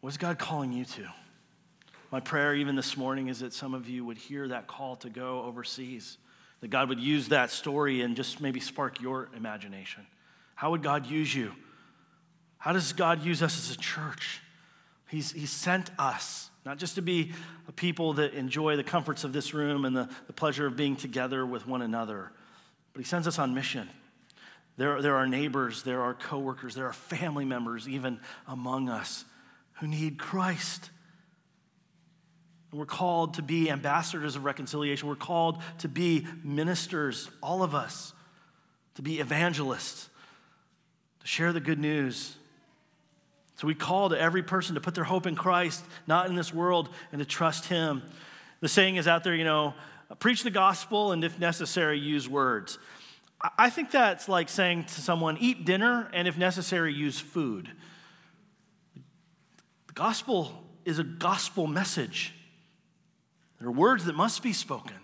what's 0.00 0.16
God 0.16 0.38
calling 0.38 0.72
you 0.72 0.84
to? 0.84 1.08
My 2.10 2.20
prayer, 2.20 2.54
even 2.54 2.76
this 2.76 2.96
morning, 2.96 3.28
is 3.28 3.40
that 3.40 3.52
some 3.52 3.74
of 3.74 3.88
you 3.88 4.04
would 4.04 4.18
hear 4.18 4.48
that 4.48 4.66
call 4.66 4.96
to 4.96 5.08
go 5.08 5.42
overseas, 5.42 6.18
that 6.62 6.70
God 6.70 6.88
would 6.88 7.00
use 7.00 7.28
that 7.28 7.50
story 7.50 8.00
and 8.00 8.16
just 8.16 8.40
maybe 8.40 8.60
spark 8.60 9.00
your 9.00 9.28
imagination. 9.36 10.06
How 10.54 10.70
would 10.70 10.82
God 10.82 11.06
use 11.06 11.34
you? 11.34 11.52
How 12.56 12.72
does 12.72 12.92
God 12.92 13.24
use 13.24 13.42
us 13.42 13.58
as 13.58 13.76
a 13.76 13.78
church? 13.78 14.40
He's, 15.08 15.32
he's 15.32 15.50
sent 15.50 15.90
us, 15.98 16.50
not 16.64 16.78
just 16.78 16.94
to 16.94 17.02
be 17.02 17.32
a 17.68 17.72
people 17.72 18.14
that 18.14 18.34
enjoy 18.34 18.76
the 18.76 18.84
comforts 18.84 19.24
of 19.24 19.32
this 19.32 19.52
room 19.52 19.84
and 19.84 19.94
the, 19.94 20.08
the 20.28 20.32
pleasure 20.32 20.64
of 20.64 20.76
being 20.76 20.94
together 20.94 21.44
with 21.44 21.66
one 21.66 21.82
another, 21.82 22.30
but 22.92 23.00
He 23.00 23.04
sends 23.04 23.26
us 23.26 23.40
on 23.40 23.54
mission. 23.54 23.90
There, 24.76 25.02
there 25.02 25.16
are 25.16 25.26
neighbors, 25.26 25.82
there 25.82 26.00
are 26.00 26.14
coworkers, 26.14 26.76
there 26.76 26.86
are 26.86 26.92
family 26.92 27.44
members 27.44 27.88
even 27.88 28.20
among 28.46 28.88
us 28.88 29.24
who 29.80 29.88
need 29.88 30.16
Christ. 30.16 30.90
We're 32.72 32.86
called 32.86 33.34
to 33.34 33.42
be 33.42 33.70
ambassadors 33.70 34.34
of 34.34 34.44
reconciliation. 34.44 35.06
We're 35.06 35.14
called 35.14 35.58
to 35.78 35.88
be 35.88 36.26
ministers, 36.42 37.30
all 37.42 37.62
of 37.62 37.74
us, 37.74 38.14
to 38.94 39.02
be 39.02 39.20
evangelists, 39.20 40.08
to 41.20 41.26
share 41.26 41.52
the 41.52 41.60
good 41.60 41.78
news. 41.78 42.34
So 43.56 43.66
we 43.66 43.74
call 43.74 44.08
to 44.08 44.18
every 44.18 44.42
person 44.42 44.74
to 44.76 44.80
put 44.80 44.94
their 44.94 45.04
hope 45.04 45.26
in 45.26 45.36
Christ, 45.36 45.84
not 46.06 46.28
in 46.28 46.34
this 46.34 46.52
world, 46.52 46.88
and 47.12 47.18
to 47.18 47.26
trust 47.26 47.66
Him. 47.66 48.02
The 48.60 48.68
saying 48.68 48.96
is 48.96 49.06
out 49.06 49.22
there, 49.22 49.34
you 49.34 49.44
know, 49.44 49.74
preach 50.18 50.42
the 50.42 50.50
gospel 50.50 51.12
and 51.12 51.22
if 51.24 51.38
necessary, 51.38 51.98
use 51.98 52.26
words. 52.26 52.78
I 53.58 53.68
think 53.68 53.90
that's 53.90 54.28
like 54.28 54.48
saying 54.48 54.84
to 54.84 55.00
someone, 55.02 55.36
eat 55.40 55.66
dinner 55.66 56.08
and 56.14 56.26
if 56.26 56.38
necessary, 56.38 56.94
use 56.94 57.20
food. 57.20 57.70
The 59.88 59.92
gospel 59.92 60.64
is 60.86 60.98
a 60.98 61.04
gospel 61.04 61.66
message. 61.66 62.34
There 63.62 63.68
are 63.68 63.72
words 63.72 64.06
that 64.06 64.16
must 64.16 64.42
be 64.42 64.52
spoken. 64.52 64.96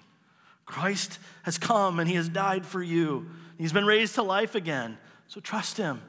Christ 0.67 1.21
has 1.45 1.59
come 1.59 2.01
and 2.01 2.09
he 2.09 2.17
has 2.17 2.29
died 2.29 2.67
for 2.67 2.83
you. 2.83 3.27
He's 3.57 3.73
been 3.73 3.87
raised 3.87 4.17
to 4.17 4.25
life 4.25 4.57
again. 4.57 4.99
So 5.29 5.39
trust 5.39 5.77
him. 5.77 6.03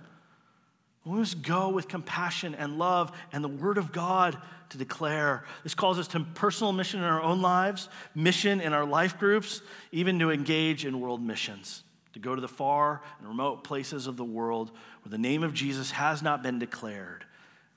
We 1.06 1.20
must 1.20 1.44
go 1.44 1.70
with 1.70 1.88
compassion 1.88 2.56
and 2.56 2.80
love 2.80 3.12
and 3.32 3.44
the 3.44 3.50
word 3.50 3.78
of 3.78 3.92
God 3.92 4.36
to 4.70 4.80
declare. 4.80 5.44
This 5.62 5.76
calls 5.76 6.00
us 6.00 6.08
to 6.08 6.22
personal 6.22 6.74
mission 6.74 7.02
in 7.02 7.06
our 7.06 7.22
own 7.22 7.40
lives, 7.44 7.88
mission 8.16 8.62
in 8.62 8.74
our 8.74 8.86
life 8.86 9.20
groups, 9.20 9.62
even 9.92 10.18
to 10.18 10.32
engage 10.32 10.86
in 10.86 11.00
world 11.00 11.22
missions, 11.22 11.84
to 12.14 12.20
go 12.20 12.34
to 12.34 12.42
the 12.42 12.48
far 12.48 13.04
and 13.20 13.28
remote 13.28 13.64
places 13.64 14.08
of 14.08 14.18
the 14.18 14.26
world 14.26 14.72
where 15.04 15.12
the 15.12 15.20
name 15.20 15.44
of 15.44 15.54
Jesus 15.54 15.92
has 15.92 16.24
not 16.24 16.42
been 16.42 16.58
declared, 16.58 17.26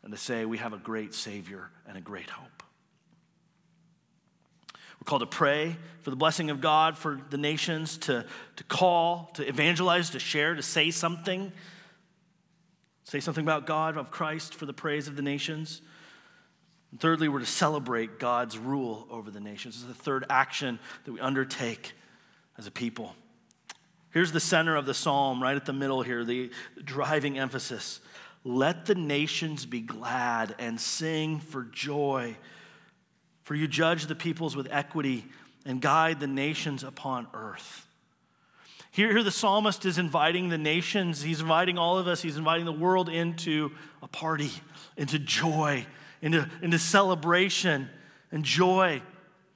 and 0.03 0.13
to 0.13 0.19
say 0.19 0.47
we 0.47 0.57
have 0.57 0.73
a 0.73 0.79
great 0.79 1.13
Savior 1.13 1.69
and 1.87 1.99
a 1.99 2.01
great 2.01 2.31
hope. 2.31 2.62
We're 5.03 5.07
called 5.07 5.23
to 5.23 5.27
pray 5.27 5.77
for 6.03 6.11
the 6.11 6.17
blessing 6.17 6.49
of 6.51 6.61
God 6.61 6.97
for 6.97 7.21
the 7.31 7.37
nations, 7.37 7.99
to, 7.99 8.25
to 8.55 8.63
call, 8.63 9.33
to 9.35 9.45
evangelize, 9.45 10.11
to 10.11 10.21
share, 10.21 10.55
to 10.55 10.63
say 10.63 10.93
something. 10.93 11.51
Say 13.03 13.19
something 13.19 13.43
about 13.43 13.67
God, 13.67 13.97
of 13.97 14.13
Christ, 14.13 14.55
for 14.55 14.65
the 14.65 14.73
praise 14.73 15.09
of 15.09 15.17
the 15.17 15.23
nations. 15.23 15.83
And 16.93 17.01
thirdly, 17.01 17.29
we're 17.29 17.41
to 17.41 17.47
celebrate 17.47 18.21
God's 18.21 18.57
rule 18.57 19.09
over 19.11 19.33
the 19.33 19.41
nations. 19.41 19.75
This 19.75 19.83
is 19.83 19.89
the 19.89 20.05
third 20.05 20.25
action 20.31 20.79
that 21.05 21.11
we 21.11 21.19
undertake 21.19 21.95
as 22.57 22.69
a 22.69 22.71
people. 22.71 23.17
Here's 24.11 24.31
the 24.31 24.39
center 24.39 24.77
of 24.77 24.87
the 24.87 24.95
psalm, 24.95 25.43
right 25.43 25.57
at 25.57 25.67
the 25.67 25.73
middle 25.73 26.03
here, 26.03 26.25
the 26.25 26.53
driving 26.85 27.41
emphasis. 27.41 27.99
Let 28.45 28.87
the 28.87 28.95
nations 28.95 29.67
be 29.67 29.81
glad 29.81 30.55
and 30.61 30.81
sing 30.81 31.41
for 31.41 31.65
joy 31.65 32.37
for 33.43 33.55
you 33.55 33.67
judge 33.67 34.07
the 34.07 34.15
peoples 34.15 34.57
with 34.57 34.69
equity 34.71 35.25
and 35.65 35.81
guide 35.81 36.21
the 36.21 36.27
nations 36.27 36.83
upon 36.85 37.27
earth. 37.35 37.87
Here, 38.91 39.11
here, 39.11 39.23
the 39.23 39.31
psalmist 39.31 39.87
is 39.87 39.97
inviting 39.97 40.51
the 40.51 40.59
nations, 40.59 41.23
he's 41.23 41.41
inviting 41.41 41.79
all 41.79 41.99
of 41.99 42.07
us, 42.07 42.21
he's 42.21 42.37
inviting 42.37 42.67
the 42.67 42.73
world 42.73 43.09
into 43.09 43.71
a 44.03 44.07
party, 44.07 44.51
into 44.99 45.19
joy, 45.19 45.87
into, 46.21 46.47
into 46.61 46.79
celebration 46.79 47.89
and 48.31 48.45
joy. 48.45 49.01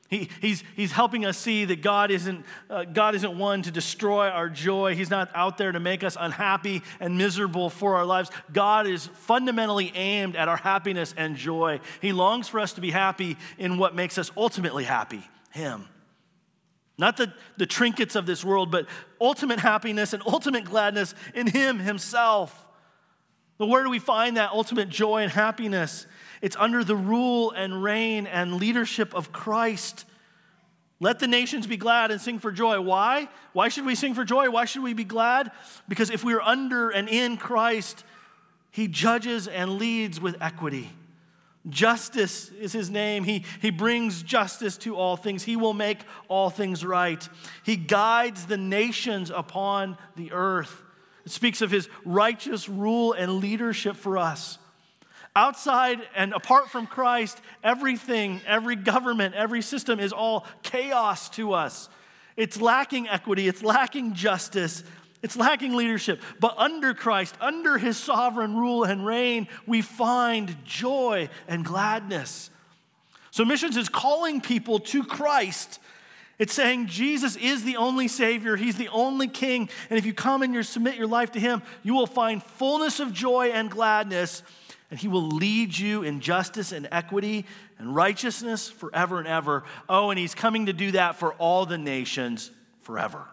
He, 0.09 0.31
he's, 0.41 0.63
he's 0.77 0.93
helping 0.93 1.25
us 1.25 1.37
see 1.37 1.65
that 1.65 1.83
God 1.83 2.11
isn't, 2.11 2.45
uh, 2.71 2.85
God 2.85 3.17
isn't 3.17 3.39
one 3.39 3.63
to 3.63 3.73
destroy 3.73 4.29
our 4.29 4.49
joy. 4.49 4.95
He's 4.95 5.11
not 5.11 5.31
out 5.35 5.59
there 5.59 5.73
to 5.73 5.81
make 5.81 6.05
us 6.05 6.17
unhappy 6.19 6.83
and 7.01 7.19
miserable 7.19 7.71
for 7.71 7.97
our 7.97 8.07
lives. 8.07 8.31
God 8.53 8.87
is 8.87 9.07
fundamentally 9.07 9.91
aimed 9.97 10.37
at 10.37 10.49
our 10.49 10.57
happiness 10.57 11.13
and 11.17 11.37
joy. 11.37 11.81
He 12.01 12.13
longs 12.13 12.49
for 12.49 12.61
us 12.61 12.75
to 12.75 12.81
be 12.81 12.93
happy 12.93 13.37
in 13.59 13.79
what 13.79 13.97
makes 13.97 14.17
us 14.17 14.31
ultimately 14.37 14.85
happy 14.85 15.29
Him. 15.51 15.89
Not 16.99 17.17
the, 17.17 17.33
the 17.57 17.67
trinkets 17.67 18.15
of 18.15 18.27
this 18.27 18.45
world, 18.45 18.71
but 18.71 18.87
ultimate 19.21 19.59
happiness 19.59 20.13
and 20.13 20.23
ultimate 20.25 20.65
gladness 20.65 21.15
in 21.35 21.49
Him 21.49 21.81
Himself. 21.81 22.65
But 23.59 23.67
where 23.67 23.83
do 23.83 23.91
we 23.91 23.99
find 23.99 24.37
that 24.37 24.53
ultimate 24.53 24.89
joy 24.89 25.23
and 25.23 25.33
happiness? 25.33 26.07
It's 26.43 26.57
under 26.57 26.85
the 26.85 26.97
rule 26.97 27.51
and 27.51 27.83
reign 27.83 28.27
and 28.27 28.55
leadership 28.55 29.15
of 29.15 29.33
Christ. 29.33 30.05
Let 30.99 31.19
the 31.19 31.27
nations 31.27 31.67
be 31.67 31.77
glad 31.77 32.11
and 32.11 32.21
sing 32.21 32.39
for 32.39 32.51
joy. 32.51 32.81
Why? 32.81 33.29
Why 33.53 33.69
should 33.69 33.85
we 33.85 33.95
sing 33.95 34.15
for 34.15 34.25
joy? 34.25 34.51
Why 34.51 34.65
should 34.65 34.83
we 34.83 34.95
be 34.95 35.05
glad? 35.05 35.51
Because 35.89 36.11
if 36.11 36.25
we 36.25 36.33
are 36.35 36.43
under 36.43 36.91
and 36.91 37.09
in 37.09 37.37
Christ, 37.37 38.05
He 38.71 38.89
judges 38.89 39.49
and 39.49 39.79
leads 39.79 40.21
with 40.21 40.37
equity. 40.41 40.91
Justice 41.69 42.51
is 42.51 42.73
his 42.73 42.91
name. 42.91 43.25
He, 43.25 43.45
he 43.61 43.71
brings 43.71 44.23
justice 44.23 44.77
to 44.79 44.97
all 44.97 45.17
things. 45.17 45.43
He 45.43 45.57
will 45.57 45.75
make 45.75 45.99
all 46.29 46.49
things 46.49 46.85
right. 46.85 47.29
He 47.65 47.77
guides 47.77 48.47
the 48.47 48.57
nations 48.57 49.31
upon 49.31 49.99
the 50.15 50.31
earth. 50.33 50.83
It 51.25 51.33
speaks 51.33 51.63
of 51.63 51.73
his 51.73 51.89
righteous 52.05 52.69
rule 52.69 53.13
and 53.15 53.41
leadership 53.41 53.97
for 53.97 54.17
us. 54.17 54.59
Outside 55.37 56.01
and 56.17 56.33
apart 56.33 56.71
from 56.71 56.87
Christ, 56.87 57.39
everything, 57.63 58.41
every 58.47 58.75
government, 58.75 59.35
every 59.35 59.61
system 59.61 60.01
is 60.01 60.11
all 60.11 60.47
chaos 60.63 61.29
to 61.31 61.53
us. 61.53 61.91
It's 62.39 62.59
lacking 62.59 63.07
equity, 63.07 63.47
it's 63.47 63.63
lacking 63.63 64.15
justice, 64.15 64.83
it's 65.23 65.37
lacking 65.37 65.77
leadership. 65.77 66.23
But 66.41 66.57
under 66.57 66.95
Christ, 66.95 67.37
under 67.39 67.77
his 67.77 67.99
sovereign 67.99 68.57
rule 68.57 68.85
and 68.85 69.05
reign, 69.05 69.47
we 69.67 69.83
find 69.83 70.57
joy 70.65 71.29
and 71.47 71.67
gladness. 71.67 72.49
So, 73.31 73.45
missions 73.45 73.77
is 73.77 73.91
calling 73.91 74.41
people 74.41 74.79
to 74.79 75.05
Christ. 75.05 75.81
It's 76.39 76.55
saying 76.55 76.87
Jesus 76.87 77.37
is 77.37 77.63
the 77.63 77.77
only 77.77 78.09
Savior, 78.09 78.57
He's 78.57 78.79
the 78.79 78.89
only 78.89 79.29
King. 79.29 79.69
And 79.91 79.99
if 79.99 80.07
you 80.07 80.15
come 80.15 80.43
and 80.43 80.55
you 80.55 80.63
submit 80.63 80.97
your 80.97 81.07
life 81.07 81.33
to 81.33 81.41
Him, 81.41 81.63
you 81.83 81.93
will 81.93 82.07
find 82.07 82.43
fullness 82.43 83.01
of 83.01 83.13
joy 83.13 83.49
and 83.49 83.71
gladness 83.71 84.43
and 84.91 84.99
he 85.01 85.09
will 85.09 85.27
lead 85.27 85.77
you 85.77 86.03
in 86.03 86.21
justice 86.21 86.73
and 86.73 86.89
equity 86.93 87.45
and 87.79 87.95
righteousness 87.95 88.69
forever 88.69 89.19
and 89.19 89.27
ever. 89.27 89.65
Oh, 89.89 90.11
and 90.11 90.19
he's 90.19 90.35
coming 90.35 90.67
to 90.67 90.73
do 90.73 90.93
that 90.93 91.17
for 91.17 91.35
all 91.35 91.67
the 91.67 91.79
nations 91.79 92.51
forever. 92.83 93.27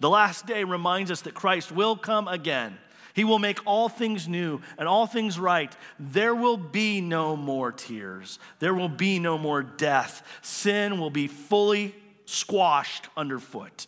The 0.00 0.08
last 0.08 0.46
day 0.46 0.64
reminds 0.64 1.10
us 1.10 1.22
that 1.22 1.34
Christ 1.34 1.70
will 1.70 1.96
come 1.96 2.28
again. 2.28 2.78
He 3.14 3.24
will 3.24 3.40
make 3.40 3.58
all 3.66 3.88
things 3.88 4.28
new 4.28 4.60
and 4.78 4.88
all 4.88 5.06
things 5.06 5.38
right. 5.38 5.74
There 5.98 6.34
will 6.34 6.56
be 6.56 7.00
no 7.00 7.36
more 7.36 7.72
tears. 7.72 8.38
There 8.58 8.74
will 8.74 8.88
be 8.88 9.18
no 9.18 9.36
more 9.36 9.62
death. 9.62 10.22
Sin 10.40 10.98
will 10.98 11.10
be 11.10 11.26
fully 11.26 11.94
squashed 12.26 13.08
underfoot. 13.16 13.86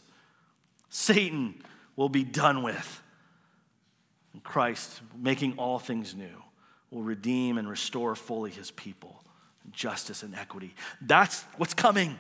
Satan 0.88 1.62
will 1.94 2.08
be 2.08 2.24
done 2.24 2.62
with. 2.62 3.02
And 4.32 4.42
Christ 4.42 5.00
making 5.16 5.54
all 5.58 5.78
things 5.78 6.14
new 6.14 6.42
will 6.90 7.02
redeem 7.02 7.58
and 7.58 7.68
restore 7.68 8.14
fully 8.14 8.50
his 8.50 8.70
people, 8.70 9.22
justice 9.72 10.22
and 10.22 10.34
equity. 10.34 10.74
That's 11.00 11.42
what's 11.56 11.74
coming. 11.74 12.18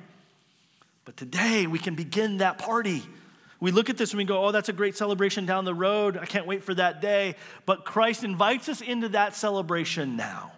But 1.04 1.16
today 1.16 1.66
we 1.66 1.78
can 1.78 1.94
begin 1.94 2.38
that 2.38 2.58
party. 2.58 3.02
We 3.58 3.72
look 3.72 3.90
at 3.90 3.96
this 3.96 4.12
and 4.12 4.18
we 4.18 4.24
go, 4.24 4.44
oh, 4.44 4.52
that's 4.52 4.68
a 4.68 4.72
great 4.72 4.96
celebration 4.96 5.44
down 5.44 5.64
the 5.64 5.74
road. 5.74 6.16
I 6.16 6.24
can't 6.24 6.46
wait 6.46 6.62
for 6.64 6.74
that 6.74 7.00
day. 7.00 7.34
But 7.66 7.84
Christ 7.84 8.24
invites 8.24 8.68
us 8.68 8.80
into 8.80 9.10
that 9.10 9.34
celebration 9.34 10.16
now. 10.16 10.52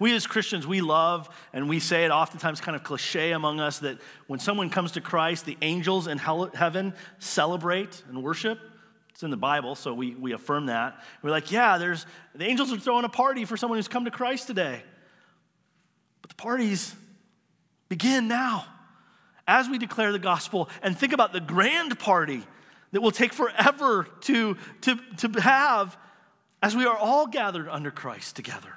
We, 0.00 0.12
as 0.12 0.26
Christians, 0.26 0.66
we 0.66 0.80
love, 0.80 1.28
and 1.52 1.68
we 1.68 1.78
say 1.78 2.04
it 2.04 2.10
oftentimes 2.10 2.60
kind 2.60 2.74
of 2.74 2.82
cliche 2.82 3.30
among 3.30 3.60
us 3.60 3.78
that 3.78 3.98
when 4.26 4.40
someone 4.40 4.70
comes 4.70 4.92
to 4.92 5.00
Christ, 5.00 5.46
the 5.46 5.56
angels 5.62 6.08
in 6.08 6.18
heaven 6.18 6.94
celebrate 7.20 8.02
and 8.08 8.24
worship. 8.24 8.58
It's 9.12 9.22
in 9.22 9.30
the 9.30 9.36
Bible, 9.36 9.74
so 9.74 9.92
we, 9.94 10.14
we 10.14 10.32
affirm 10.32 10.66
that. 10.66 11.02
We're 11.22 11.30
like, 11.30 11.52
yeah, 11.52 11.78
there's 11.78 12.06
the 12.34 12.44
angels 12.44 12.72
are 12.72 12.78
throwing 12.78 13.04
a 13.04 13.10
party 13.10 13.44
for 13.44 13.56
someone 13.56 13.78
who's 13.78 13.88
come 13.88 14.06
to 14.06 14.10
Christ 14.10 14.46
today. 14.46 14.82
But 16.22 16.30
the 16.30 16.36
parties 16.36 16.94
begin 17.88 18.26
now 18.26 18.64
as 19.46 19.68
we 19.68 19.78
declare 19.78 20.12
the 20.12 20.18
gospel 20.18 20.70
and 20.82 20.96
think 20.96 21.12
about 21.12 21.32
the 21.32 21.40
grand 21.40 21.98
party 21.98 22.42
that 22.92 23.00
will 23.00 23.10
take 23.10 23.32
forever 23.32 24.06
to, 24.22 24.56
to, 24.82 24.98
to 25.18 25.40
have 25.40 25.96
as 26.62 26.76
we 26.76 26.84
are 26.84 26.96
all 26.96 27.26
gathered 27.26 27.68
under 27.68 27.90
Christ 27.90 28.36
together. 28.36 28.74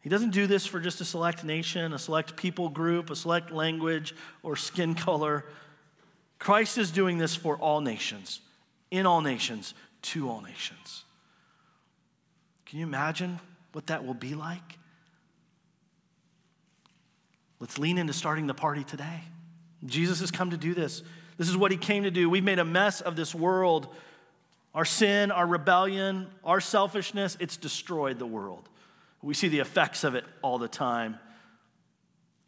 He 0.00 0.08
doesn't 0.08 0.30
do 0.30 0.46
this 0.46 0.64
for 0.64 0.78
just 0.78 1.00
a 1.00 1.04
select 1.04 1.42
nation, 1.42 1.92
a 1.92 1.98
select 1.98 2.36
people 2.36 2.68
group, 2.68 3.10
a 3.10 3.16
select 3.16 3.50
language, 3.50 4.14
or 4.44 4.54
skin 4.54 4.94
color. 4.94 5.44
Christ 6.38 6.78
is 6.78 6.90
doing 6.90 7.18
this 7.18 7.34
for 7.34 7.56
all 7.56 7.80
nations, 7.80 8.40
in 8.90 9.06
all 9.06 9.20
nations, 9.20 9.74
to 10.02 10.28
all 10.28 10.40
nations. 10.40 11.04
Can 12.66 12.78
you 12.78 12.86
imagine 12.86 13.40
what 13.72 13.86
that 13.88 14.04
will 14.04 14.14
be 14.14 14.34
like? 14.34 14.78
Let's 17.58 17.78
lean 17.78 17.96
into 17.98 18.12
starting 18.12 18.46
the 18.46 18.54
party 18.54 18.84
today. 18.84 19.22
Jesus 19.84 20.20
has 20.20 20.30
come 20.30 20.50
to 20.50 20.56
do 20.56 20.74
this. 20.74 21.02
This 21.38 21.48
is 21.48 21.56
what 21.56 21.70
he 21.70 21.76
came 21.76 22.02
to 22.02 22.10
do. 22.10 22.28
We've 22.28 22.44
made 22.44 22.58
a 22.58 22.64
mess 22.64 23.00
of 23.00 23.16
this 23.16 23.34
world. 23.34 23.88
Our 24.74 24.84
sin, 24.84 25.30
our 25.30 25.46
rebellion, 25.46 26.28
our 26.44 26.60
selfishness, 26.60 27.36
it's 27.40 27.56
destroyed 27.56 28.18
the 28.18 28.26
world. 28.26 28.68
We 29.22 29.34
see 29.34 29.48
the 29.48 29.60
effects 29.60 30.04
of 30.04 30.14
it 30.14 30.24
all 30.42 30.58
the 30.58 30.68
time. 30.68 31.18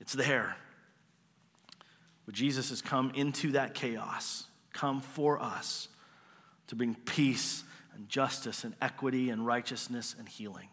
It's 0.00 0.12
there. 0.12 0.56
But 2.28 2.34
Jesus 2.34 2.68
has 2.68 2.82
come 2.82 3.12
into 3.14 3.52
that 3.52 3.72
chaos, 3.72 4.44
come 4.74 5.00
for 5.00 5.40
us 5.40 5.88
to 6.66 6.76
bring 6.76 6.94
peace 6.94 7.64
and 7.94 8.06
justice 8.06 8.64
and 8.64 8.74
equity 8.82 9.30
and 9.30 9.46
righteousness 9.46 10.14
and 10.18 10.28
healing. 10.28 10.68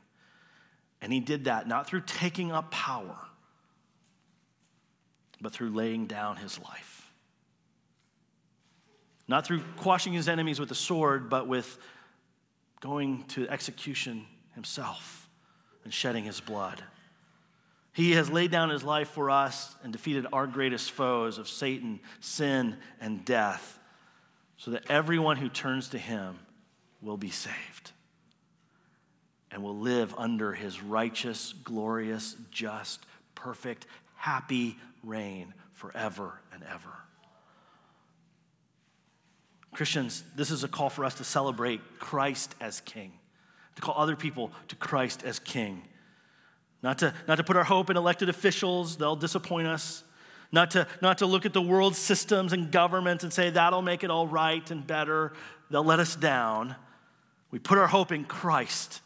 And 1.01 1.13
he 1.13 1.21
did 1.21 1.45
that 1.45 1.65
not 1.65 1.87
through 1.87 2.01
taking 2.01 2.51
up 2.51 2.71
power, 2.71 3.15
but 5.39 5.53
through 5.53 5.69
laying 5.69 6.07
down 6.07 6.35
his 6.35 6.59
life. 6.59 7.09
Not 9.25 9.47
through 9.47 9.61
quashing 9.77 10.11
his 10.11 10.27
enemies 10.27 10.59
with 10.59 10.71
a 10.71 10.75
sword, 10.75 11.29
but 11.29 11.47
with 11.47 11.77
going 12.81 13.23
to 13.29 13.47
execution 13.47 14.25
himself 14.55 15.29
and 15.85 15.93
shedding 15.93 16.25
his 16.25 16.41
blood. 16.41 16.83
He 17.95 18.11
has 18.11 18.29
laid 18.29 18.51
down 18.51 18.71
his 18.71 18.83
life 18.83 19.07
for 19.07 19.29
us 19.29 19.73
and 19.81 19.93
defeated 19.93 20.27
our 20.33 20.47
greatest 20.47 20.91
foes 20.91 21.37
of 21.37 21.47
Satan, 21.47 22.01
sin, 22.19 22.75
and 22.99 23.23
death, 23.23 23.79
so 24.57 24.71
that 24.71 24.91
everyone 24.91 25.37
who 25.37 25.47
turns 25.47 25.87
to 25.89 25.97
him 25.97 26.37
will 27.01 27.15
be 27.15 27.29
saved 27.29 27.91
and 29.49 29.63
will 29.63 29.77
live 29.77 30.13
under 30.17 30.51
his 30.51 30.83
righteous, 30.83 31.53
glorious, 31.63 32.35
just, 32.51 33.05
perfect, 33.33 33.87
happy 34.17 34.77
reign 35.01 35.53
forever 35.71 36.41
and 36.51 36.63
ever. 36.63 36.91
Christians, 39.71 40.21
this 40.35 40.51
is 40.51 40.65
a 40.65 40.67
call 40.67 40.89
for 40.89 41.05
us 41.05 41.15
to 41.15 41.23
celebrate 41.23 41.79
Christ 41.99 42.55
as 42.59 42.81
King, 42.81 43.13
to 43.77 43.81
call 43.81 43.95
other 43.97 44.17
people 44.17 44.51
to 44.67 44.75
Christ 44.75 45.23
as 45.23 45.39
King. 45.39 45.81
Not 46.85 46.99
to, 46.99 47.15
not 47.27 47.37
to 47.37 47.43
put 47.43 47.57
our 47.57 47.63
hope 47.63 47.89
in 47.89 47.97
elected 47.97 48.29
officials, 48.29 48.95
they'll 48.97 49.15
disappoint 49.15 49.65
us. 49.65 50.03
Not 50.51 50.69
to, 50.71 50.85
not 51.01 51.17
to 51.17 51.25
look 51.25 51.47
at 51.47 51.51
the 51.51 51.61
world 51.61 51.95
systems 51.95 52.53
and 52.53 52.71
governments 52.71 53.23
and 53.23 53.33
say 53.33 53.49
that'll 53.49 53.81
make 53.81 54.03
it 54.03 54.11
all 54.11 54.27
right 54.27 54.69
and 54.69 54.85
better, 54.85 55.33
they'll 55.71 55.83
let 55.83 55.99
us 55.99 56.15
down. 56.15 56.75
We 57.49 57.57
put 57.57 57.79
our 57.79 57.87
hope 57.87 58.11
in 58.11 58.23
Christ. 58.23 59.01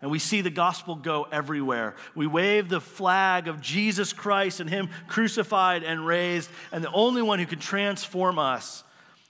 And 0.00 0.10
we 0.10 0.18
see 0.18 0.40
the 0.40 0.48
gospel 0.48 0.94
go 0.94 1.26
everywhere. 1.30 1.94
We 2.14 2.26
wave 2.26 2.70
the 2.70 2.80
flag 2.80 3.48
of 3.48 3.60
Jesus 3.60 4.14
Christ 4.14 4.60
and 4.60 4.70
Him 4.70 4.88
crucified 5.06 5.82
and 5.82 6.06
raised, 6.06 6.48
and 6.72 6.82
the 6.82 6.90
only 6.90 7.20
one 7.20 7.38
who 7.38 7.44
can 7.44 7.58
transform 7.58 8.38
us. 8.38 8.82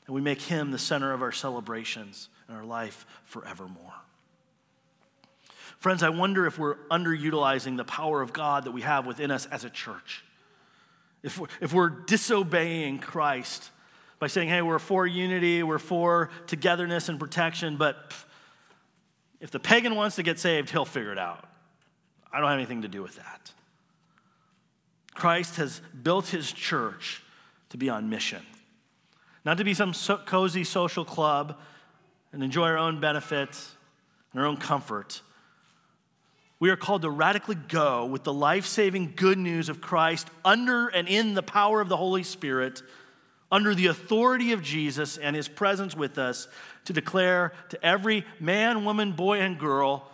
And 0.06 0.14
we 0.14 0.20
make 0.20 0.40
Him 0.40 0.70
the 0.70 0.78
center 0.78 1.12
of 1.12 1.22
our 1.22 1.32
celebrations 1.32 2.28
and 2.46 2.56
our 2.56 2.64
life 2.64 3.04
forevermore. 3.24 3.99
Friends, 5.80 6.02
I 6.02 6.10
wonder 6.10 6.46
if 6.46 6.58
we're 6.58 6.76
underutilizing 6.90 7.78
the 7.78 7.84
power 7.84 8.20
of 8.20 8.34
God 8.34 8.64
that 8.64 8.72
we 8.72 8.82
have 8.82 9.06
within 9.06 9.30
us 9.30 9.46
as 9.46 9.64
a 9.64 9.70
church. 9.70 10.22
If 11.22 11.38
we're, 11.38 11.48
if 11.62 11.72
we're 11.72 11.88
disobeying 11.88 12.98
Christ 12.98 13.70
by 14.18 14.26
saying, 14.26 14.50
hey, 14.50 14.60
we're 14.60 14.78
for 14.78 15.06
unity, 15.06 15.62
we're 15.62 15.78
for 15.78 16.28
togetherness 16.46 17.08
and 17.08 17.18
protection, 17.18 17.78
but 17.78 18.12
if 19.40 19.50
the 19.50 19.58
pagan 19.58 19.94
wants 19.94 20.16
to 20.16 20.22
get 20.22 20.38
saved, 20.38 20.68
he'll 20.68 20.84
figure 20.84 21.12
it 21.12 21.18
out. 21.18 21.48
I 22.30 22.40
don't 22.40 22.48
have 22.50 22.58
anything 22.58 22.82
to 22.82 22.88
do 22.88 23.02
with 23.02 23.16
that. 23.16 23.50
Christ 25.14 25.56
has 25.56 25.80
built 26.02 26.26
his 26.26 26.52
church 26.52 27.22
to 27.70 27.78
be 27.78 27.88
on 27.88 28.10
mission, 28.10 28.42
not 29.46 29.56
to 29.56 29.64
be 29.64 29.72
some 29.72 29.94
so 29.94 30.18
cozy 30.18 30.62
social 30.62 31.06
club 31.06 31.58
and 32.34 32.44
enjoy 32.44 32.64
our 32.64 32.78
own 32.78 33.00
benefits 33.00 33.74
and 34.32 34.42
our 34.42 34.46
own 34.46 34.58
comfort 34.58 35.22
we 36.60 36.68
are 36.68 36.76
called 36.76 37.02
to 37.02 37.10
radically 37.10 37.54
go 37.54 38.04
with 38.04 38.22
the 38.22 38.32
life 38.32 38.66
saving 38.66 39.14
good 39.16 39.38
news 39.38 39.70
of 39.70 39.80
Christ 39.80 40.28
under 40.44 40.88
and 40.88 41.08
in 41.08 41.34
the 41.34 41.42
power 41.42 41.80
of 41.80 41.88
the 41.88 41.96
Holy 41.96 42.22
Spirit, 42.22 42.82
under 43.50 43.74
the 43.74 43.86
authority 43.86 44.52
of 44.52 44.62
Jesus 44.62 45.16
and 45.16 45.34
his 45.34 45.48
presence 45.48 45.96
with 45.96 46.18
us, 46.18 46.46
to 46.84 46.92
declare 46.92 47.52
to 47.70 47.84
every 47.84 48.26
man, 48.38 48.84
woman, 48.84 49.12
boy, 49.12 49.40
and 49.40 49.58
girl, 49.58 50.06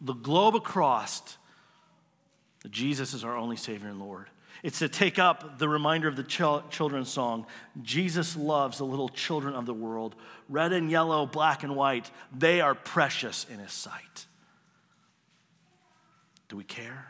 the 0.00 0.14
globe 0.14 0.56
across, 0.56 1.36
that 2.62 2.72
Jesus 2.72 3.12
is 3.12 3.24
our 3.24 3.36
only 3.36 3.56
Savior 3.56 3.88
and 3.88 4.00
Lord. 4.00 4.28
It's 4.62 4.78
to 4.78 4.88
take 4.88 5.18
up 5.18 5.58
the 5.58 5.68
reminder 5.68 6.08
of 6.08 6.16
the 6.16 6.22
ch- 6.22 6.70
children's 6.70 7.10
song 7.10 7.46
Jesus 7.82 8.34
loves 8.34 8.78
the 8.78 8.86
little 8.86 9.10
children 9.10 9.54
of 9.54 9.66
the 9.66 9.74
world. 9.74 10.14
Red 10.48 10.72
and 10.72 10.90
yellow, 10.90 11.26
black 11.26 11.62
and 11.62 11.76
white, 11.76 12.10
they 12.34 12.62
are 12.62 12.74
precious 12.74 13.44
in 13.50 13.58
His 13.58 13.72
sight. 13.72 14.26
Do 16.48 16.56
we 16.56 16.64
care? 16.64 17.06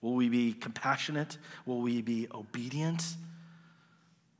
Will 0.00 0.14
we 0.14 0.28
be 0.28 0.52
compassionate? 0.52 1.38
Will 1.66 1.80
we 1.80 2.02
be 2.02 2.28
obedient? 2.34 3.02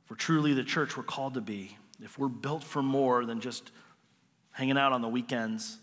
For 0.05 0.15
truly, 0.15 0.53
the 0.53 0.63
church 0.63 0.95
we're 0.95 1.03
called 1.03 1.33
to 1.33 1.41
be, 1.41 1.77
if 2.03 2.19
we're 2.19 2.27
built 2.27 2.63
for 2.63 2.83
more 2.83 3.25
than 3.25 3.41
just 3.41 3.71
hanging 4.51 4.77
out 4.77 4.91
on 4.93 5.01
the 5.01 5.07
weekends, 5.07 5.77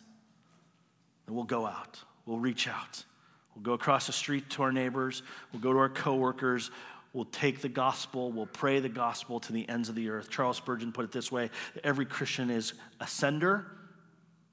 then 1.27 1.35
we'll 1.35 1.45
go 1.45 1.67
out, 1.67 1.99
we'll 2.27 2.39
reach 2.39 2.69
out. 2.69 3.05
We'll 3.55 3.63
go 3.63 3.73
across 3.73 4.07
the 4.07 4.13
street 4.13 4.49
to 4.51 4.63
our 4.63 4.73
neighbors. 4.73 5.23
We'll 5.53 5.61
go 5.61 5.73
to 5.73 5.79
our 5.79 5.89
coworkers. 5.89 6.71
We'll 7.13 7.27
take 7.27 7.61
the 7.61 7.69
gospel. 7.69 8.33
We'll 8.33 8.47
pray 8.47 8.81
the 8.81 8.89
gospel 8.89 9.41
to 9.41 9.53
the 9.53 9.69
ends 9.69 9.89
of 9.89 9.95
the 9.95 10.09
earth. 10.09 10.31
Charles 10.31 10.57
Spurgeon 10.57 10.93
put 10.93 11.05
it 11.05 11.13
this 11.13 11.31
way 11.31 11.51
every 11.85 12.07
Christian 12.07 12.51
is 12.51 12.73
a 13.01 13.07
sender, 13.07 13.67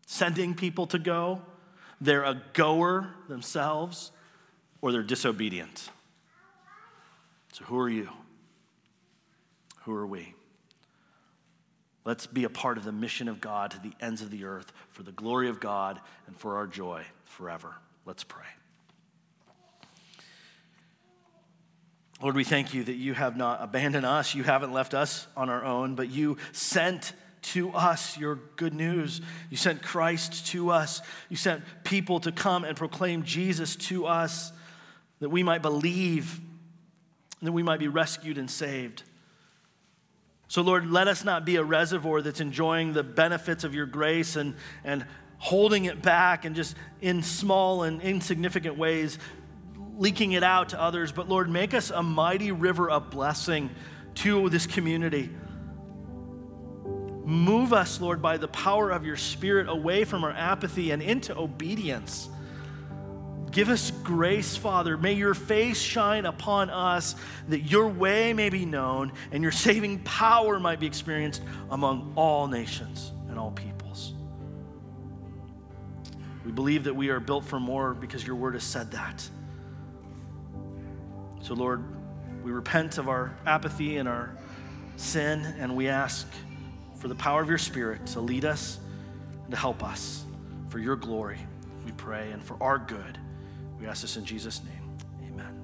sending 0.05 0.53
people 0.53 0.87
to 0.87 0.99
go. 0.99 1.41
They're 2.01 2.23
a 2.23 2.41
goer 2.53 3.09
themselves, 3.27 4.11
or 4.81 4.91
they're 4.91 5.03
disobedient. 5.03 5.89
So, 7.53 7.65
who 7.65 7.77
are 7.79 7.89
you? 7.89 8.09
Who 9.81 9.93
are 9.93 10.07
we? 10.07 10.33
Let's 12.05 12.25
be 12.25 12.43
a 12.43 12.49
part 12.49 12.77
of 12.77 12.85
the 12.85 12.91
mission 12.91 13.27
of 13.27 13.41
God 13.41 13.71
to 13.71 13.79
the 13.79 13.91
ends 13.99 14.21
of 14.21 14.31
the 14.31 14.45
earth 14.45 14.71
for 14.91 15.03
the 15.03 15.11
glory 15.11 15.49
of 15.49 15.59
God 15.59 15.99
and 16.27 16.35
for 16.37 16.55
our 16.55 16.67
joy 16.67 17.03
forever. 17.25 17.75
Let's 18.05 18.23
pray. 18.23 18.45
Lord, 22.21 22.35
we 22.35 22.43
thank 22.43 22.73
you 22.73 22.83
that 22.83 22.95
you 22.95 23.13
have 23.13 23.37
not 23.37 23.61
abandoned 23.61 24.05
us. 24.05 24.35
You 24.35 24.43
haven't 24.43 24.73
left 24.73 24.93
us 24.93 25.27
on 25.37 25.49
our 25.49 25.63
own, 25.63 25.95
but 25.95 26.09
you 26.09 26.37
sent 26.51 27.13
to 27.41 27.71
us 27.71 28.17
your 28.17 28.35
good 28.55 28.73
news. 28.73 29.21
You 29.49 29.57
sent 29.57 29.81
Christ 29.81 30.47
to 30.47 30.69
us. 30.71 31.01
You 31.29 31.37
sent 31.37 31.63
people 31.83 32.19
to 32.21 32.31
come 32.31 32.63
and 32.63 32.75
proclaim 32.75 33.23
Jesus 33.23 33.75
to 33.75 34.05
us 34.05 34.51
that 35.19 35.29
we 35.29 35.43
might 35.43 35.61
believe, 35.61 36.39
that 37.41 37.51
we 37.51 37.63
might 37.63 37.79
be 37.79 37.87
rescued 37.87 38.37
and 38.37 38.49
saved. 38.49 39.03
So, 40.47 40.61
Lord, 40.61 40.89
let 40.89 41.07
us 41.07 41.23
not 41.23 41.45
be 41.45 41.57
a 41.57 41.63
reservoir 41.63 42.21
that's 42.21 42.39
enjoying 42.39 42.93
the 42.93 43.03
benefits 43.03 43.63
of 43.63 43.75
your 43.75 43.85
grace 43.85 44.35
and, 44.35 44.55
and 44.83 45.05
holding 45.37 45.85
it 45.85 46.01
back 46.01 46.43
and 46.43 46.55
just 46.55 46.75
in 47.01 47.21
small 47.21 47.83
and 47.83 48.01
insignificant 48.01 48.77
ways 48.77 49.19
leaking 49.99 50.31
it 50.31 50.43
out 50.43 50.69
to 50.69 50.81
others. 50.81 51.11
But, 51.11 51.29
Lord, 51.29 51.49
make 51.49 51.73
us 51.73 51.91
a 51.91 52.01
mighty 52.01 52.51
river 52.51 52.89
of 52.89 53.11
blessing 53.11 53.69
to 54.15 54.49
this 54.49 54.65
community. 54.65 55.29
Move 57.29 57.73
us, 57.73 58.01
Lord, 58.01 58.23
by 58.23 58.37
the 58.37 58.47
power 58.47 58.89
of 58.89 59.05
your 59.05 59.15
Spirit 59.15 59.69
away 59.69 60.03
from 60.03 60.23
our 60.23 60.31
apathy 60.31 60.89
and 60.89 60.99
into 60.99 61.37
obedience. 61.37 62.27
Give 63.51 63.69
us 63.69 63.91
grace, 63.91 64.57
Father. 64.57 64.97
May 64.97 65.13
your 65.13 65.35
face 65.35 65.79
shine 65.79 66.25
upon 66.25 66.71
us 66.71 67.15
that 67.47 67.59
your 67.59 67.87
way 67.87 68.33
may 68.33 68.49
be 68.49 68.65
known 68.65 69.11
and 69.31 69.43
your 69.43 69.51
saving 69.51 69.99
power 69.99 70.59
might 70.59 70.79
be 70.79 70.87
experienced 70.87 71.43
among 71.69 72.13
all 72.15 72.47
nations 72.47 73.11
and 73.29 73.37
all 73.37 73.51
peoples. 73.51 74.13
We 76.43 76.51
believe 76.51 76.85
that 76.85 76.95
we 76.95 77.09
are 77.09 77.19
built 77.19 77.45
for 77.45 77.59
more 77.59 77.93
because 77.93 78.25
your 78.25 78.37
word 78.37 78.55
has 78.55 78.63
said 78.63 78.89
that. 78.93 79.29
So, 81.43 81.53
Lord, 81.53 81.83
we 82.43 82.49
repent 82.49 82.97
of 82.97 83.07
our 83.07 83.37
apathy 83.45 83.97
and 83.97 84.09
our 84.09 84.35
sin, 84.95 85.45
and 85.59 85.75
we 85.75 85.89
ask 85.89 86.27
for 86.99 87.07
the 87.07 87.15
power 87.15 87.41
of 87.41 87.49
your 87.49 87.57
Spirit 87.57 88.05
to 88.07 88.19
lead 88.19 88.45
us 88.45 88.79
and 89.43 89.51
to 89.51 89.57
help 89.57 89.83
us 89.83 90.25
for 90.67 90.79
your 90.79 90.95
glory, 90.95 91.39
we 91.85 91.91
pray, 91.93 92.31
and 92.31 92.43
for 92.43 92.57
our 92.61 92.77
good. 92.77 93.17
We 93.79 93.87
ask 93.87 94.01
this 94.01 94.17
in 94.17 94.25
Jesus' 94.25 94.61
name. 94.63 94.97
Amen. 95.31 95.63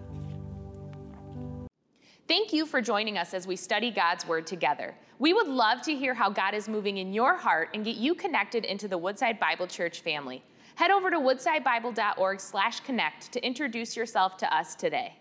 Thank 2.28 2.54
you 2.54 2.66
for 2.66 2.82
joining 2.82 3.18
us 3.18 3.34
as 3.34 3.46
we 3.46 3.58
study 3.58 3.92
God's 3.92 4.26
Word 4.26 4.48
together. 4.48 4.96
We 5.20 5.34
would 5.34 5.48
love 5.48 5.82
to 5.84 5.94
hear 5.94 6.14
how 6.14 6.30
God 6.30 6.54
is 6.54 6.68
moving 6.68 6.98
in 6.98 7.14
your 7.14 7.36
heart 7.36 7.70
and 7.74 7.86
get 7.86 7.96
you 7.98 8.16
connected 8.16 8.66
into 8.66 8.88
the 8.88 8.98
Woodside 8.98 9.40
Bible 9.40 9.68
Church 9.68 10.02
family. 10.02 10.44
Head 10.76 10.92
over 10.92 11.12
to 11.12 11.18
woodsidebible.org/connect 11.18 13.32
to 13.32 13.46
introduce 13.46 13.96
yourself 13.96 14.36
to 14.38 14.56
us 14.56 14.76
today. 14.76 15.18